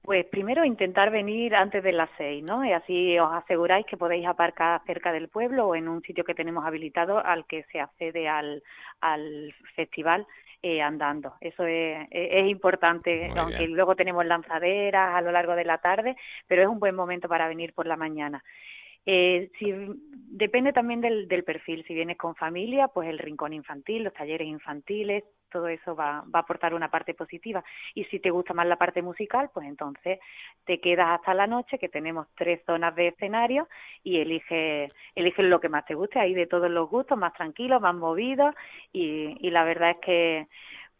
Pues 0.09 0.25
primero 0.25 0.64
intentar 0.64 1.11
venir 1.11 1.55
antes 1.55 1.83
de 1.85 1.92
las 1.92 2.09
seis, 2.16 2.42
¿no? 2.42 2.64
Y 2.64 2.73
así 2.73 3.18
os 3.18 3.31
aseguráis 3.31 3.85
que 3.85 3.99
podéis 3.99 4.27
aparcar 4.27 4.81
cerca 4.87 5.12
del 5.12 5.29
pueblo 5.29 5.66
o 5.68 5.75
en 5.75 5.87
un 5.87 6.01
sitio 6.03 6.25
que 6.25 6.35
tenemos 6.35 6.64
habilitado 6.64 7.18
al 7.23 7.44
que 7.47 7.64
se 7.64 7.79
accede 7.79 8.27
al, 8.27 8.62
al 9.03 9.55
festival 9.77 10.27
eh, 10.62 10.81
andando. 10.81 11.35
Eso 11.42 11.64
es, 11.66 12.09
es- 12.11 12.31
es 12.33 12.47
importante, 12.49 13.29
Muy 13.29 13.38
aunque 13.38 13.59
bien. 13.59 13.75
luego 13.77 13.97
tenemos 13.97 14.25
lanzaderas 14.25 15.14
a 15.14 15.21
lo 15.21 15.31
largo 15.31 15.55
de 15.55 15.64
la 15.66 15.77
tarde, 15.77 16.16
pero 16.47 16.62
es 16.62 16.68
un 16.68 16.81
buen 16.81 16.94
momento 16.94 17.29
para 17.29 17.47
venir 17.47 17.75
por 17.75 17.87
la 17.87 17.97
mañana. 17.99 18.42
Eh, 19.06 19.50
si, 19.58 19.72
depende 20.30 20.72
también 20.72 21.00
del, 21.00 21.28
del 21.28 21.44
perfil. 21.44 21.84
Si 21.87 21.94
vienes 21.94 22.16
con 22.16 22.34
familia, 22.34 22.88
pues 22.88 23.08
el 23.08 23.18
rincón 23.18 23.52
infantil, 23.52 24.04
los 24.04 24.14
talleres 24.14 24.46
infantiles, 24.46 25.24
todo 25.50 25.68
eso 25.68 25.96
va, 25.96 26.24
va 26.32 26.40
a 26.40 26.42
aportar 26.42 26.74
una 26.74 26.90
parte 26.90 27.14
positiva. 27.14 27.64
Y 27.94 28.04
si 28.04 28.20
te 28.20 28.30
gusta 28.30 28.54
más 28.54 28.66
la 28.66 28.76
parte 28.76 29.00
musical, 29.02 29.50
pues 29.52 29.66
entonces 29.66 30.18
te 30.64 30.80
quedas 30.80 31.18
hasta 31.18 31.32
la 31.34 31.46
noche, 31.46 31.78
que 31.78 31.88
tenemos 31.88 32.26
tres 32.37 32.61
zonas 32.66 32.94
de 32.94 33.08
escenario, 33.08 33.68
y 34.02 34.18
elige, 34.18 34.90
elige 35.14 35.42
lo 35.42 35.61
que 35.61 35.70
más 35.70 35.87
te 35.87 35.94
guste. 35.94 36.20
Hay 36.20 36.34
de 36.34 36.46
todos 36.46 36.70
los 36.70 36.88
gustos, 36.90 37.16
más 37.16 37.32
tranquilos, 37.32 37.80
más 37.80 37.94
movidos, 37.94 38.54
y, 38.92 39.37
y 39.40 39.50
la 39.50 39.64
verdad 39.64 39.92
es 39.92 39.98
que 39.98 40.46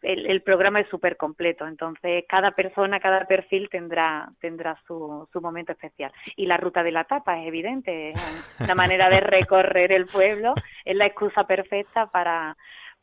el, 0.01 0.25
el 0.25 0.41
programa 0.41 0.79
es 0.79 0.87
súper 0.89 1.17
completo, 1.17 1.67
entonces 1.67 2.23
cada 2.27 2.51
persona, 2.51 2.99
cada 2.99 3.25
perfil 3.25 3.69
tendrá 3.69 4.29
tendrá 4.39 4.77
su, 4.87 5.27
su 5.31 5.41
momento 5.41 5.71
especial. 5.71 6.11
Y 6.35 6.45
la 6.45 6.57
ruta 6.57 6.83
de 6.83 6.91
la 6.91 7.03
tapa 7.03 7.39
es 7.39 7.47
evidente, 7.47 8.11
es 8.11 8.55
una 8.59 8.75
manera 8.75 9.09
de 9.09 9.19
recorrer 9.19 9.91
el 9.91 10.05
pueblo, 10.05 10.53
es 10.85 10.95
la 10.95 11.05
excusa 11.05 11.45
perfecta 11.45 12.07
para, 12.07 12.55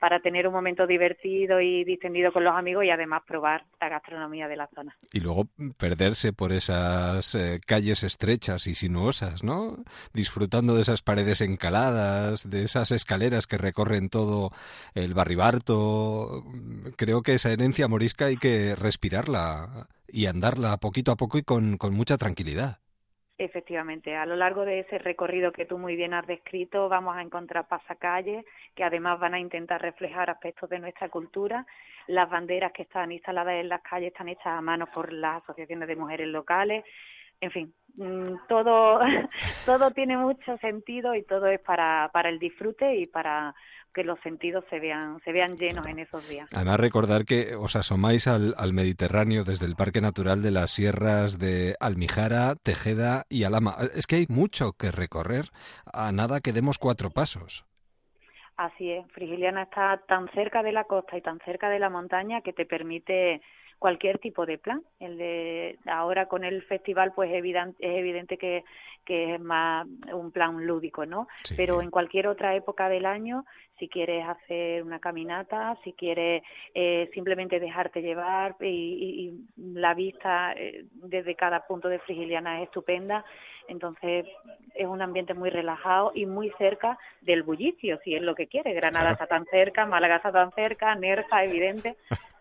para 0.06 0.20
tener 0.20 0.46
un 0.46 0.54
momento 0.54 0.86
divertido 0.86 1.60
y 1.60 1.82
distendido 1.82 2.30
con 2.32 2.44
los 2.44 2.54
amigos 2.54 2.84
y 2.84 2.90
además 2.90 3.22
probar 3.26 3.66
la 3.80 3.88
gastronomía 3.88 4.46
de 4.46 4.54
la 4.54 4.68
zona. 4.72 4.96
Y 5.12 5.18
luego 5.18 5.48
perderse 5.78 6.32
por 6.32 6.52
esas 6.52 7.34
eh, 7.34 7.58
calles 7.66 8.04
estrechas 8.04 8.68
y 8.68 8.76
sinuosas, 8.76 9.42
¿no? 9.42 9.78
Disfrutando 10.12 10.76
de 10.76 10.82
esas 10.82 11.02
paredes 11.02 11.40
encaladas, 11.40 12.48
de 12.48 12.62
esas 12.62 12.92
escaleras 12.92 13.48
que 13.48 13.58
recorren 13.58 14.08
todo 14.08 14.52
el 14.94 15.12
barribarto. 15.12 16.44
Creo 16.96 17.22
que 17.22 17.34
esa 17.34 17.50
herencia 17.50 17.88
morisca 17.88 18.26
hay 18.26 18.36
que 18.36 18.76
respirarla 18.76 19.88
y 20.06 20.26
andarla 20.26 20.76
poquito 20.76 21.10
a 21.10 21.16
poco 21.16 21.38
y 21.38 21.42
con, 21.42 21.78
con 21.78 21.94
mucha 21.94 22.16
tranquilidad. 22.16 22.78
Efectivamente, 23.38 24.16
a 24.16 24.24
lo 24.24 24.34
largo 24.34 24.64
de 24.64 24.80
ese 24.80 24.98
recorrido 24.98 25.52
que 25.52 25.66
tú 25.66 25.76
muy 25.76 25.94
bien 25.94 26.14
has 26.14 26.26
descrito, 26.26 26.88
vamos 26.88 27.14
a 27.14 27.20
encontrar 27.20 27.68
pasacalles 27.68 28.46
que 28.74 28.82
además 28.82 29.20
van 29.20 29.34
a 29.34 29.38
intentar 29.38 29.82
reflejar 29.82 30.30
aspectos 30.30 30.70
de 30.70 30.78
nuestra 30.78 31.10
cultura. 31.10 31.66
Las 32.06 32.30
banderas 32.30 32.72
que 32.72 32.82
están 32.82 33.12
instaladas 33.12 33.54
en 33.54 33.68
las 33.68 33.82
calles 33.82 34.12
están 34.12 34.30
hechas 34.30 34.46
a 34.46 34.62
mano 34.62 34.86
por 34.86 35.12
las 35.12 35.42
asociaciones 35.42 35.86
de 35.86 35.96
mujeres 35.96 36.28
locales. 36.28 36.82
En 37.42 37.50
fin, 37.50 37.74
mm, 37.96 38.46
todo, 38.48 39.00
todo 39.66 39.90
tiene 39.90 40.16
mucho 40.16 40.56
sentido 40.56 41.14
y 41.14 41.22
todo 41.22 41.46
es 41.48 41.60
para, 41.60 42.08
para 42.14 42.30
el 42.30 42.38
disfrute 42.38 42.96
y 42.96 43.04
para 43.04 43.54
que 43.96 44.04
los 44.04 44.20
sentidos 44.20 44.62
se 44.68 44.78
vean, 44.78 45.18
se 45.24 45.32
vean 45.32 45.56
llenos 45.56 45.86
en 45.86 45.98
esos 46.00 46.28
días. 46.28 46.46
Además, 46.54 46.78
recordar 46.78 47.24
que 47.24 47.56
os 47.56 47.76
asomáis 47.76 48.26
al, 48.26 48.54
al 48.58 48.74
Mediterráneo 48.74 49.42
desde 49.42 49.64
el 49.64 49.74
Parque 49.74 50.02
Natural 50.02 50.42
de 50.42 50.50
las 50.50 50.70
Sierras 50.70 51.38
de 51.38 51.76
Almijara, 51.80 52.56
Tejeda 52.56 53.24
y 53.30 53.44
Alama. 53.44 53.74
Es 53.94 54.06
que 54.06 54.16
hay 54.16 54.26
mucho 54.28 54.74
que 54.74 54.92
recorrer 54.92 55.46
a 55.90 56.12
nada 56.12 56.40
que 56.40 56.52
demos 56.52 56.76
cuatro 56.78 57.08
pasos. 57.08 57.64
Así 58.58 58.90
es, 58.90 59.10
Frigiliana 59.12 59.62
está 59.62 60.02
tan 60.06 60.28
cerca 60.32 60.62
de 60.62 60.72
la 60.72 60.84
costa 60.84 61.16
y 61.16 61.22
tan 61.22 61.38
cerca 61.40 61.70
de 61.70 61.78
la 61.78 61.88
montaña 61.88 62.42
que 62.42 62.52
te 62.52 62.66
permite 62.66 63.40
cualquier 63.78 64.18
tipo 64.18 64.46
de 64.46 64.58
plan. 64.58 64.82
El 65.00 65.18
de 65.18 65.78
ahora 65.86 66.26
con 66.26 66.44
el 66.44 66.62
festival 66.62 67.12
pues 67.14 67.30
es 67.30 67.36
evidente, 67.36 67.76
es 67.86 67.98
evidente 67.98 68.38
que, 68.38 68.64
que 69.04 69.34
es 69.34 69.40
más 69.40 69.86
un 70.12 70.32
plan 70.32 70.66
lúdico, 70.66 71.06
¿no? 71.06 71.28
Sí. 71.44 71.54
Pero 71.56 71.82
en 71.82 71.90
cualquier 71.90 72.26
otra 72.28 72.54
época 72.54 72.88
del 72.88 73.06
año, 73.06 73.44
si 73.78 73.88
quieres 73.88 74.26
hacer 74.26 74.82
una 74.82 74.98
caminata, 74.98 75.76
si 75.84 75.92
quieres 75.92 76.42
eh, 76.74 77.10
simplemente 77.12 77.60
dejarte 77.60 78.00
llevar 78.02 78.56
y, 78.60 78.66
y- 78.66 79.28
y 79.28 79.72
la 79.78 79.94
vista 79.94 80.52
eh, 80.54 80.84
desde 80.94 81.34
cada 81.34 81.66
punto 81.66 81.88
de 81.88 81.98
Frigiliana 82.00 82.60
es 82.60 82.68
estupenda, 82.68 83.24
entonces 83.68 84.26
es 84.74 84.86
un 84.86 85.02
ambiente 85.02 85.34
muy 85.34 85.50
relajado 85.50 86.12
y 86.14 86.26
muy 86.26 86.50
cerca 86.58 86.98
del 87.20 87.42
bullicio, 87.42 87.98
si 88.04 88.14
es 88.14 88.22
lo 88.22 88.34
que 88.34 88.46
quiere. 88.46 88.72
Granada 88.74 89.10
Claro. 89.10 89.12
está 89.12 89.26
tan 89.26 89.44
cerca, 89.46 89.86
Málaga 89.86 90.16
está 90.16 90.32
tan 90.32 90.52
cerca, 90.52 90.94
Nerja, 90.94 91.44
evidente. 91.44 91.96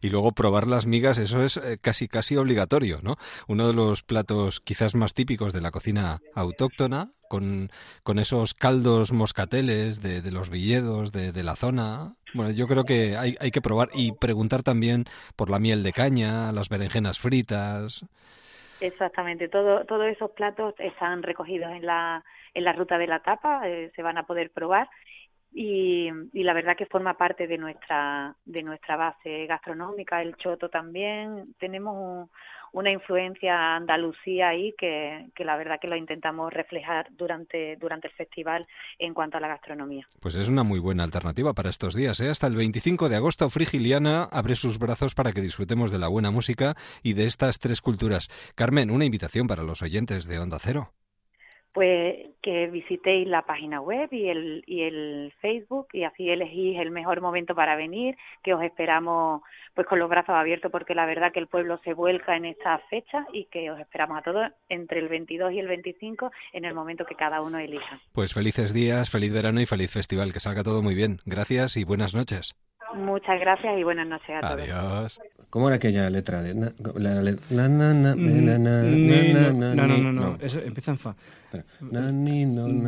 Y 0.00 0.10
luego 0.10 0.32
probar 0.32 0.66
las 0.66 0.86
migas, 0.86 1.18
eso 1.18 1.42
es 1.42 1.56
eh, 1.56 1.78
casi 1.80 2.08
casi 2.08 2.36
obligatorio, 2.36 3.00
¿no? 3.02 3.16
Uno 3.48 3.66
de 3.66 3.74
los 3.74 4.02
platos 4.02 4.60
quizás 4.60 4.94
más 4.94 5.14
típicos 5.14 5.52
de 5.52 5.60
la 5.60 5.70
cocina 5.70 6.20
autóctona, 6.34 7.10
con, 7.28 7.70
con 8.02 8.18
esos 8.18 8.54
caldos 8.54 9.12
moscateles 9.12 10.02
de, 10.02 10.30
los 10.30 10.50
villedos 10.50 11.12
de, 11.12 11.32
de 11.32 11.42
la 11.42 11.56
zona. 11.56 12.16
Bueno, 12.34 12.50
yo 12.52 12.66
creo 12.66 12.84
que 12.84 13.16
hay, 13.16 13.36
hay 13.40 13.50
que 13.50 13.60
probar 13.60 13.88
y 13.94 14.12
preguntar 14.12 14.62
también 14.62 15.04
por 15.36 15.50
la 15.50 15.58
miel 15.58 15.82
de 15.82 15.92
caña, 15.92 16.52
las 16.52 16.68
berenjenas 16.68 17.18
fritas. 17.18 18.04
Exactamente, 18.80 19.48
todo, 19.48 19.84
todos 19.84 20.06
esos 20.06 20.30
platos 20.32 20.74
están 20.78 21.22
recogidos 21.22 21.72
en 21.72 21.86
la, 21.86 22.24
en 22.54 22.64
la 22.64 22.72
ruta 22.72 22.98
de 22.98 23.06
la 23.06 23.20
tapa, 23.20 23.68
eh, 23.68 23.90
se 23.94 24.02
van 24.02 24.18
a 24.18 24.26
poder 24.26 24.50
probar 24.50 24.88
y, 25.54 26.10
la 26.34 26.52
verdad 26.52 26.76
que 26.76 26.86
forma 26.86 27.14
parte 27.16 27.46
de 27.46 27.56
nuestra, 27.58 28.34
de 28.44 28.62
nuestra 28.62 28.96
base 28.96 29.46
gastronómica, 29.46 30.20
el 30.20 30.36
choto 30.36 30.68
también, 30.68 31.54
tenemos 31.58 31.94
un- 31.96 32.30
una 32.72 32.90
influencia 32.90 33.76
andalucía 33.76 34.48
ahí 34.48 34.74
que, 34.76 35.28
que 35.36 35.44
la 35.44 35.56
verdad 35.56 35.78
que 35.80 35.86
lo 35.86 35.94
intentamos 35.94 36.52
reflejar 36.52 37.06
durante, 37.12 37.76
durante 37.76 38.08
el 38.08 38.14
festival 38.14 38.66
en 38.98 39.14
cuanto 39.14 39.36
a 39.36 39.40
la 39.40 39.46
gastronomía. 39.46 40.04
Pues 40.20 40.34
es 40.34 40.48
una 40.48 40.64
muy 40.64 40.80
buena 40.80 41.04
alternativa 41.04 41.54
para 41.54 41.70
estos 41.70 41.94
días. 41.94 42.18
¿eh? 42.18 42.28
Hasta 42.30 42.48
el 42.48 42.56
25 42.56 43.08
de 43.08 43.14
agosto, 43.14 43.48
Frigiliana 43.48 44.24
abre 44.24 44.56
sus 44.56 44.80
brazos 44.80 45.14
para 45.14 45.30
que 45.30 45.40
disfrutemos 45.40 45.92
de 45.92 46.00
la 46.00 46.08
buena 46.08 46.32
música 46.32 46.74
y 47.04 47.12
de 47.12 47.26
estas 47.26 47.60
tres 47.60 47.80
culturas. 47.80 48.28
Carmen, 48.56 48.90
una 48.90 49.04
invitación 49.04 49.46
para 49.46 49.62
los 49.62 49.80
oyentes 49.80 50.26
de 50.26 50.40
Onda 50.40 50.58
Cero. 50.60 50.90
Pues 51.74 52.28
que 52.40 52.68
visitéis 52.68 53.26
la 53.26 53.42
página 53.42 53.80
web 53.80 54.08
y 54.12 54.28
el, 54.28 54.62
y 54.64 54.82
el 54.82 55.34
Facebook 55.40 55.88
y 55.92 56.04
así 56.04 56.30
elegís 56.30 56.78
el 56.78 56.92
mejor 56.92 57.20
momento 57.20 57.56
para 57.56 57.74
venir, 57.74 58.16
que 58.44 58.54
os 58.54 58.62
esperamos 58.62 59.42
pues 59.74 59.84
con 59.88 59.98
los 59.98 60.08
brazos 60.08 60.36
abiertos 60.36 60.70
porque 60.70 60.94
la 60.94 61.04
verdad 61.04 61.32
que 61.32 61.40
el 61.40 61.48
pueblo 61.48 61.80
se 61.82 61.92
vuelca 61.92 62.36
en 62.36 62.44
estas 62.44 62.80
fechas 62.88 63.26
y 63.32 63.46
que 63.46 63.72
os 63.72 63.80
esperamos 63.80 64.18
a 64.18 64.22
todos 64.22 64.52
entre 64.68 65.00
el 65.00 65.08
22 65.08 65.52
y 65.52 65.58
el 65.58 65.66
25 65.66 66.30
en 66.52 66.64
el 66.64 66.74
momento 66.74 67.04
que 67.04 67.16
cada 67.16 67.42
uno 67.42 67.58
elija. 67.58 68.00
Pues 68.12 68.34
felices 68.34 68.72
días, 68.72 69.10
feliz 69.10 69.34
verano 69.34 69.60
y 69.60 69.66
feliz 69.66 69.90
festival. 69.90 70.32
Que 70.32 70.38
salga 70.38 70.62
todo 70.62 70.80
muy 70.80 70.94
bien. 70.94 71.18
Gracias 71.26 71.76
y 71.76 71.82
buenas 71.82 72.14
noches. 72.14 72.54
Muchas 72.96 73.40
gracias 73.40 73.78
y 73.78 73.82
buenas 73.82 74.06
noches 74.06 74.30
a 74.30 74.40
todos. 74.40 74.60
Adiós. 74.62 75.20
¿Cómo 75.50 75.68
era 75.68 75.76
aquella 75.76 76.10
letra? 76.10 76.42
no, 76.42 76.72
no, 79.74 79.86
no, 79.98 80.12
no, 80.12 80.36
eso 80.40 80.60
empieza 80.60 80.90
en 80.92 80.98
fa. 80.98 81.14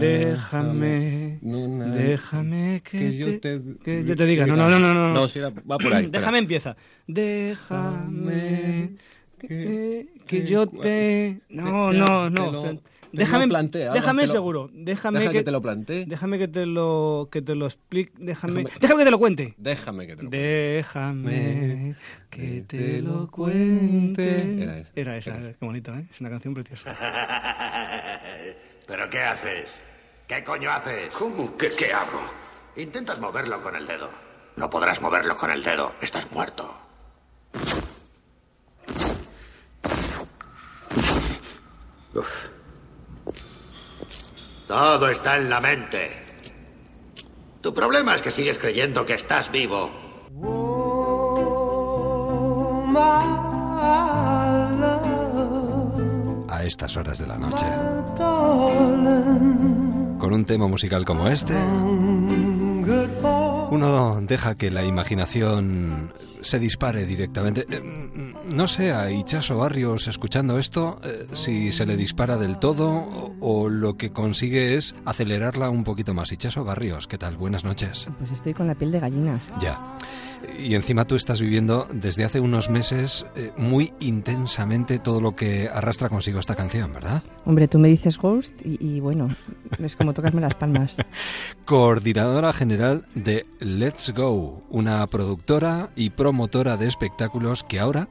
Déjame, 0.01 1.39
déjame 1.41 2.83
que, 2.83 3.17
yo 3.17 3.41
te, 3.41 3.61
que 3.85 4.05
yo 4.05 4.17
te 4.17 4.27
diga. 4.27 4.47
No, 4.47 4.57
no, 4.57 4.69
no, 4.69 4.79
no. 4.79 4.95
No, 4.95 5.15
No, 5.15 5.29
si 5.29 5.39
era- 5.39 5.51
va 5.51 5.79
por 5.79 5.93
ahí. 5.95 6.07
Déjame 6.11 6.39
empieza. 6.39 6.77
Déjame 7.07 8.97
que, 9.39 10.09
que 10.27 10.45
yo 10.47 10.67
te... 10.67 11.41
No, 11.49 11.93
no, 11.93 12.31
no. 12.31 12.81
Déjame, 13.13 13.45
algo, 13.55 13.93
déjame 13.95 14.27
lo- 14.27 14.33
seguro. 14.33 14.71
Déjame 14.73 15.19
Deja 15.21 15.33
que, 15.33 15.39
que 15.39 15.45
te 15.45 15.51
lo 15.51 15.63
plantee. 15.63 16.07
Déjame 16.07 16.39
que 16.39 16.49
te 16.49 16.67
lo 16.67 17.29
que 17.31 17.43
te 17.43 17.55
lo 17.55 17.67
explique. 17.67 18.13
Déjame, 18.19 18.65
Déjame- 18.65 18.81
déjame 18.81 18.99
que 19.01 19.05
te 19.05 19.11
lo 19.11 19.19
cuente. 19.19 19.55
Déjame 19.57 20.07
que 20.07 20.17
te 20.17 20.23
lo 20.23 20.31
Déjame 20.31 21.95
que 22.31 22.61
te 22.67 23.03
lo 23.03 23.31
cuente. 23.31 24.63
Era 24.63 24.79
esa. 24.79 24.91
Era 24.95 25.17
esa, 25.17 25.39
qué 25.41 25.57
bonito, 25.65 25.95
¿eh? 25.95 26.07
Es 26.11 26.21
una 26.21 26.31
canción 26.31 26.55
preciosa. 26.55 26.95
¿Pero 28.87 29.11
qué 29.11 29.21
haces? 29.21 29.71
¿Qué 30.29 30.43
coño 30.45 30.71
haces? 30.71 31.09
¿Cómo? 31.17 31.57
¿Qué, 31.57 31.69
qué 31.79 31.93
hago? 31.93 32.21
Intentas 32.77 33.21
moverlo 33.21 33.61
con 33.63 33.75
el 33.77 33.87
dedo. 33.87 34.09
No 34.57 34.69
podrás 34.71 35.01
moverlo 35.01 35.37
con 35.37 35.51
el 35.51 35.63
dedo. 35.63 35.93
Estás 36.01 36.31
muerto. 36.33 36.79
Uf. 42.15 42.49
Todo 44.67 45.09
está 45.09 45.37
en 45.37 45.49
la 45.49 45.61
mente. 45.61 46.11
Tu 47.61 47.73
problema 47.73 48.17
es 48.17 48.23
que 48.23 48.31
sigues 48.31 48.59
creyendo 48.59 49.07
que 49.07 49.15
estás 49.15 49.51
vivo. 49.51 49.91
A 56.49 56.65
estas 56.65 56.97
horas 56.97 57.19
de 57.19 57.27
la 57.27 57.39
noche. 57.39 57.67
Con 60.19 60.33
un 60.33 60.45
tema 60.45 60.67
musical 60.67 61.05
como 61.05 61.29
este, 61.29 61.55
uno 63.71 64.21
deja 64.23 64.55
que 64.55 64.71
la 64.71 64.85
imaginación 64.85 66.13
se 66.41 66.59
dispare 66.59 67.05
directamente. 67.07 67.67
Eh, 67.71 68.33
No 68.51 68.69
sé, 68.69 68.93
a 68.93 69.11
Ichaso 69.11 69.59
Barrios 69.59 70.07
escuchando 70.07 70.59
esto, 70.59 70.99
eh, 71.05 71.27
si 71.35 71.73
se 71.73 71.85
le 71.87 71.97
dispara 71.97 72.37
del 72.37 72.59
todo 72.59 72.89
o, 72.91 73.35
o 73.41 73.69
lo 73.69 73.97
que 73.97 74.11
consigue 74.11 74.77
es 74.77 74.95
acelerarla 75.05 75.69
un 75.71 75.83
poquito 75.85 76.15
más. 76.15 76.31
Ichaso 76.33 76.65
Barrios, 76.65 77.07
¿qué 77.09 77.19
tal? 77.19 77.37
Buenas 77.37 77.65
noches. 77.65 78.09
Pues 78.19 78.31
estoy 78.31 78.55
con 78.55 78.67
la 78.69 78.75
piel 78.77 78.93
de 78.93 79.01
gallina. 79.01 79.41
Ya. 79.61 79.79
Y 80.59 80.75
encima 80.75 81.07
tú 81.07 81.17
estás 81.17 81.41
viviendo 81.41 81.87
desde 81.93 82.25
hace 82.25 82.41
unos 82.41 82.71
meses 82.71 83.27
eh, 83.37 83.53
muy 83.57 83.93
intensamente 84.01 84.99
todo 84.99 85.21
lo 85.21 85.37
que 85.37 85.69
arrastra 85.73 86.09
consigo 86.09 86.41
esta 86.41 86.55
canción, 86.55 86.93
¿verdad? 86.93 87.23
Hombre, 87.45 87.69
tú 87.69 87.79
me 87.79 87.89
dices 87.89 88.19
Ghost 88.19 88.61
y, 88.65 88.79
y 88.81 89.01
bueno, 89.01 89.35
es 89.79 89.97
como 89.97 90.15
tocarme 90.15 90.41
las 90.41 90.55
palmas. 90.55 90.97
Coordinadora 91.65 92.53
general 92.53 93.07
de 93.15 93.47
Let's 93.61 94.13
Go, 94.15 94.63
una 94.71 95.07
productora 95.07 95.91
y 95.97 96.11
promotora 96.11 96.77
de 96.77 96.89
espectáculos 96.89 97.65
que 97.65 97.79
ahora 97.79 98.09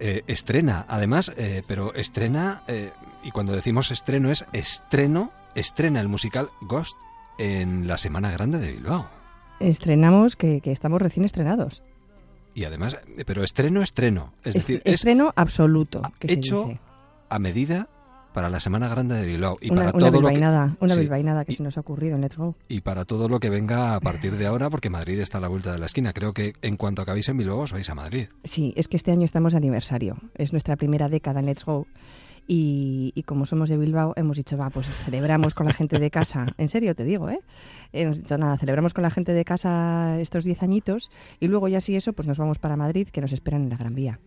eh, 0.00 0.22
estrena, 0.26 0.84
además, 0.88 1.32
eh, 1.36 1.62
pero 1.66 1.94
estrena, 1.94 2.62
eh, 2.66 2.90
y 3.22 3.30
cuando 3.30 3.52
decimos 3.52 3.90
estreno 3.90 4.30
es 4.30 4.44
estreno, 4.52 5.32
estrena 5.54 6.00
el 6.00 6.08
musical 6.08 6.50
Ghost 6.62 6.98
en 7.38 7.86
la 7.86 7.96
Semana 7.96 8.30
Grande 8.30 8.58
de 8.58 8.72
Bilbao. 8.72 9.08
Estrenamos 9.60 10.36
que, 10.36 10.60
que 10.60 10.72
estamos 10.72 11.00
recién 11.00 11.24
estrenados. 11.24 11.82
Y 12.54 12.64
además, 12.64 12.96
pero 13.26 13.42
estreno, 13.42 13.82
estreno. 13.82 14.32
Es 14.44 14.54
decir, 14.54 14.80
es 14.84 14.94
estreno 14.94 15.32
absoluto. 15.34 16.02
que 16.18 16.28
se 16.28 16.34
hecho 16.34 16.64
dice. 16.66 16.80
a 17.28 17.38
medida 17.38 17.88
para 18.32 18.48
la 18.48 18.58
Semana 18.60 18.88
Grande 18.88 19.14
de 19.16 19.24
Bilbao 19.26 19.58
y 19.60 19.70
una, 19.70 19.82
para 19.86 19.96
una 19.96 20.06
todo 20.10 20.20
lo 20.20 20.28
que 20.28 20.34
bilbainada, 20.34 20.76
una 20.80 20.94
Sí, 20.94 21.00
bilbainada 21.00 21.44
que 21.44 21.52
se 21.54 21.62
nos 21.62 21.76
ha 21.76 21.80
ocurrido 21.80 22.16
en 22.16 22.20
Let's 22.22 22.36
Go. 22.36 22.56
y 22.68 22.80
para 22.80 23.04
todo 23.04 23.28
lo 23.28 23.38
que 23.38 23.48
venga 23.48 23.94
a 23.94 24.00
partir 24.00 24.36
de 24.36 24.46
ahora 24.48 24.70
porque 24.70 24.90
Madrid 24.90 25.20
está 25.20 25.38
a 25.38 25.40
la 25.40 25.48
vuelta 25.48 25.72
de 25.72 25.78
la 25.78 25.86
esquina. 25.86 26.12
Creo 26.12 26.32
que 26.32 26.52
en 26.62 26.76
cuanto 26.76 27.02
acabéis 27.02 27.28
en 27.28 27.38
Bilbao 27.38 27.58
os 27.60 27.72
vais 27.72 27.88
a 27.90 27.94
Madrid. 27.94 28.26
Sí, 28.44 28.72
es 28.76 28.88
que 28.88 28.96
este 28.96 29.12
año 29.12 29.24
estamos 29.24 29.52
de 29.52 29.58
aniversario. 29.58 30.16
Es 30.34 30.52
nuestra 30.52 30.76
primera 30.76 31.08
década 31.08 31.40
en 31.40 31.46
Let's 31.46 31.64
Go. 31.64 31.86
Y, 32.46 33.12
y 33.14 33.22
como 33.22 33.46
somos 33.46 33.70
de 33.70 33.76
Bilbao, 33.76 34.12
hemos 34.16 34.36
dicho, 34.36 34.56
va, 34.56 34.70
pues 34.70 34.88
celebramos 35.04 35.54
con 35.54 35.66
la 35.66 35.72
gente 35.72 35.98
de 35.98 36.10
casa. 36.10 36.46
En 36.58 36.68
serio, 36.68 36.94
te 36.94 37.04
digo, 37.04 37.28
¿eh? 37.30 37.40
Hemos 37.92 38.18
dicho, 38.18 38.38
nada, 38.38 38.56
celebramos 38.58 38.94
con 38.94 39.02
la 39.02 39.10
gente 39.10 39.32
de 39.32 39.44
casa 39.44 40.20
estos 40.20 40.44
10 40.44 40.62
añitos 40.62 41.10
y 41.40 41.48
luego 41.48 41.68
ya 41.68 41.80
sí 41.80 41.96
eso, 41.96 42.12
pues 42.12 42.28
nos 42.28 42.38
vamos 42.38 42.58
para 42.58 42.76
Madrid, 42.76 43.08
que 43.08 43.20
nos 43.20 43.32
esperan 43.32 43.62
en 43.62 43.70
la 43.70 43.76
Gran 43.76 43.94
Vía. 43.94 44.20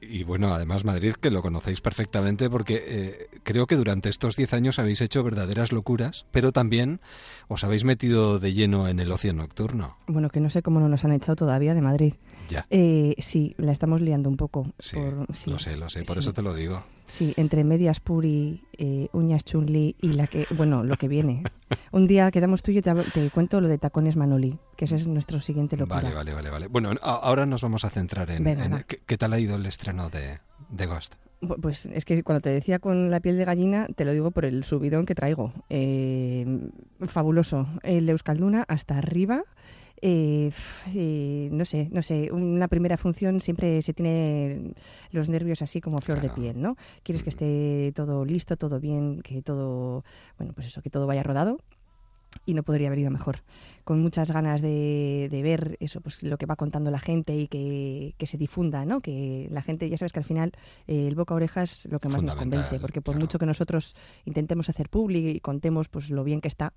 Y 0.00 0.24
bueno, 0.24 0.52
además 0.52 0.84
Madrid, 0.84 1.14
que 1.14 1.30
lo 1.30 1.42
conocéis 1.42 1.80
perfectamente 1.80 2.50
porque 2.50 2.82
eh, 2.86 3.28
creo 3.42 3.66
que 3.66 3.76
durante 3.76 4.08
estos 4.08 4.36
10 4.36 4.54
años 4.54 4.78
habéis 4.78 5.00
hecho 5.00 5.22
verdaderas 5.22 5.72
locuras, 5.72 6.26
pero 6.30 6.52
también 6.52 7.00
os 7.48 7.64
habéis 7.64 7.84
metido 7.84 8.38
de 8.38 8.52
lleno 8.52 8.88
en 8.88 9.00
el 9.00 9.12
ocio 9.12 9.32
nocturno. 9.32 9.96
Bueno, 10.06 10.28
que 10.30 10.40
no 10.40 10.50
sé 10.50 10.62
cómo 10.62 10.80
no 10.80 10.88
nos 10.88 11.04
han 11.04 11.12
echado 11.12 11.36
todavía 11.36 11.74
de 11.74 11.82
Madrid. 11.82 12.14
Ya. 12.48 12.66
Eh, 12.70 13.14
sí, 13.18 13.54
la 13.58 13.72
estamos 13.72 14.00
liando 14.00 14.28
un 14.28 14.36
poco. 14.36 14.66
Sí, 14.78 14.96
por- 14.96 15.34
sí, 15.36 15.50
lo 15.50 15.58
sé, 15.58 15.76
lo 15.76 15.88
sé, 15.90 16.02
por 16.04 16.14
sí. 16.14 16.20
eso 16.20 16.32
te 16.32 16.42
lo 16.42 16.54
digo. 16.54 16.84
Sí, 17.06 17.34
entre 17.36 17.62
medias 17.64 18.00
Puri, 18.00 18.62
eh, 18.78 19.08
uñas 19.12 19.44
Chunli 19.44 19.94
y 20.00 20.12
la 20.14 20.26
que, 20.26 20.46
bueno, 20.56 20.82
lo 20.84 20.96
que 20.96 21.08
viene. 21.08 21.42
Un 21.92 22.06
día 22.06 22.30
quedamos 22.30 22.62
tú 22.62 22.72
y 22.72 22.74
yo 22.74 22.82
te, 22.82 23.30
cuento 23.30 23.60
lo 23.60 23.68
de 23.68 23.78
tacones 23.78 24.16
Manoli, 24.16 24.58
que 24.76 24.86
ese 24.86 24.96
es 24.96 25.06
nuestro 25.06 25.40
siguiente 25.40 25.76
locura. 25.76 26.00
Vale, 26.02 26.14
vale, 26.14 26.34
vale, 26.34 26.50
vale. 26.50 26.66
Bueno, 26.68 26.90
ahora 27.02 27.46
nos 27.46 27.62
vamos 27.62 27.84
a 27.84 27.90
centrar 27.90 28.30
en, 28.30 28.42
Venga, 28.44 28.64
en- 28.64 28.72
va. 28.72 28.82
¿qué, 28.82 28.98
qué 29.06 29.16
tal 29.18 29.32
ha 29.32 29.38
ido 29.40 29.56
el 29.56 29.66
estreno 29.66 30.10
de, 30.10 30.38
The 30.74 30.86
Ghost. 30.86 31.14
Pues 31.60 31.86
es 31.86 32.04
que 32.04 32.22
cuando 32.22 32.40
te 32.40 32.48
decía 32.50 32.78
con 32.78 33.10
la 33.10 33.20
piel 33.20 33.36
de 33.36 33.44
gallina, 33.44 33.86
te 33.94 34.04
lo 34.06 34.12
digo 34.12 34.30
por 34.30 34.46
el 34.46 34.64
subidón 34.64 35.04
que 35.04 35.14
traigo. 35.14 35.52
Eh, 35.68 36.70
fabuloso. 37.06 37.66
El 37.82 38.08
Euskalduna 38.08 38.64
hasta 38.68 38.98
arriba. 38.98 39.44
Eh, 40.02 40.50
eh, 40.94 41.48
no 41.50 41.64
sé, 41.64 41.88
no 41.90 42.02
sé. 42.02 42.30
Una 42.32 42.68
primera 42.68 42.96
función 42.96 43.40
siempre 43.40 43.80
se 43.82 43.94
tiene 43.94 44.74
los 45.10 45.28
nervios 45.28 45.62
así 45.62 45.80
como 45.80 46.00
flor 46.00 46.20
de 46.20 46.30
piel, 46.30 46.60
¿no? 46.60 46.76
Quieres 47.02 47.22
que 47.22 47.30
esté 47.30 47.92
todo 47.94 48.24
listo, 48.24 48.56
todo 48.56 48.78
bien, 48.80 49.22
que 49.22 49.42
todo, 49.42 50.04
bueno, 50.38 50.52
pues 50.54 50.66
eso, 50.66 50.82
que 50.82 50.90
todo 50.90 51.06
vaya 51.06 51.22
rodado 51.22 51.58
y 52.44 52.54
no 52.54 52.62
podría 52.62 52.88
haber 52.88 52.98
ido 52.98 53.10
mejor. 53.10 53.42
Con 53.84 54.02
muchas 54.02 54.30
ganas 54.30 54.60
de, 54.60 55.28
de 55.30 55.42
ver 55.42 55.76
eso, 55.80 56.00
pues 56.00 56.22
lo 56.22 56.36
que 56.36 56.46
va 56.46 56.56
contando 56.56 56.90
la 56.90 56.98
gente 56.98 57.34
y 57.36 57.48
que, 57.48 58.14
que 58.18 58.26
se 58.26 58.36
difunda, 58.36 58.84
¿no? 58.84 59.00
Que 59.00 59.48
la 59.50 59.62
gente, 59.62 59.88
ya 59.88 59.96
sabes 59.96 60.12
que 60.12 60.18
al 60.18 60.24
final 60.24 60.52
eh, 60.86 61.06
el 61.06 61.14
boca 61.14 61.34
a 61.34 61.36
oreja 61.36 61.62
es 61.62 61.86
lo 61.86 61.98
que 61.98 62.08
más 62.08 62.22
nos 62.22 62.34
convence, 62.34 62.78
porque 62.80 63.00
por 63.00 63.16
mucho 63.16 63.38
que 63.38 63.46
nosotros 63.46 63.94
intentemos 64.24 64.68
hacer 64.68 64.88
public 64.88 65.36
y 65.36 65.40
contemos 65.40 65.88
pues 65.88 66.10
lo 66.10 66.24
bien 66.24 66.40
que 66.40 66.48
está, 66.48 66.72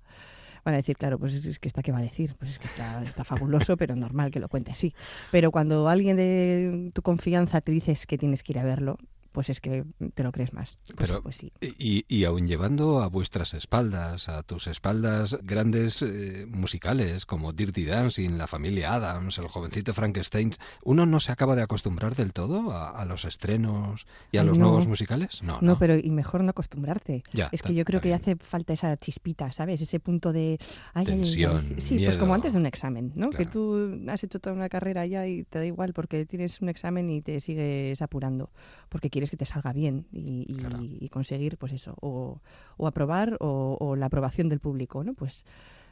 van 0.64 0.74
a 0.74 0.78
decir, 0.78 0.96
claro, 0.96 1.18
pues 1.18 1.34
es, 1.34 1.46
es 1.46 1.58
que 1.58 1.68
está, 1.68 1.82
¿qué 1.82 1.92
va 1.92 1.98
a 1.98 2.02
decir? 2.02 2.34
Pues 2.38 2.52
es 2.52 2.58
que 2.58 2.66
está, 2.66 3.02
está 3.02 3.24
fabuloso, 3.24 3.76
pero 3.76 3.96
normal 3.96 4.30
que 4.30 4.40
lo 4.40 4.48
cuente 4.48 4.72
así. 4.72 4.94
Pero 5.30 5.50
cuando 5.50 5.88
alguien 5.88 6.16
de 6.16 6.90
tu 6.94 7.02
confianza 7.02 7.60
te 7.60 7.72
dices 7.72 8.06
que 8.06 8.18
tienes 8.18 8.42
que 8.42 8.52
ir 8.52 8.58
a 8.58 8.64
verlo, 8.64 8.98
pues 9.32 9.48
es 9.50 9.60
que 9.60 9.84
te 10.14 10.22
lo 10.22 10.32
crees 10.32 10.52
más. 10.52 10.78
Pues, 10.86 10.96
Pero, 10.96 11.22
pues 11.22 11.36
sí. 11.36 11.52
y, 11.60 12.04
y 12.08 12.24
aún 12.24 12.46
llevando 12.46 13.00
a 13.02 13.08
vuestras 13.08 13.54
espaldas, 13.54 14.28
a 14.28 14.42
tus 14.42 14.66
espaldas, 14.66 15.38
grandes 15.42 16.02
eh, 16.02 16.46
musicales 16.48 17.26
como 17.26 17.52
Dirty 17.52 17.84
Dancing, 17.84 18.38
La 18.38 18.46
familia 18.46 18.94
Adams, 18.94 19.38
El 19.38 19.48
jovencito 19.48 19.94
Frankenstein, 19.94 20.50
¿uno 20.84 21.06
no 21.06 21.20
se 21.20 21.32
acaba 21.32 21.54
de 21.56 21.62
acostumbrar 21.62 22.14
del 22.16 22.32
todo 22.32 22.72
a, 22.72 22.88
a 22.90 23.04
los 23.04 23.24
estrenos 23.24 24.06
y 24.32 24.38
a 24.38 24.42
los 24.42 24.58
no. 24.58 24.66
nuevos 24.66 24.86
musicales? 24.86 25.42
No, 25.42 25.54
No, 25.60 25.72
no. 25.72 25.78
pero 25.78 25.96
y 25.96 26.10
mejor 26.10 26.42
no 26.42 26.50
acostumbrarte. 26.50 27.22
Ya, 27.32 27.48
es 27.52 27.62
que 27.62 27.74
yo 27.74 27.84
creo 27.84 27.98
está 27.98 28.08
que 28.08 28.14
hace 28.14 28.36
falta 28.36 28.72
esa 28.72 28.96
chispita, 28.96 29.52
¿sabes? 29.52 29.80
Ese 29.80 30.00
punto 30.00 30.32
de 30.32 30.58
ay, 30.94 31.04
ay, 31.06 31.06
ay, 31.06 31.12
ay. 31.12 31.18
Tensión, 31.20 31.64
Sí, 31.78 31.94
pues 31.94 32.00
miedo. 32.00 32.18
como 32.18 32.34
antes 32.34 32.52
de 32.54 32.58
un 32.58 32.66
examen, 32.66 33.12
¿no? 33.14 33.30
Que 33.30 33.46
Claro. 33.46 33.50
tú 33.52 34.00
has 34.10 34.22
hecho 34.24 34.40
toda 34.40 34.54
una 34.54 34.68
carrera 34.68 35.06
ya 35.06 35.26
y 35.26 35.44
te 35.44 35.58
da 35.60 35.66
igual 35.66 35.92
porque 35.92 36.26
tienes 36.26 36.60
un 36.60 36.68
examen 36.68 37.08
y 37.10 37.22
te 37.22 37.40
sigues 37.40 38.00
apurando 38.02 38.50
porque 38.88 39.08
quieres 39.20 39.30
que 39.30 39.36
te 39.36 39.44
salga 39.44 39.72
bien 39.72 40.06
y, 40.12 40.46
y- 40.48 40.98
y 41.04 41.08
conseguir, 41.10 41.56
pues 41.58 41.72
eso, 41.72 41.94
o, 42.00 42.40
o 42.78 42.86
aprobar 42.86 43.36
o, 43.40 43.76
o 43.78 43.94
la 43.96 44.06
aprobación 44.06 44.48
del 44.48 44.60
público, 44.60 45.04
¿no? 45.04 45.14
Pues 45.14 45.44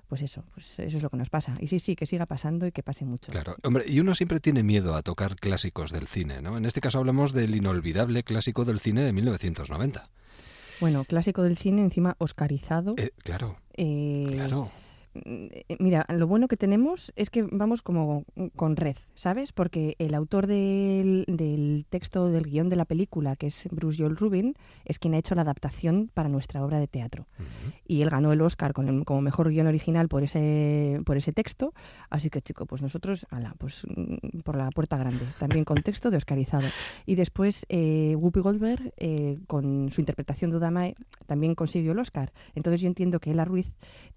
pues 0.09 0.23
eso, 0.23 0.43
pues 0.55 0.79
eso 0.79 0.97
es 0.97 1.03
lo 1.03 1.11
que 1.11 1.19
nos 1.19 1.29
pasa. 1.29 1.53
Y 1.61 1.67
sí, 1.69 1.79
sí, 1.81 1.95
que 1.95 2.07
siga 2.07 2.25
pasando 2.25 2.67
y 2.67 2.73
que 2.73 2.83
pase 2.83 3.05
mucho. 3.05 3.31
Claro, 3.31 3.57
hombre, 3.63 3.85
y 3.87 4.01
uno 4.01 4.15
siempre 4.15 4.41
tiene 4.41 4.63
miedo 4.63 4.95
a 4.97 5.03
tocar 5.03 5.37
clásicos 5.37 5.91
del 5.93 6.07
cine, 6.07 6.41
¿no? 6.41 6.57
En 6.57 6.65
este 6.65 6.81
caso 6.81 6.99
hablamos 6.99 7.35
del 7.35 7.55
inolvidable 7.55 8.23
clásico 8.23 8.65
del 8.65 8.81
cine 8.81 9.03
de 9.03 9.13
1990. 9.13 10.09
Bueno, 10.81 11.05
clásico 11.05 11.43
del 11.43 11.59
cine, 11.59 11.83
encima 11.83 12.15
oscarizado. 12.19 12.95
Eh, 12.97 13.11
claro, 13.23 13.59
Eh, 13.77 14.29
claro. 14.33 14.71
Eh, 15.15 15.65
Mira, 15.79 16.05
lo 16.09 16.27
bueno 16.27 16.49
que 16.49 16.57
tenemos 16.57 17.13
es 17.17 17.31
que 17.31 17.43
vamos 17.43 17.83
como 17.83 18.25
con 18.57 18.77
red, 18.77 18.97
¿sabes? 19.15 19.53
Porque 19.53 19.95
el 19.99 20.15
autor 20.15 20.47
del, 20.47 21.25
del 21.29 21.87
texto 21.89 22.29
del 22.29 22.45
guion 22.45 22.69
de 22.69 22.77
la 22.77 22.85
película, 22.85 23.37
que 23.37 23.49
es 23.49 23.69
Bruce 23.71 24.03
Joel 24.03 24.17
Rubin, 24.17 24.55
es 24.85 24.99
quien 24.99 25.15
ha 25.15 25.19
hecho 25.19 25.35
la 25.35 25.43
adaptación 25.43 26.11
para 26.13 26.29
nuestra 26.29 26.65
obra 26.65 26.79
de 26.79 26.89
teatro. 26.89 27.27
Y 27.87 28.03
él 28.03 28.11
ganó 28.11 28.33
el 28.33 28.41
Oscar 28.41 28.73
con 28.73 28.89
el- 28.89 29.05
como 29.05 29.21
mejor 29.23 29.51
guion 29.51 29.67
original 29.67 30.09
por 30.09 30.23
ese, 30.23 31.01
por 31.07 31.17
ese 31.17 31.33
texto. 31.33 31.73
Así 32.11 32.31
que, 32.31 32.43
chico, 32.43 32.67
pues 32.67 32.83
nosotros, 32.83 33.27
ala, 33.31 33.55
pues 33.59 33.87
mm, 33.89 34.41
por 34.45 34.57
la 34.57 34.71
puerta 34.71 34.97
grande, 34.97 35.25
también 35.39 35.65
con 35.65 35.83
texto 35.83 36.11
de 36.11 36.17
Oscarizado. 36.17 36.69
Y 37.07 37.15
después 37.15 37.65
eh, 37.69 38.15
Whoopi 38.17 38.41
Goldberg, 38.41 38.93
eh, 38.99 39.39
con 39.47 39.91
su 39.91 40.01
interpretación 40.01 40.51
de 40.51 40.57
Udamae, 40.59 40.95
también 41.27 41.55
consiguió 41.55 41.93
el 41.93 41.99
Oscar. 41.99 42.33
Entonces 42.55 42.81
yo 42.81 42.89
entiendo 42.89 43.21
que 43.21 43.31
Ella 43.31 43.45
Ruiz 43.45 43.67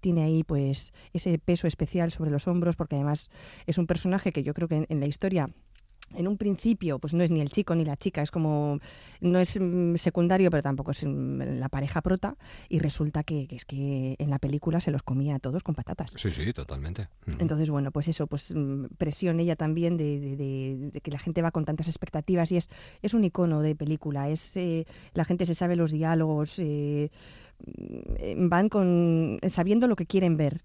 tiene 0.00 0.22
ahí 0.24 0.42
pues 0.44 0.81
ese 1.12 1.38
peso 1.38 1.66
especial 1.66 2.10
sobre 2.10 2.30
los 2.30 2.48
hombros, 2.48 2.76
porque 2.76 2.96
además 2.96 3.30
es 3.66 3.78
un 3.78 3.86
personaje 3.86 4.32
que 4.32 4.42
yo 4.42 4.54
creo 4.54 4.68
que 4.68 4.76
en, 4.76 4.86
en 4.88 5.00
la 5.00 5.06
historia 5.06 5.48
en 6.14 6.28
un 6.28 6.36
principio, 6.36 6.98
pues 6.98 7.14
no 7.14 7.22
es 7.24 7.30
ni 7.30 7.40
el 7.40 7.48
chico 7.50 7.74
ni 7.74 7.86
la 7.86 7.96
chica, 7.96 8.20
es 8.20 8.30
como, 8.30 8.80
no 9.22 9.38
es 9.38 9.58
mm, 9.58 9.94
secundario, 9.96 10.50
pero 10.50 10.62
tampoco 10.62 10.90
es 10.90 11.02
mm, 11.04 11.40
la 11.58 11.70
pareja 11.70 12.02
prota, 12.02 12.36
y 12.68 12.80
resulta 12.80 13.22
que, 13.22 13.46
que 13.46 13.56
es 13.56 13.64
que 13.64 14.16
en 14.18 14.28
la 14.28 14.38
película 14.38 14.78
se 14.80 14.90
los 14.90 15.02
comía 15.02 15.36
a 15.36 15.38
todos 15.38 15.62
con 15.62 15.74
patatas. 15.74 16.10
Sí, 16.16 16.30
sí, 16.30 16.52
totalmente. 16.52 17.08
Mm. 17.24 17.40
Entonces, 17.40 17.70
bueno, 17.70 17.92
pues 17.92 18.08
eso, 18.08 18.26
pues 18.26 18.52
mm, 18.54 18.86
presión 18.98 19.40
ella 19.40 19.56
también 19.56 19.96
de, 19.96 20.20
de- 20.20 20.36
de- 20.36 20.90
de 20.92 21.00
que 21.00 21.10
la 21.10 21.18
gente 21.18 21.40
va 21.40 21.50
con 21.50 21.64
tantas 21.64 21.88
expectativas 21.88 22.52
y 22.52 22.58
es, 22.58 22.68
es 23.00 23.14
un 23.14 23.24
icono 23.24 23.62
de 23.62 23.74
película, 23.74 24.28
es 24.28 24.54
eh, 24.58 24.84
la 25.14 25.24
gente 25.24 25.46
se 25.46 25.54
sabe 25.54 25.76
los 25.76 25.92
diálogos, 25.92 26.58
eh, 26.58 27.08
mm, 27.64 28.48
van 28.48 28.68
con 28.68 29.38
sabiendo 29.48 29.86
lo 29.86 29.96
que 29.96 30.04
quieren 30.06 30.36
ver. 30.36 30.62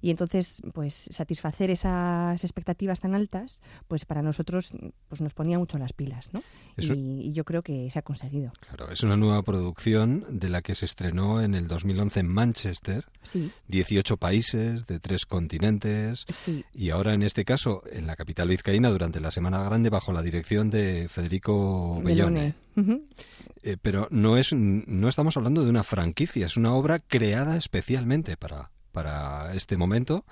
Y 0.00 0.10
entonces, 0.10 0.62
pues 0.74 1.08
satisfacer 1.10 1.70
esas 1.70 2.42
expectativas 2.44 3.00
tan 3.00 3.14
altas, 3.14 3.62
pues 3.88 4.04
para 4.04 4.22
nosotros 4.22 4.72
pues 5.08 5.20
nos 5.20 5.34
ponía 5.34 5.58
mucho 5.58 5.78
las 5.78 5.92
pilas, 5.92 6.32
¿no? 6.32 6.42
Eso- 6.76 6.94
Y, 6.94 7.28
y 7.28 7.32
yo 7.32 7.44
creo 7.44 7.62
que 7.62 7.90
se 7.90 7.98
ha 7.98 8.02
conseguido. 8.02 8.52
Claro, 8.60 8.90
es 8.90 9.02
una 9.02 9.16
nueva 9.16 9.42
producción 9.42 10.24
de 10.28 10.48
la 10.48 10.62
que 10.62 10.74
se 10.74 10.84
estrenó 10.84 11.40
en 11.40 11.54
el 11.54 11.68
2011 11.68 12.20
en 12.20 12.28
Manchester. 12.28 13.06
Sí. 13.22 13.50
18 13.68 14.16
países 14.18 14.86
de 14.86 15.00
tres 15.00 15.26
continentes. 15.26 16.26
Sí. 16.44 16.64
Y 16.74 16.90
ahora, 16.90 17.14
en 17.14 17.22
este 17.22 17.44
caso, 17.44 17.82
en 17.90 18.06
la 18.06 18.16
capital 18.16 18.48
vizcaína, 18.48 18.90
durante 18.90 19.20
la 19.20 19.30
Semana 19.30 19.62
Grande, 19.62 19.90
bajo 19.90 20.12
la 20.12 20.22
dirección 20.22 20.70
de 20.70 21.08
Federico 21.08 22.00
Bellone. 22.02 22.54
Eh, 23.62 23.76
pero 23.80 24.06
no, 24.10 24.36
es, 24.36 24.52
no 24.52 25.08
estamos 25.08 25.36
hablando 25.36 25.64
de 25.64 25.70
una 25.70 25.82
franquicia, 25.82 26.46
es 26.46 26.56
una 26.56 26.74
obra 26.74 26.98
creada 27.00 27.56
especialmente 27.56 28.36
para, 28.36 28.70
para 28.96 29.52
este 29.54 29.76
momento 29.76 30.24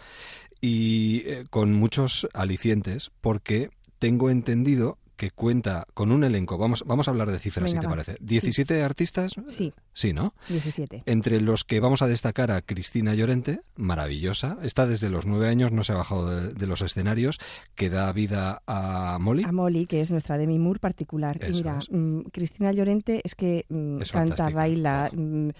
y 0.62 1.18
eh, 1.26 1.44
con 1.50 1.74
muchos 1.74 2.26
alicientes, 2.32 3.10
porque 3.20 3.68
tengo 3.98 4.30
entendido 4.30 4.96
que 5.16 5.30
cuenta 5.30 5.86
con 5.94 6.10
un 6.10 6.24
elenco. 6.24 6.56
Vamos, 6.56 6.82
vamos 6.86 7.06
a 7.06 7.10
hablar 7.10 7.30
de 7.30 7.38
cifras, 7.38 7.70
si 7.70 7.78
te 7.78 7.86
va. 7.86 7.90
parece. 7.92 8.16
¿17 8.18 8.82
artistas? 8.82 9.34
Sí. 9.48 9.72
Sí, 9.92 10.12
¿no? 10.14 10.34
17. 10.48 11.02
Entre 11.06 11.40
los 11.42 11.64
que 11.64 11.78
vamos 11.80 12.00
a 12.00 12.08
destacar 12.08 12.50
a 12.50 12.62
Cristina 12.62 13.14
Llorente, 13.14 13.60
maravillosa. 13.76 14.56
Está 14.62 14.86
desde 14.86 15.10
los 15.10 15.26
nueve 15.26 15.48
años, 15.48 15.70
no 15.70 15.84
se 15.84 15.92
ha 15.92 15.96
bajado 15.96 16.30
de, 16.34 16.54
de 16.54 16.66
los 16.66 16.80
escenarios, 16.80 17.38
que 17.74 17.90
da 17.90 18.10
vida 18.12 18.62
a 18.66 19.18
Molly. 19.20 19.44
A 19.44 19.52
Molly, 19.52 19.84
que 19.86 20.00
es 20.00 20.10
nuestra 20.10 20.38
Demi 20.38 20.58
Moore 20.58 20.80
particular. 20.80 21.36
Eso 21.40 21.50
y 21.52 21.54
mira, 21.56 21.78
mm, 21.90 22.20
Cristina 22.32 22.72
Llorente 22.72 23.20
es 23.22 23.34
que 23.34 23.66
mm, 23.68 24.00
Es 24.02 24.10
canta, 24.10 24.36
fantástica. 24.36 24.56
baila, 24.58 25.10
mm, 25.14 25.50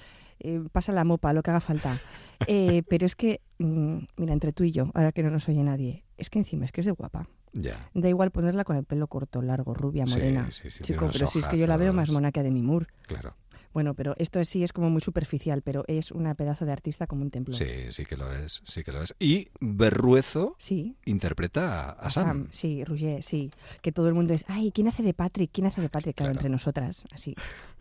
eh, 0.44 0.60
pasa 0.70 0.92
la 0.92 1.02
mopa, 1.04 1.32
lo 1.32 1.42
que 1.42 1.50
haga 1.50 1.60
falta. 1.60 1.98
Eh, 2.46 2.82
pero 2.88 3.06
es 3.06 3.16
que, 3.16 3.40
mm, 3.58 3.98
mira, 4.16 4.32
entre 4.32 4.52
tú 4.52 4.62
y 4.64 4.70
yo, 4.72 4.90
ahora 4.94 5.10
que 5.12 5.22
no 5.22 5.30
nos 5.30 5.48
oye 5.48 5.62
nadie, 5.62 6.04
es 6.16 6.30
que 6.30 6.38
encima 6.38 6.64
es 6.64 6.72
que 6.72 6.80
es 6.82 6.86
de 6.86 6.92
guapa. 6.92 7.26
Ya. 7.52 7.88
Da 7.94 8.08
igual 8.08 8.30
ponerla 8.32 8.64
con 8.64 8.76
el 8.76 8.84
pelo 8.84 9.06
corto, 9.06 9.40
largo, 9.40 9.74
rubia, 9.74 10.06
Sí, 10.06 10.12
morena. 10.14 10.50
sí, 10.50 10.70
sí, 10.70 10.82
tiene 10.82 10.86
Chico, 11.00 11.10
pero 11.12 11.26
si 11.28 11.38
es 11.38 11.46
que 11.46 11.56
yo 11.58 11.66
la 11.68 11.76
veo 11.76 11.92
más 11.92 12.04
ojazos. 12.08 12.14
mona 12.14 12.32
que 12.32 12.40
a 12.40 12.42
Demi 12.42 12.62
Moore. 12.62 12.86
Claro. 13.06 13.36
Bueno, 13.74 13.92
pero 13.94 14.14
esto 14.18 14.42
sí 14.44 14.62
es 14.64 14.72
como 14.72 14.88
muy 14.88 15.00
superficial, 15.02 15.60
pero 15.60 15.84
es 15.88 16.10
una 16.12 16.34
pedazo 16.34 16.64
de 16.64 16.72
artista 16.72 17.06
como 17.06 17.22
un 17.22 17.30
templo. 17.30 17.54
Sí, 17.54 17.66
sí 17.90 18.04
que 18.06 18.16
lo 18.16 18.32
es, 18.32 18.62
sí 18.64 18.82
que 18.84 18.92
lo 18.92 19.02
es. 19.02 19.14
Y 19.18 19.48
Berruezo 19.60 20.54
Sí. 20.58 20.96
interpreta 21.04 21.90
a, 21.90 22.08
Sam. 22.10 22.24
Sam, 22.26 22.48
sí, 22.52 22.84
Rouget, 22.84 23.22
sí. 23.22 23.50
Que 23.82 23.92
todo 23.92 24.08
el 24.08 24.14
mundo 24.14 24.32
es, 24.32 24.44
ay, 24.48 24.70
¿quién 24.72 24.86
hace 24.88 25.02
de 25.02 25.12
Patrick? 25.12 25.50
¿Quién 25.52 25.66
hace 25.66 25.80
de 25.80 25.88
Patrick? 25.88 26.16
Claro, 26.16 26.32
entre 26.32 26.48
nosotras, 26.48 27.04
así. 27.12 27.34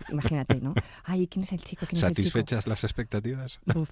Imagínate, 0.10 0.60
¿no? 0.60 0.74
Ay, 1.06 1.28
¿quién 1.28 1.44
es 1.44 1.52
el 1.54 1.64
chico? 1.64 1.86
¿Quién 1.88 1.98
es 1.98 2.04
el 2.04 2.10
chico? 2.10 2.24
¿Satisfechas 2.24 2.68
las 2.68 2.84
expectativas? 2.84 3.62
Uf, 3.76 3.90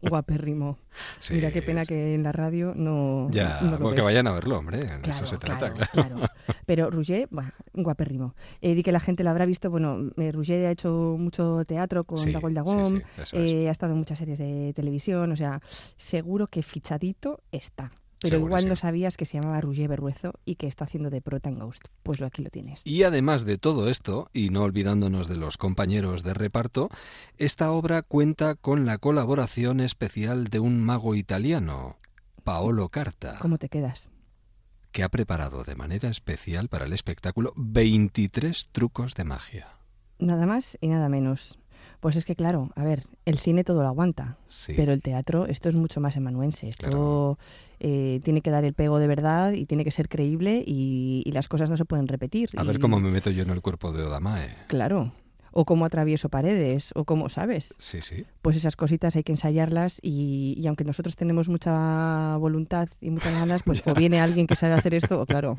guapérrimo. 0.00 0.78
Sí, 1.20 1.34
Mira 1.34 1.52
qué 1.52 1.62
pena 1.62 1.84
que 1.84 2.14
en 2.14 2.22
la 2.22 2.32
radio 2.32 2.72
no. 2.74 3.28
Ya, 3.30 3.60
no 3.60 3.72
lo 3.72 3.78
bueno, 3.78 3.90
que 3.90 3.96
ves. 3.96 4.04
vayan 4.06 4.26
a 4.26 4.32
verlo, 4.32 4.58
hombre. 4.58 4.80
Claro, 4.80 5.02
eso 5.08 5.26
se 5.26 5.36
trata, 5.38 5.72
claro. 5.72 6.20
Pero 6.66 6.90
Rouget, 6.90 7.28
buah, 7.30 7.50
guapérrimo. 7.74 8.34
Eh, 8.60 8.74
di 8.74 8.82
que 8.82 8.92
la 8.92 9.00
gente 9.00 9.22
la 9.22 9.30
habrá 9.30 9.46
visto. 9.46 9.70
Bueno, 9.70 10.10
eh, 10.16 10.32
Rouget 10.32 10.64
ha 10.66 10.70
hecho 10.70 11.16
mucho 11.18 11.41
teatro 11.66 12.04
con 12.04 12.18
Sí, 12.18 12.32
Dagol 12.32 12.54
sí, 12.54 13.24
sí, 13.24 13.36
eh, 13.36 13.68
ha 13.68 13.72
estado 13.72 13.92
en 13.92 13.98
muchas 13.98 14.18
series 14.18 14.38
de 14.38 14.72
televisión. 14.74 15.32
O 15.32 15.36
sea, 15.36 15.60
seguro 15.96 16.46
que 16.46 16.62
fichadito 16.62 17.40
está. 17.50 17.90
Pero 18.22 18.38
igual 18.38 18.68
no 18.68 18.76
sabías 18.76 19.16
que 19.16 19.26
se 19.26 19.38
llamaba 19.40 19.60
Rouget 19.60 19.88
Berruezo 19.88 20.34
y 20.44 20.54
que 20.54 20.68
está 20.68 20.84
haciendo 20.84 21.10
de 21.10 21.20
prota 21.20 21.48
en 21.48 21.58
Ghost. 21.58 21.82
Pues 22.02 22.20
lo 22.20 22.26
aquí 22.26 22.42
lo 22.42 22.50
tienes. 22.50 22.80
Y 22.84 23.02
además 23.02 23.44
de 23.44 23.58
todo 23.58 23.88
esto, 23.88 24.28
y 24.32 24.50
no 24.50 24.62
olvidándonos 24.62 25.28
de 25.28 25.36
los 25.36 25.56
compañeros 25.56 26.22
de 26.22 26.34
reparto, 26.34 26.88
esta 27.36 27.72
obra 27.72 28.02
cuenta 28.02 28.54
con 28.54 28.86
la 28.86 28.98
colaboración 28.98 29.80
especial 29.80 30.44
de 30.44 30.60
un 30.60 30.80
mago 30.80 31.16
italiano, 31.16 31.96
Paolo 32.44 32.88
Carta, 32.90 33.38
¿Cómo 33.40 33.58
te 33.58 33.68
quedas? 33.68 34.10
que 34.92 35.02
ha 35.02 35.08
preparado 35.08 35.64
de 35.64 35.74
manera 35.74 36.08
especial 36.08 36.68
para 36.68 36.84
el 36.84 36.92
espectáculo 36.92 37.52
23 37.56 38.68
trucos 38.72 39.14
de 39.14 39.24
magia. 39.24 39.81
Nada 40.26 40.46
más 40.46 40.78
y 40.80 40.88
nada 40.88 41.08
menos. 41.08 41.58
Pues 42.00 42.16
es 42.16 42.24
que, 42.24 42.34
claro, 42.34 42.70
a 42.74 42.82
ver, 42.82 43.04
el 43.26 43.38
cine 43.38 43.62
todo 43.64 43.82
lo 43.82 43.88
aguanta, 43.88 44.36
Sí. 44.46 44.72
pero 44.76 44.92
el 44.92 45.02
teatro, 45.02 45.46
esto 45.46 45.68
es 45.68 45.76
mucho 45.76 46.00
más 46.00 46.16
emanuense. 46.16 46.68
Esto 46.68 47.38
eh, 47.80 48.20
tiene 48.24 48.40
que 48.40 48.50
dar 48.50 48.64
el 48.64 48.72
pego 48.74 48.98
de 48.98 49.06
verdad 49.06 49.52
y 49.52 49.66
tiene 49.66 49.84
que 49.84 49.90
ser 49.92 50.08
creíble 50.08 50.64
y, 50.66 51.22
y 51.24 51.30
las 51.32 51.48
cosas 51.48 51.70
no 51.70 51.76
se 51.76 51.84
pueden 51.84 52.08
repetir. 52.08 52.50
A 52.56 52.64
ver 52.64 52.80
cómo 52.80 52.98
me 52.98 53.10
meto 53.10 53.30
yo 53.30 53.42
en 53.42 53.50
el 53.50 53.60
cuerpo 53.62 53.92
de 53.92 54.02
Odamae. 54.04 54.48
Claro. 54.68 55.12
O 55.52 55.64
cómo 55.64 55.84
atravieso 55.84 56.28
paredes, 56.30 56.92
o 56.94 57.04
cómo, 57.04 57.28
¿sabes? 57.28 57.74
Sí, 57.78 58.00
sí. 58.00 58.24
Pues 58.40 58.56
esas 58.56 58.74
cositas 58.74 59.14
hay 59.16 59.22
que 59.22 59.32
ensayarlas 59.32 59.98
y, 60.02 60.54
y 60.56 60.66
aunque 60.66 60.82
nosotros 60.84 61.14
tenemos 61.14 61.48
mucha 61.50 62.36
voluntad 62.38 62.88
y 63.02 63.10
muchas 63.10 63.34
ganas, 63.34 63.62
pues 63.62 63.82
o 63.86 63.94
viene 63.94 64.18
alguien 64.20 64.46
que 64.46 64.56
sabe 64.56 64.74
hacer 64.74 64.94
esto, 64.94 65.20
o 65.20 65.26
claro, 65.26 65.54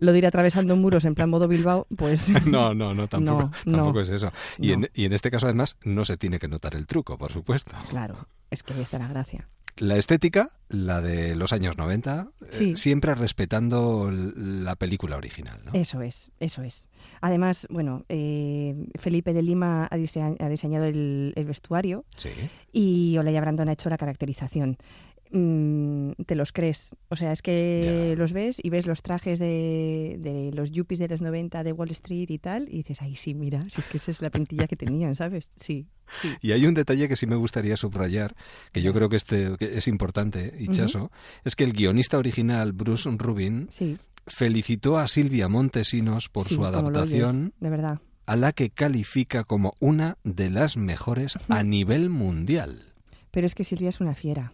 lo 0.00 0.12
de 0.12 0.18
ir 0.18 0.26
atravesando 0.26 0.74
muros 0.76 1.04
en 1.04 1.14
plan 1.14 1.30
modo 1.30 1.46
Bilbao, 1.48 1.86
pues... 1.96 2.28
No, 2.46 2.74
no, 2.74 2.92
no, 2.94 3.06
tampoco, 3.06 3.50
No, 3.64 3.76
tampoco 3.78 4.00
es 4.00 4.10
eso. 4.10 4.32
Y, 4.58 4.68
No. 4.68 4.74
en, 4.74 4.90
y 4.94 5.04
en 5.04 5.12
este 5.12 5.30
caso, 5.30 5.46
además, 5.46 5.76
no 5.84 6.04
se 6.04 6.16
tiene 6.16 6.38
que 6.38 6.48
notar 6.48 6.74
el 6.74 6.86
truco, 6.86 7.16
por 7.18 7.30
supuesto. 7.32 7.72
Claro, 7.90 8.26
es 8.50 8.62
que 8.62 8.74
ahí 8.74 8.80
está 8.82 8.98
la 8.98 9.06
gracia. 9.08 9.48
La 9.76 9.96
estética, 9.96 10.50
la 10.68 11.00
de 11.00 11.36
los 11.36 11.52
años 11.52 11.78
90, 11.78 12.28
eh, 12.52 12.72
siempre 12.76 13.14
respetando 13.14 14.10
la 14.10 14.74
película 14.76 15.16
original, 15.16 15.60
¿no? 15.64 15.72
Eso 15.72 16.02
es, 16.02 16.32
eso 16.40 16.62
es. 16.62 16.88
Además, 17.20 17.66
bueno, 17.70 18.04
eh, 18.08 18.74
Felipe 18.98 19.32
de 19.32 19.42
Lima 19.42 19.86
ha, 19.90 19.96
disea- 19.96 20.36
ha 20.38 20.48
diseñado 20.48 20.86
el, 20.86 21.32
el 21.36 21.44
vestuario 21.44 22.04
Sí. 22.16 22.30
y 22.72 23.16
Olaya 23.18 23.40
Brandon 23.40 23.68
ha 23.68 23.72
hecho 23.72 23.88
la 23.88 23.96
caracterización. 23.96 24.76
Mm, 25.32 26.12
te 26.26 26.34
los 26.34 26.52
crees. 26.52 26.96
O 27.08 27.16
sea, 27.16 27.30
es 27.32 27.40
que 27.42 28.14
los 28.18 28.32
ves 28.32 28.58
y 28.62 28.70
ves 28.70 28.86
los 28.86 29.02
trajes 29.02 29.38
de, 29.38 30.16
de 30.18 30.50
los 30.52 30.72
yuppies 30.72 30.98
de 30.98 31.08
los 31.08 31.22
90 31.22 31.62
de 31.62 31.72
Wall 31.72 31.90
Street 31.92 32.28
y 32.30 32.38
tal, 32.38 32.68
y 32.68 32.78
dices, 32.78 33.00
ay, 33.00 33.14
sí, 33.16 33.34
mira, 33.34 33.64
si 33.70 33.80
es 33.80 33.86
que 33.88 33.98
esa 33.98 34.10
es 34.10 34.22
la 34.22 34.30
pintilla 34.30 34.66
que 34.66 34.76
tenían, 34.76 35.14
¿sabes? 35.14 35.50
Sí, 35.60 35.86
sí. 36.20 36.28
Y 36.42 36.52
hay 36.52 36.66
un 36.66 36.74
detalle 36.74 37.08
que 37.08 37.14
sí 37.16 37.26
me 37.26 37.36
gustaría 37.36 37.76
subrayar, 37.76 38.34
que 38.72 38.82
yo 38.82 38.92
creo 38.92 39.08
que 39.08 39.16
este 39.16 39.56
que 39.58 39.76
es 39.78 39.86
importante, 39.88 40.52
Ichaso, 40.58 41.04
Ujú. 41.04 41.10
es 41.44 41.54
que 41.54 41.64
el 41.64 41.72
guionista 41.72 42.18
original, 42.18 42.72
Bruce 42.72 43.08
Rubin, 43.16 43.68
Sí. 43.70 43.98
felicitó 44.26 44.98
a 44.98 45.06
Silvia 45.06 45.48
Montesinos 45.48 46.28
por 46.28 46.46
Sí, 46.46 46.56
su 46.56 46.62
oyes, 46.62 46.74
adaptación 46.74 47.52
de 47.60 47.70
verdad. 47.70 48.00
a 48.26 48.36
la 48.36 48.52
que 48.52 48.70
califica 48.70 49.44
como 49.44 49.74
una 49.78 50.18
de 50.24 50.50
las 50.50 50.76
mejores 50.76 51.38
a 51.48 51.62
nivel 51.62 52.10
mundial. 52.10 52.82
Pero 53.30 53.46
es 53.46 53.54
que 53.54 53.62
Silvia 53.62 53.90
es 53.90 54.00
una 54.00 54.14
fiera. 54.14 54.52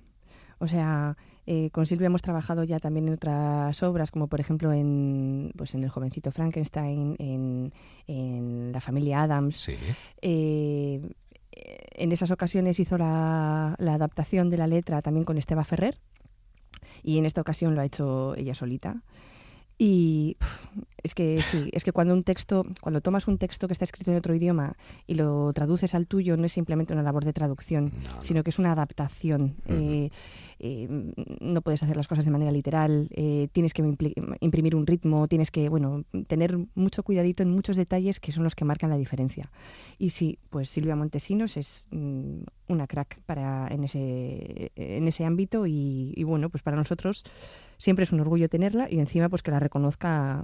O 0.58 0.68
sea, 0.68 1.16
eh, 1.46 1.70
con 1.70 1.86
Silvia 1.86 2.06
hemos 2.06 2.22
trabajado 2.22 2.64
ya 2.64 2.80
también 2.80 3.08
en 3.08 3.14
otras 3.14 3.82
obras, 3.82 4.10
como 4.10 4.26
por 4.26 4.40
ejemplo 4.40 4.72
en, 4.72 5.52
pues 5.56 5.74
en 5.74 5.84
El 5.84 5.90
jovencito 5.90 6.32
Frankenstein, 6.32 7.16
en, 7.18 7.72
en 8.06 8.72
La 8.72 8.80
familia 8.80 9.22
Adams. 9.22 9.56
Eh, 10.22 11.00
en 11.52 12.12
esas 12.12 12.30
ocasiones 12.30 12.80
hizo 12.80 12.98
la, 12.98 13.74
la 13.78 13.94
adaptación 13.94 14.50
de 14.50 14.58
la 14.58 14.66
letra 14.66 15.02
también 15.02 15.24
con 15.24 15.38
Esteba 15.38 15.64
Ferrer 15.64 15.98
y 17.02 17.18
en 17.18 17.26
esta 17.26 17.40
ocasión 17.40 17.74
lo 17.74 17.80
ha 17.80 17.84
hecho 17.84 18.34
ella 18.36 18.54
solita. 18.54 19.02
Y 19.78 20.36
es 21.02 21.14
que 21.14 21.42
sí, 21.42 21.68
es 21.72 21.84
que 21.84 21.92
cuando 21.92 22.14
un 22.14 22.24
texto, 22.24 22.64
cuando 22.80 23.00
tomas 23.00 23.28
un 23.28 23.38
texto 23.38 23.68
que 23.68 23.74
está 23.74 23.84
escrito 23.84 24.10
en 24.10 24.16
otro 24.16 24.34
idioma 24.34 24.74
y 25.06 25.14
lo 25.14 25.52
traduces 25.52 25.94
al 25.94 26.06
tuyo, 26.06 26.36
no 26.36 26.46
es 26.46 26.52
simplemente 26.52 26.94
una 26.94 27.02
labor 27.02 27.24
de 27.24 27.32
traducción, 27.32 27.92
sino 28.18 28.42
que 28.42 28.50
es 28.50 28.58
una 28.58 28.72
adaptación. 28.72 29.54
Eh, 29.66 30.10
eh, 30.58 30.88
no 31.40 31.60
puedes 31.60 31.82
hacer 31.82 31.96
las 31.96 32.08
cosas 32.08 32.24
de 32.24 32.30
manera 32.30 32.50
literal, 32.50 33.08
eh, 33.12 33.48
tienes 33.52 33.74
que 33.74 33.82
imprimir 34.40 34.74
un 34.74 34.86
ritmo, 34.86 35.28
tienes 35.28 35.50
que, 35.50 35.68
bueno, 35.68 36.04
tener 36.26 36.58
mucho 36.74 37.02
cuidadito 37.02 37.42
en 37.42 37.50
muchos 37.50 37.76
detalles 37.76 38.18
que 38.18 38.32
son 38.32 38.44
los 38.44 38.54
que 38.54 38.64
marcan 38.64 38.90
la 38.90 38.96
diferencia. 38.96 39.50
Y 39.98 40.10
sí, 40.10 40.38
pues 40.48 40.70
Silvia 40.70 40.96
Montesinos 40.96 41.56
es 41.58 41.86
mm, 41.90 42.40
una 42.68 42.86
crack 42.86 43.20
para 43.26 43.68
en 43.68 43.84
ese 43.84 44.72
en 44.74 45.06
ese 45.06 45.24
ámbito 45.24 45.66
y, 45.66 46.14
y 46.16 46.24
bueno, 46.24 46.48
pues 46.48 46.62
para 46.62 46.76
nosotros 46.76 47.24
siempre 47.78 48.04
es 48.04 48.12
un 48.12 48.20
orgullo 48.20 48.48
tenerla 48.48 48.88
y 48.90 48.98
encima 48.98 49.28
pues 49.28 49.42
que 49.42 49.50
la 49.50 49.60
reconozca 49.60 50.42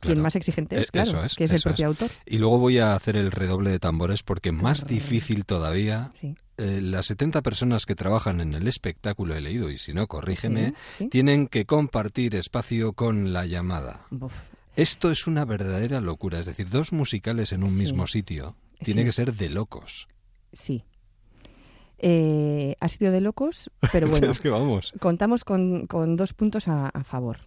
quien 0.00 0.20
más 0.20 0.34
exigente 0.34 0.76
es, 0.80 0.88
Eh, 0.88 0.90
claro, 0.90 1.10
eso 1.10 1.24
es, 1.24 1.34
que 1.36 1.44
es 1.44 1.52
el 1.52 1.62
propio 1.62 1.86
autor. 1.86 2.10
Y 2.26 2.38
luego 2.38 2.58
voy 2.58 2.78
a 2.78 2.94
hacer 2.96 3.16
el 3.16 3.30
redoble 3.30 3.70
de 3.70 3.78
tambores 3.78 4.22
porque 4.24 4.50
más 4.50 4.84
difícil 4.84 5.44
todavía, 5.44 6.10
eh, 6.58 6.80
las 6.82 7.06
70 7.06 7.40
personas 7.42 7.86
que 7.86 7.94
trabajan 7.94 8.40
en 8.40 8.54
el 8.54 8.66
espectáculo 8.66 9.36
he 9.36 9.40
leído, 9.40 9.70
y 9.70 9.78
si 9.78 9.92
no, 9.94 10.08
corrígeme, 10.08 10.70
Sí, 10.70 10.74
sí. 11.04 11.08
tienen 11.08 11.46
que 11.46 11.66
compartir 11.66 12.34
espacio 12.34 12.94
con 12.94 13.32
la 13.32 13.46
llamada. 13.46 14.06
Esto 14.74 15.10
es 15.12 15.26
una 15.28 15.44
verdadera 15.44 16.00
locura, 16.00 16.40
es 16.40 16.46
decir, 16.46 16.68
dos 16.68 16.92
musicales 16.92 17.52
en 17.52 17.62
un 17.62 17.76
mismo 17.76 18.06
sitio. 18.08 18.56
Tiene 18.82 19.04
que 19.04 19.12
ser 19.12 19.34
de 19.34 19.50
locos. 19.50 20.08
Sí. 20.52 20.84
Eh, 22.04 22.74
ha 22.80 22.88
sido 22.88 23.12
de 23.12 23.20
locos, 23.20 23.70
pero 23.92 24.06
bueno. 24.10 24.30
es 24.30 24.40
que 24.40 24.48
vamos. 24.50 24.92
Contamos 25.00 25.44
con, 25.44 25.86
con 25.86 26.16
dos 26.16 26.34
puntos 26.34 26.66
a, 26.68 26.88
a 26.88 27.04
favor. 27.04 27.38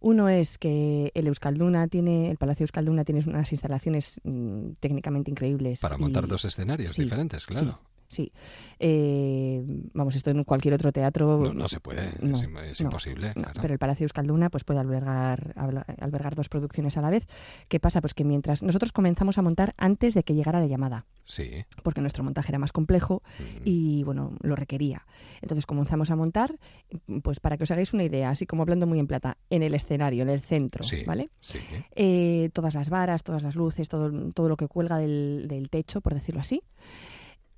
Uno 0.00 0.28
es 0.28 0.58
que 0.58 1.12
el 1.14 1.28
Euskalduna 1.28 1.86
tiene, 1.86 2.28
el 2.28 2.36
Palacio 2.36 2.64
Euskalduna 2.64 3.04
tiene 3.04 3.22
unas 3.24 3.52
instalaciones 3.52 4.20
mm, 4.24 4.72
técnicamente 4.80 5.30
increíbles. 5.30 5.78
Para 5.78 5.96
y- 5.96 6.00
montar 6.00 6.26
dos 6.26 6.44
escenarios 6.44 6.92
sí, 6.92 7.04
diferentes, 7.04 7.46
claro. 7.46 7.78
Sí. 8.12 8.32
Eh, 8.78 9.62
vamos, 9.94 10.14
esto 10.16 10.30
en 10.30 10.44
cualquier 10.44 10.74
otro 10.74 10.92
teatro. 10.92 11.38
No, 11.38 11.54
no 11.54 11.68
se 11.68 11.80
puede, 11.80 12.08
es 12.10 12.22
no, 12.22 12.36
es 12.60 12.80
no, 12.80 12.84
imposible, 12.86 13.32
claro. 13.32 13.60
Pero 13.60 13.72
el 13.72 13.78
Palacio 13.78 14.04
Euskalduna 14.04 14.50
pues 14.50 14.64
puede 14.64 14.80
albergar, 14.80 15.54
albergar 15.98 16.34
dos 16.34 16.48
producciones 16.48 16.96
a 16.96 17.00
la 17.02 17.10
vez. 17.10 17.26
¿Qué 17.68 17.80
pasa? 17.80 18.00
Pues 18.00 18.12
que 18.14 18.24
mientras 18.24 18.62
nosotros 18.62 18.92
comenzamos 18.92 19.38
a 19.38 19.42
montar 19.42 19.74
antes 19.78 20.14
de 20.14 20.22
que 20.24 20.34
llegara 20.34 20.60
la 20.60 20.66
llamada 20.66 21.06
Sí. 21.24 21.64
porque 21.84 22.00
nuestro 22.00 22.24
montaje 22.24 22.50
era 22.50 22.58
más 22.58 22.72
complejo 22.72 23.22
Mm. 23.38 23.62
y 23.64 24.02
bueno, 24.04 24.36
lo 24.42 24.56
requería. 24.56 25.06
Entonces 25.40 25.64
comenzamos 25.66 26.10
a 26.10 26.16
montar, 26.16 26.58
pues 27.22 27.40
para 27.40 27.56
que 27.56 27.64
os 27.64 27.70
hagáis 27.70 27.94
una 27.94 28.02
idea, 28.04 28.28
así 28.30 28.44
como 28.44 28.62
hablando 28.62 28.86
muy 28.86 28.98
en 28.98 29.06
plata, 29.06 29.38
en 29.48 29.62
el 29.62 29.74
escenario, 29.74 30.22
en 30.22 30.28
el 30.28 30.40
centro, 30.42 30.82
Sí, 30.84 31.04
¿vale? 31.06 31.30
sí. 31.40 31.58
Eh, 31.94 32.50
todas 32.52 32.74
las 32.74 32.90
varas, 32.90 33.22
todas 33.22 33.42
las 33.42 33.54
luces, 33.54 33.88
todo, 33.88 34.10
todo 34.32 34.48
lo 34.48 34.56
que 34.56 34.66
cuelga 34.68 34.98
del, 34.98 35.46
del 35.48 35.70
techo, 35.70 36.00
por 36.00 36.14
decirlo 36.14 36.40
así. 36.40 36.62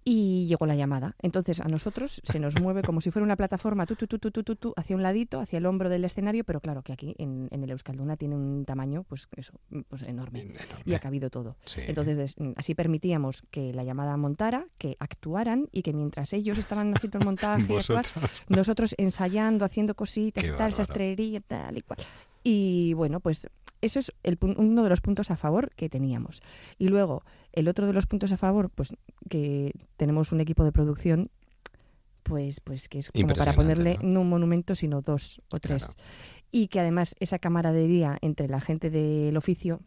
Y 0.06 0.46
llegó 0.48 0.66
la 0.66 0.74
llamada. 0.74 1.16
Entonces 1.22 1.60
a 1.60 1.64
nosotros 1.68 2.20
se 2.22 2.38
nos 2.38 2.60
mueve 2.60 2.82
como 2.82 3.00
si 3.00 3.10
fuera 3.10 3.24
una 3.24 3.36
plataforma 3.36 3.86
tú, 3.86 3.96
tú, 3.96 4.06
tú, 4.06 4.18
tú, 4.18 4.30
tú, 4.30 4.54
tú, 4.56 4.74
hacia 4.76 4.94
un 4.96 5.02
ladito, 5.02 5.40
hacia 5.40 5.56
el 5.56 5.64
hombro 5.66 5.88
del 5.88 6.04
escenario, 6.04 6.44
pero 6.44 6.60
claro 6.60 6.82
que 6.82 6.92
aquí 6.92 7.14
en, 7.18 7.48
en 7.50 7.62
el 7.64 7.70
Euskalduna 7.70 8.16
tiene 8.18 8.34
un 8.36 8.64
tamaño 8.66 9.04
pues 9.08 9.28
eso, 9.36 9.54
pues 9.88 10.02
enorme. 10.02 10.40
Y 10.84 10.92
ha 10.94 10.98
cabido 10.98 11.30
todo. 11.30 11.56
Sí. 11.64 11.80
Entonces 11.86 12.16
des- 12.18 12.36
así 12.56 12.74
permitíamos 12.74 13.42
que 13.50 13.72
la 13.72 13.82
llamada 13.82 14.16
montara, 14.18 14.66
que 14.76 14.96
actuaran 15.00 15.68
y 15.72 15.80
que 15.82 15.94
mientras 15.94 16.34
ellos 16.34 16.58
estaban 16.58 16.94
haciendo 16.94 17.18
el 17.20 17.24
montaje, 17.24 17.62
y 17.62 17.76
actuar, 17.76 18.04
nosotros 18.48 18.94
ensayando, 18.98 19.64
haciendo 19.64 19.94
cositas, 19.94 20.44
tal, 20.58 20.72
sastrería, 20.72 21.40
tal 21.40 21.78
y 21.78 21.80
cual. 21.82 21.98
Y 22.44 22.92
bueno, 22.92 23.20
pues 23.20 23.48
eso 23.80 23.98
es 23.98 24.12
el, 24.22 24.38
uno 24.40 24.82
de 24.82 24.88
los 24.90 25.00
puntos 25.00 25.30
a 25.30 25.36
favor 25.36 25.70
que 25.74 25.88
teníamos. 25.88 26.42
Y 26.78 26.88
luego, 26.88 27.24
el 27.52 27.68
otro 27.68 27.86
de 27.86 27.94
los 27.94 28.06
puntos 28.06 28.32
a 28.32 28.36
favor, 28.36 28.70
pues 28.70 28.94
que 29.28 29.72
tenemos 29.96 30.30
un 30.30 30.40
equipo 30.40 30.62
de 30.62 30.70
producción, 30.70 31.30
pues, 32.22 32.60
pues 32.60 32.88
que 32.88 32.98
es 32.98 33.10
como 33.10 33.34
para 33.34 33.54
ponerle 33.54 33.98
¿no? 34.02 34.08
no 34.08 34.20
un 34.20 34.28
monumento, 34.28 34.74
sino 34.74 35.00
dos 35.00 35.42
o 35.50 35.58
tres. 35.58 35.96
Y 36.52 36.68
que 36.68 36.80
además 36.80 37.16
esa 37.18 37.38
camaradería 37.38 38.18
entre 38.20 38.48
la 38.48 38.60
gente 38.60 38.90
del 38.90 39.36
oficio 39.36 39.80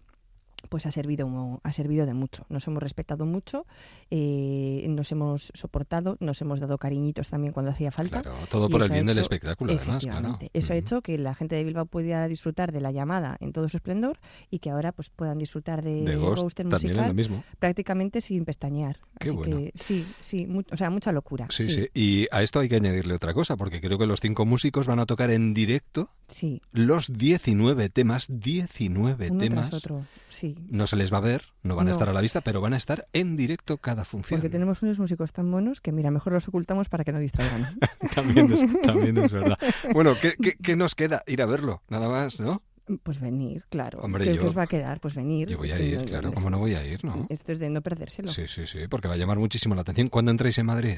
pues 0.69 0.85
ha 0.85 0.91
servido 0.91 1.27
ha 1.63 1.71
servido 1.71 2.05
de 2.05 2.13
mucho 2.13 2.45
nos 2.49 2.67
hemos 2.67 2.81
respetado 2.83 3.25
mucho 3.25 3.65
eh, 4.11 4.85
nos 4.89 5.11
hemos 5.11 5.51
soportado 5.53 6.17
nos 6.19 6.41
hemos 6.41 6.59
dado 6.59 6.77
cariñitos 6.77 7.29
también 7.29 7.53
cuando 7.53 7.71
hacía 7.71 7.91
falta 7.91 8.21
Claro, 8.21 8.37
todo 8.49 8.69
por 8.69 8.81
el 8.81 8.89
bien 8.89 9.05
del 9.05 9.17
espectáculo, 9.19 9.73
además, 9.73 10.03
claro. 10.03 10.39
eso 10.53 10.73
ha 10.73 10.75
hecho 10.75 11.01
que 11.01 11.17
la 11.17 11.35
gente 11.35 11.55
de 11.55 11.63
Bilbao 11.63 11.85
pudiera 11.85 12.27
disfrutar 12.27 12.71
de 12.71 12.81
la 12.81 12.91
llamada 12.91 13.37
en 13.39 13.53
todo 13.53 13.69
su 13.69 13.77
esplendor 13.77 14.19
y 14.49 14.59
que 14.59 14.69
ahora 14.69 14.91
pues 14.91 15.09
puedan 15.09 15.37
disfrutar 15.37 15.81
de, 15.83 16.03
De 16.03 16.15
Ghost 16.15 16.59
musical 16.63 17.07
lo 17.09 17.13
mismo. 17.13 17.43
prácticamente 17.59 18.21
sin 18.21 18.45
pestañear 18.45 18.97
Qué 19.19 19.29
Así 19.29 19.35
bueno. 19.37 19.57
que 19.57 19.73
sí 19.75 20.05
sí 20.21 20.47
o 20.71 20.77
sea 20.77 20.89
mucha 20.89 21.11
locura 21.11 21.47
Sí, 21.49 21.69
sí. 21.71 21.87
Y 21.93 22.27
a 22.31 22.41
esto 22.43 22.59
hay 22.59 22.69
que 22.69 22.75
añadirle 22.77 23.13
otra 23.13 23.33
cosa, 23.33 23.57
porque 23.57 23.79
creo 23.81 23.97
que 23.97 24.05
los 24.05 24.19
cinco 24.19 24.45
músicos 24.45 24.87
van 24.87 24.99
a 24.99 25.05
tocar 25.05 25.29
en 25.31 25.53
directo 25.53 26.09
Sí. 26.27 26.61
los 26.71 27.11
19 27.13 27.89
temas, 27.89 28.27
19 28.29 29.29
uno 29.31 29.39
temas. 29.39 29.69
tras 29.69 29.83
otro 29.83 30.05
sí 30.29 30.46
No 30.69 30.87
se 30.87 30.95
les 30.95 31.11
va 31.11 31.17
a 31.17 31.21
ver, 31.21 31.43
no 31.63 31.75
van 31.75 31.87
a 31.87 31.91
estar 31.91 32.07
a 32.09 32.13
la 32.13 32.21
vista, 32.21 32.41
pero 32.41 32.61
van 32.61 32.73
a 32.73 32.77
estar 32.77 33.07
en 33.13 33.35
directo 33.35 33.77
cada 33.77 34.05
función. 34.05 34.39
porque 34.39 34.49
tenemos 34.49 34.81
unos 34.83 34.99
músicos 34.99 35.33
tan 35.33 35.49
monos 35.49 35.81
que 35.81 35.91
mira 35.91 36.11
mejor 36.11 36.33
los 36.33 36.47
ocultamos 36.47 36.89
para 36.89 37.03
que 37.03 37.11
no 37.11 37.19
distraigan 37.19 37.77
también, 38.15 38.51
es, 38.51 38.61
también 38.83 39.17
es 39.17 39.31
verdad. 39.31 39.57
Bueno, 39.93 40.13
¿qué, 40.21 40.33
qué, 40.41 40.55
qué 40.61 40.75
nos 40.75 40.95
queda? 40.95 41.23
Ir 41.27 41.41
a 41.41 41.45
verlo, 41.45 41.83
nada 41.89 42.09
más, 42.09 42.39
¿no? 42.39 42.61
Pues 43.03 43.19
venir, 43.19 43.65
claro. 43.69 43.99
Hombre, 44.01 44.23
¿Qué, 44.23 44.35
yo- 44.35 44.41
qué 44.41 44.47
os 44.47 44.57
va 44.57 44.63
a 44.63 44.67
quedar? 44.67 45.01
Pues 45.01 45.13
venir. 45.13 45.49
Yo 45.49 45.57
voy 45.57 45.71
a 45.71 45.79
ir, 45.79 45.97
no- 45.99 46.05
claro, 46.05 46.31
¿cómo 46.31 46.49
no 46.49 46.57
voy 46.59 46.73
a 46.75 46.85
ir, 46.85 47.03
no? 47.03 47.25
Esto 47.29 47.51
es 47.51 47.59
de 47.59 47.69
no 47.69 47.81
perdérselo. 47.81 48.29
Sí, 48.31 48.47
sí, 48.47 48.65
sí, 48.65 48.87
porque 48.89 49.09
va 49.09 49.15
a 49.15 49.17
llamar 49.17 49.37
muchísimo 49.39 49.75
la 49.75 49.81
atención. 49.81 50.07
¿Cuándo 50.07 50.31
entráis 50.31 50.57
en 50.57 50.65
Madrid? 50.67 50.97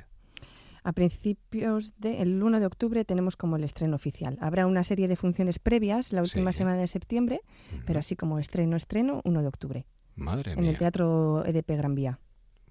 A 0.83 0.93
principios 0.93 1.93
del 1.97 2.41
1 2.41 2.59
de 2.59 2.65
octubre 2.65 3.05
tenemos 3.05 3.35
como 3.35 3.55
el 3.57 3.63
estreno 3.63 3.95
oficial. 3.95 4.37
Habrá 4.41 4.65
una 4.65 4.83
serie 4.83 5.07
de 5.07 5.15
funciones 5.15 5.59
previas 5.59 6.13
la 6.13 6.21
última 6.21 6.51
semana 6.51 6.77
de 6.77 6.87
septiembre, 6.87 7.41
pero 7.85 7.99
así 7.99 8.15
como 8.15 8.39
estreno, 8.39 8.75
estreno, 8.77 9.21
1 9.23 9.41
de 9.41 9.47
octubre. 9.47 9.85
Madre 10.15 10.53
en 10.53 10.59
mía. 10.61 10.71
el 10.71 10.77
Teatro 10.77 11.45
EDP 11.45 11.69
Gran 11.77 11.95
Vía. 11.95 12.19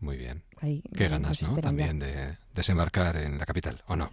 Muy 0.00 0.16
bien. 0.16 0.44
Ahí, 0.60 0.82
Qué 0.94 1.08
ganas, 1.08 1.42
¿no? 1.42 1.56
ya. 1.56 1.62
También 1.62 1.98
de 1.98 2.36
desembarcar 2.54 3.16
en 3.16 3.38
la 3.38 3.46
capital, 3.46 3.82
¿o 3.88 3.96
no? 3.96 4.10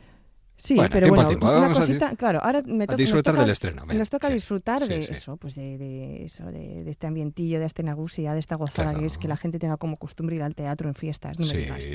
Sí, 0.58 0.76
Bueno, 0.76 0.89
pero 0.93 1.10
bueno, 1.10 1.28
tiempo. 1.28 1.47
una 1.47 1.68
a 1.68 1.74
cosita, 1.74 2.16
claro, 2.16 2.39
ahora 2.41 2.62
me 2.66 2.88
to- 2.88 2.93
nos 2.93 2.97
disfrutar 2.97 3.34
toca- 3.34 3.41
del 3.43 3.51
estreno, 3.51 3.86
Nos 3.86 4.10
toca 4.10 4.28
sí, 4.28 4.34
disfrutar 4.36 4.82
sí, 4.84 4.88
de 4.88 5.01
sí. 5.01 5.14
eso, 5.14 5.36
pues 5.36 5.53
de, 5.56 5.78
de 5.78 6.24
eso, 6.24 6.45
de, 6.45 6.84
de 6.86 6.89
este 6.91 7.08
ambientillo, 7.08 7.60
de 7.60 7.66
esta 7.66 7.84
nagusia, 7.84 8.34
de 8.34 8.39
esta 8.39 8.56
gozada 8.56 8.89
Claro. 8.91 8.99
que 9.01 9.06
es 9.08 9.18
que 9.18 9.28
la 9.28 9.36
gente 9.36 9.60
tenga 9.60 9.76
como 9.76 9.97
costumbre 9.97 10.38
ir 10.38 10.43
al 10.43 10.56
teatro 10.56 10.88
en 10.88 10.95
fiestas, 10.95 11.39
no 11.39 11.45
me 11.45 11.53
digas. 11.58 11.86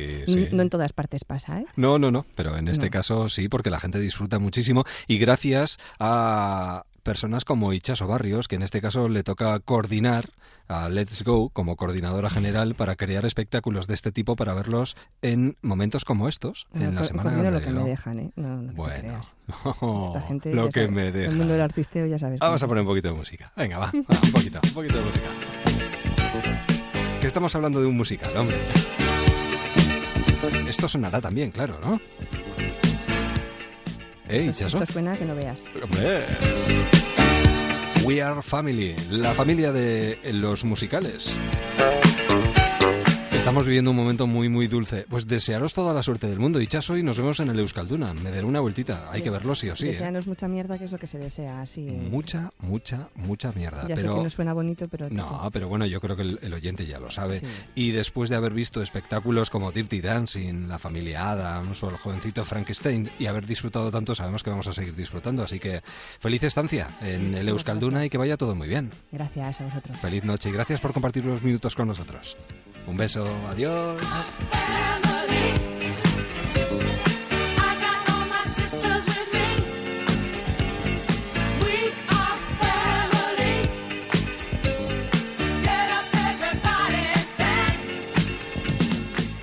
No 0.52 0.62
en 0.62 0.68
todas 0.70 0.92
partes 0.92 1.24
pasa, 1.24 1.60
¿eh? 1.60 1.66
No, 1.76 1.98
no, 1.98 2.10
no, 2.10 2.26
pero 2.34 2.56
en 2.58 2.68
este 2.68 2.86
No. 2.86 2.90
caso 2.90 3.28
sí, 3.30 3.48
porque 3.48 3.70
la 3.70 3.80
gente 3.80 3.98
disfruta 3.98 4.38
muchísimo 4.38 4.84
y 5.06 5.16
gracias 5.18 5.78
a 5.98 6.84
personas 7.10 7.44
como 7.44 7.72
Ichaso 7.72 8.06
Barrios, 8.06 8.46
que 8.46 8.54
en 8.54 8.62
este 8.62 8.80
caso 8.80 9.08
le 9.08 9.24
toca 9.24 9.58
coordinar 9.58 10.30
a 10.68 10.88
Let's 10.88 11.24
Go 11.24 11.48
como 11.50 11.74
coordinadora 11.74 12.30
general 12.30 12.76
para 12.76 12.94
crear 12.94 13.24
espectáculos 13.26 13.88
de 13.88 13.94
este 13.94 14.12
tipo 14.12 14.36
para 14.36 14.54
verlos 14.54 14.96
en 15.20 15.56
momentos 15.60 16.04
como 16.04 16.28
estos, 16.28 16.68
en 16.72 16.84
No, 16.84 16.90
la 16.92 16.98
co- 17.00 17.04
Semana 17.06 17.30
coordino 17.32 17.50
Grande 17.50 17.66
lo 17.72 17.78
que 17.78 17.82
me 17.82 17.90
dejan, 17.90 18.18
¿eh? 18.20 18.30
No, 18.36 18.62
no 18.62 18.72
Bueno, 18.74 19.20
gente, 20.28 20.54
lo 20.54 20.68
que 20.68 20.82
sabes, 20.82 20.90
me 20.92 21.06
El 21.08 21.12
deja. 21.12 21.34
mundo 21.34 21.52
del 21.54 21.62
artisteo 21.62 22.06
ya 22.06 22.16
sabes. 22.20 22.38
Vamos 22.38 22.62
a 22.62 22.68
poner 22.68 22.82
un 22.82 22.86
poquito 22.88 23.08
de 23.08 23.14
música. 23.14 23.52
Venga, 23.56 23.78
va, 23.78 23.86
va, 23.86 23.92
un 24.22 24.30
poquito, 24.32 24.60
un 24.62 24.70
poquito 24.72 24.96
de 24.98 25.04
música. 25.04 25.26
Que 27.20 27.26
estamos 27.26 27.52
hablando 27.56 27.80
de 27.80 27.86
un 27.86 27.96
musical, 27.96 28.30
hombre. 28.36 28.56
Esto 30.68 30.88
sonará 30.88 31.20
también, 31.20 31.50
claro, 31.50 31.76
¿no? 31.84 32.00
¿Eh, 34.30 34.52
Esto, 34.56 34.86
suena 34.86 35.16
que 35.16 35.24
no 35.24 35.34
veas. 35.34 35.64
Hombre. 35.82 36.24
We 38.04 38.22
Are 38.22 38.40
Family, 38.42 38.94
la 39.10 39.34
familia 39.34 39.72
de 39.72 40.18
los 40.32 40.64
musicales. 40.64 41.32
Estamos 43.40 43.64
viviendo 43.64 43.90
un 43.90 43.96
momento 43.96 44.26
muy, 44.26 44.48
muy 44.50 44.66
dulce. 44.68 45.06
Pues 45.08 45.26
desearos 45.26 45.72
toda 45.72 45.94
la 45.94 46.02
suerte 46.02 46.28
del 46.28 46.38
mundo, 46.38 46.60
Ichaso, 46.60 46.96
y 46.96 47.02
nos 47.02 47.16
vemos 47.16 47.40
en 47.40 47.48
el 47.48 47.58
Euskalduna. 47.58 48.12
Me 48.14 48.30
daré 48.30 48.44
una 48.44 48.60
vueltita. 48.60 49.10
Hay 49.10 49.22
que 49.22 49.30
verlo 49.30 49.54
sí 49.54 49.68
o 49.70 49.74
sí. 49.74 49.86
¿eh? 49.86 49.88
Deseanos 49.88 50.26
mucha 50.26 50.46
mierda, 50.46 50.78
que 50.78 50.84
es 50.84 50.92
lo 50.92 50.98
que 50.98 51.06
se 51.06 51.18
desea, 51.18 51.62
así. 51.62 51.88
eh. 51.88 52.08
Mucha, 52.10 52.52
mucha, 52.58 53.08
mucha 53.16 53.50
mierda. 53.52 53.88
Ya 53.88 53.96
sé 53.96 54.02
pero... 54.02 54.16
que 54.18 54.22
no 54.24 54.30
suena 54.30 54.52
bonito, 54.52 54.86
pero... 54.88 55.08
No, 55.10 55.48
pero 55.52 55.68
bueno, 55.68 55.86
yo 55.86 56.00
creo 56.02 56.14
que 56.16 56.22
el, 56.22 56.38
el 56.42 56.52
oyente 56.52 56.86
ya 56.86 57.00
lo 57.00 57.10
sabe. 57.10 57.40
Y 57.74 57.90
después 57.90 58.28
de 58.30 58.36
haber 58.36 58.52
visto 58.52 58.82
espectáculos 58.82 59.48
como 59.50 59.72
Dirty 59.72 60.00
Dancing, 60.02 60.68
La 60.68 60.78
familia 60.78 61.30
Adams 61.30 61.82
o 61.82 61.88
El 61.88 61.96
jovencito 61.96 62.44
Frankenstein 62.44 63.10
y 63.18 63.26
haber 63.26 63.46
disfrutado 63.46 63.90
tanto, 63.90 64.14
sabemos 64.14 64.44
que 64.44 64.50
vamos 64.50 64.66
a 64.68 64.72
seguir 64.72 64.94
disfrutando. 64.94 65.42
Así 65.42 65.58
que 65.58 65.80
feliz 66.20 66.42
estancia 66.44 66.88
en 67.00 67.34
el 67.34 67.48
Euskalduna 67.48 68.04
y 68.04 68.10
que 68.10 68.18
vaya 68.18 68.36
todo 68.36 68.54
muy 68.54 68.68
bien. 68.68 68.90
Gracias 69.10 69.60
a 69.62 69.64
vosotros. 69.64 69.98
Feliz 69.98 70.24
noche 70.24 70.50
y 70.50 70.52
gracias 70.52 70.80
por 70.80 70.92
compartir 70.92 71.24
unos 71.26 71.42
minutos 71.42 71.74
con 71.74 71.88
nosotros. 71.88 72.36
Un 72.86 72.96
beso, 72.96 73.24
adiós. 73.48 74.00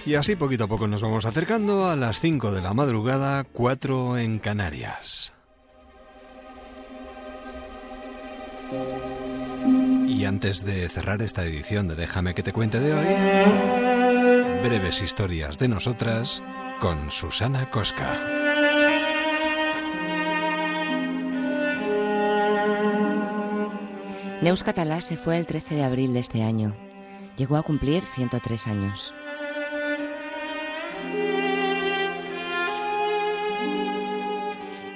Y 0.07 0.15
así 0.15 0.37
poquito 0.37 0.63
a 0.63 0.67
poco 0.67 0.87
nos 0.87 1.01
vamos 1.01 1.25
acercando 1.25 1.89
a 1.89 1.97
las 1.97 2.21
5 2.21 2.51
de 2.51 2.61
la 2.61 2.73
madrugada, 2.73 3.43
4 3.43 4.17
en 4.17 4.39
Canarias. 4.39 5.33
Y 10.17 10.25
antes 10.25 10.65
de 10.65 10.89
cerrar 10.89 11.21
esta 11.21 11.45
edición 11.45 11.87
de 11.87 11.93
Déjame 11.93 12.33
que 12.33 12.41
te 12.41 12.51
cuente 12.51 12.79
de 12.79 12.91
hoy, 12.91 13.05
breves 14.63 15.03
historias 15.03 15.59
de 15.59 15.67
nosotras 15.67 16.41
con 16.79 17.11
Susana 17.11 17.69
Cosca. 17.69 18.19
Neus 24.41 24.63
Catalá 24.63 25.01
se 25.01 25.17
fue 25.17 25.37
el 25.37 25.45
13 25.45 25.75
de 25.75 25.83
abril 25.83 26.15
de 26.15 26.19
este 26.21 26.41
año. 26.41 26.75
Llegó 27.37 27.55
a 27.55 27.61
cumplir 27.61 28.01
103 28.01 28.65
años. 28.65 29.13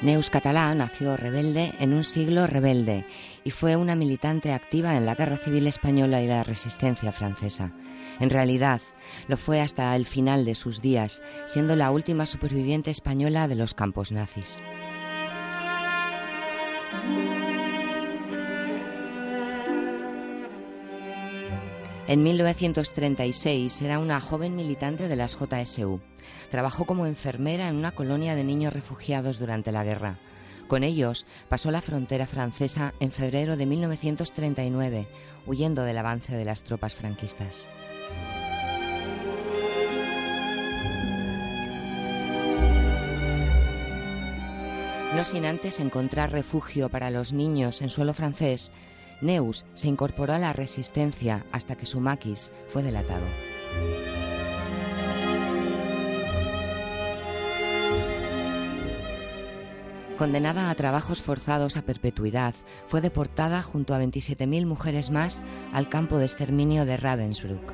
Neus 0.02 0.32
Catalá 0.32 0.74
nació 0.74 1.16
rebelde 1.16 1.74
en 1.80 1.93
un 1.93 2.04
siglo 2.04 2.47
rebelde 2.47 3.06
y 3.43 3.52
fue 3.52 3.76
una 3.76 3.95
militante 3.95 4.52
activa 4.52 4.97
en 4.97 5.06
la 5.06 5.14
Guerra 5.14 5.38
Civil 5.38 5.68
Española 5.68 6.22
y 6.22 6.28
la 6.28 6.43
Resistencia 6.43 7.12
Francesa. 7.12 7.72
En 8.20 8.32
realidad, 8.32 8.82
lo 9.28 9.38
fue 9.38 9.62
hasta 9.62 9.95
el 9.95 10.08
final 10.08 10.43
de 10.43 10.56
sus 10.56 10.82
días, 10.82 11.22
siendo 11.45 11.76
la 11.76 11.91
última 11.91 12.26
superviviente 12.26 12.89
española 12.89 13.47
de 13.47 13.56
los 13.56 13.76
campos 13.76 14.12
nazis. 14.12 14.60
En 22.08 22.24
1936 22.24 23.82
era 23.84 23.99
una 23.99 24.20
joven 24.20 24.56
militante 24.56 25.08
de 25.08 25.16
las 25.16 25.38
JSU. 25.38 26.02
Trabajó 26.49 26.86
como 26.86 27.06
enfermera 27.06 27.68
en 27.68 27.76
una 27.76 27.91
colonia 27.91 28.36
de 28.36 28.43
niños 28.43 28.74
refugiados 28.74 29.39
durante 29.39 29.72
la 29.72 29.84
guerra. 29.84 30.20
Con 30.68 30.84
ellos 30.84 31.28
pasó 31.47 31.70
la 31.70 31.82
frontera 31.82 32.26
francesa 32.26 32.93
en 32.99 33.12
febrero 33.12 33.56
de 33.56 33.66
1939, 33.66 35.08
huyendo 35.45 35.84
del 35.84 35.97
avance 35.97 36.36
de 36.36 36.45
las 36.45 36.64
tropas 36.64 36.95
franquistas. 36.95 37.70
No 45.16 45.26
sin 45.26 45.45
antes 45.45 45.80
encontrar 45.80 46.32
refugio 46.32 46.89
para 46.89 47.12
los 47.12 47.34
niños 47.34 47.82
en 47.82 47.89
suelo 47.89 48.14
francés, 48.14 48.72
Neus 49.22 49.65
se 49.74 49.88
incorporó 49.88 50.34
a 50.34 50.39
la 50.39 50.53
resistencia 50.53 51.45
hasta 51.51 51.76
que 51.76 51.86
su 51.86 51.99
maquis 51.99 52.51
fue 52.67 52.84
delatado. 52.84 53.26
Condenada 60.17 60.69
a 60.69 60.76
trabajos 60.76 61.24
forzados 61.24 61.78
a 61.78 61.82
perpetuidad, 61.82 62.53
fue 62.86 63.01
deportada 63.01 63.63
junto 63.63 63.95
a 63.95 63.99
27.000 63.99 64.67
mujeres 64.67 65.09
más 65.09 65.41
al 65.74 65.89
campo 65.89 66.19
de 66.19 66.26
exterminio 66.26 66.86
de 66.86 66.97
Ravensbrück. 66.97 67.74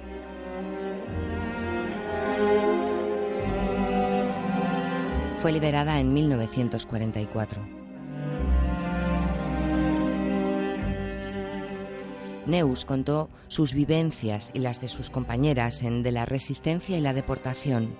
Fue 5.39 5.51
liberada 5.51 5.99
en 5.99 6.13
1944. 6.13 7.76
Neus 12.47 12.85
contó 12.85 13.29
sus 13.49 13.73
vivencias 13.73 14.51
y 14.53 14.59
las 14.59 14.79
de 14.79 14.87
sus 14.87 15.09
compañeras 15.09 15.83
en 15.83 16.01
De 16.01 16.13
la 16.13 16.25
resistencia 16.25 16.97
y 16.97 17.01
la 17.01 17.13
deportación, 17.13 17.95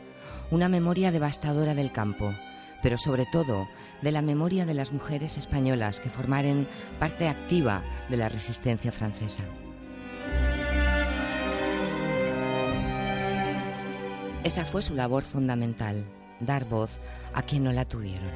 una 0.51 0.69
memoria 0.69 1.11
devastadora 1.11 1.75
del 1.75 1.91
campo, 1.91 2.33
pero 2.81 2.97
sobre 2.97 3.25
todo 3.25 3.67
de 4.01 4.11
la 4.13 4.21
memoria 4.21 4.65
de 4.65 4.73
las 4.73 4.93
mujeres 4.93 5.37
españolas 5.37 5.99
que 5.99 6.09
formaron 6.09 6.65
parte 6.97 7.27
activa 7.27 7.83
de 8.09 8.17
la 8.17 8.29
resistencia 8.29 8.93
francesa. 8.93 9.43
Esa 14.45 14.63
fue 14.63 14.81
su 14.81 14.95
labor 14.95 15.23
fundamental, 15.23 16.05
dar 16.39 16.63
voz 16.63 17.01
a 17.33 17.41
quien 17.41 17.65
no 17.65 17.73
la 17.73 17.83
tuvieron. 17.83 18.31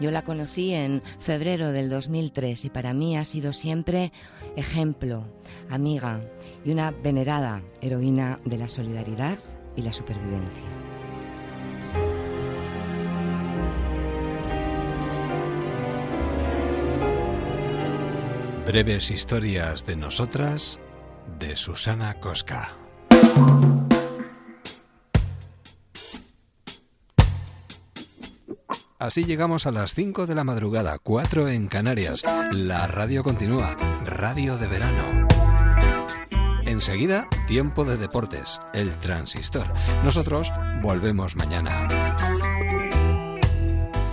Yo 0.00 0.10
la 0.12 0.22
conocí 0.22 0.74
en 0.74 1.02
febrero 1.18 1.72
del 1.72 1.90
2003 1.90 2.66
y 2.66 2.70
para 2.70 2.94
mí 2.94 3.16
ha 3.16 3.24
sido 3.24 3.52
siempre 3.52 4.12
ejemplo, 4.56 5.24
amiga 5.70 6.20
y 6.64 6.70
una 6.70 6.92
venerada 6.92 7.62
heroína 7.80 8.38
de 8.44 8.58
la 8.58 8.68
solidaridad 8.68 9.38
y 9.74 9.82
la 9.82 9.92
supervivencia. 9.92 10.64
Breves 18.66 19.10
historias 19.10 19.86
de 19.86 19.96
nosotras 19.96 20.78
de 21.38 21.56
Susana 21.56 22.20
Cosca. 22.20 22.87
Así 28.98 29.24
llegamos 29.24 29.64
a 29.66 29.70
las 29.70 29.94
5 29.94 30.26
de 30.26 30.34
la 30.34 30.42
madrugada, 30.42 30.98
4 30.98 31.48
en 31.48 31.68
Canarias. 31.68 32.24
La 32.50 32.88
radio 32.88 33.22
continúa, 33.22 33.76
radio 34.04 34.58
de 34.58 34.66
verano. 34.66 35.28
Enseguida, 36.64 37.28
tiempo 37.46 37.84
de 37.84 37.96
deportes, 37.96 38.60
el 38.74 38.98
transistor. 38.98 39.66
Nosotros 40.02 40.50
volvemos 40.82 41.36
mañana. 41.36 42.16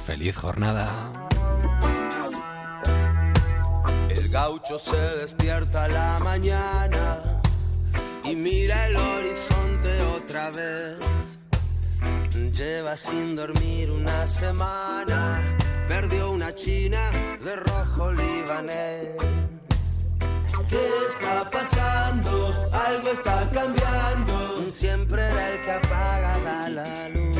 Feliz 0.05 0.35
jornada. 0.35 0.87
El 4.09 4.29
gaucho 4.29 4.77
se 4.77 4.97
despierta 5.17 5.85
a 5.85 5.87
la 5.87 6.19
mañana 6.23 7.41
y 8.23 8.35
mira 8.35 8.85
el 8.85 8.95
horizonte 8.97 10.01
otra 10.15 10.51
vez. 10.51 11.14
Lleva 12.35 12.97
sin 12.97 13.35
dormir 13.35 13.89
una 13.91 14.27
semana, 14.27 15.41
perdió 15.87 16.31
una 16.31 16.53
china 16.53 16.99
de 17.41 17.55
rojo 17.55 18.11
libanés. 18.11 19.15
¿Qué 20.69 20.87
está 21.09 21.49
pasando? 21.49 22.51
Algo 22.73 23.07
está 23.09 23.49
cambiando. 23.51 24.71
Siempre 24.71 25.21
era 25.21 25.49
el 25.53 25.61
que 25.61 25.71
apagaba 25.71 26.69
la 26.69 27.09
luz. 27.09 27.37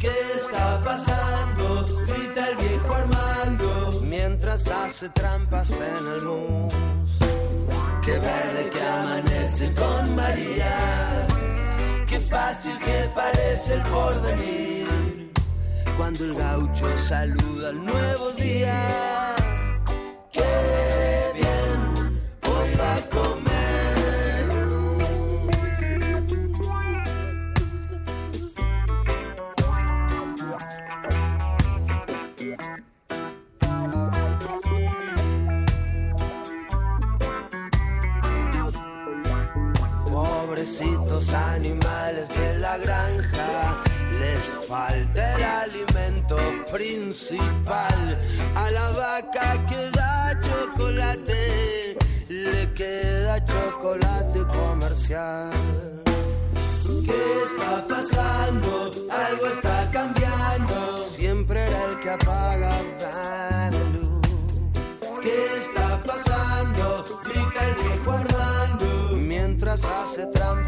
¿Qué 0.00 0.12
está 0.36 0.82
pasando? 0.84 1.86
Grita 2.08 2.50
el 2.50 2.56
viejo 2.56 2.94
Armando 2.94 4.00
mientras 4.02 4.68
hace 4.68 5.08
trampas 5.10 5.70
en 5.70 6.06
el 6.16 6.26
mus. 6.26 6.74
Qué 8.04 8.18
verde 8.18 8.70
que 8.72 8.82
amanece 8.82 9.72
con 9.74 10.16
María. 10.16 11.33
Qué 12.14 12.20
fácil 12.20 12.78
que 12.78 13.10
parece 13.12 13.74
el 13.74 13.82
porvenir. 13.82 15.32
Cuando 15.96 16.24
el 16.24 16.34
gaucho 16.36 16.86
saluda 16.96 17.70
al 17.70 17.84
nuevo 17.84 18.30
día. 18.38 19.13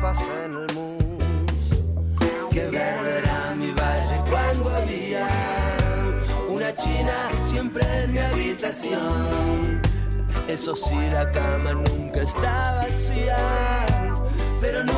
Trampas 0.06 0.18
en 0.44 0.54
el. 0.54 0.66
Qué 2.50 2.64
verde 2.68 3.18
era 3.18 3.54
mi 3.56 3.70
valle 3.72 4.22
cuando 4.30 4.70
había 4.70 5.26
una 6.48 6.74
china 6.76 7.30
siempre 7.44 7.82
en 8.04 8.12
mi 8.12 8.18
habitación. 8.18 9.82
Eso 10.48 10.74
sí, 10.76 10.94
la 11.12 11.30
cama 11.32 11.74
nunca 11.74 12.22
está 12.22 12.82
vacía, 12.82 13.36
pero 14.60 14.84
no 14.84 14.92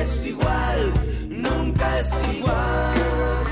es 0.00 0.26
igual, 0.26 0.92
nunca 1.28 2.00
es 2.00 2.10
igual. 2.36 3.45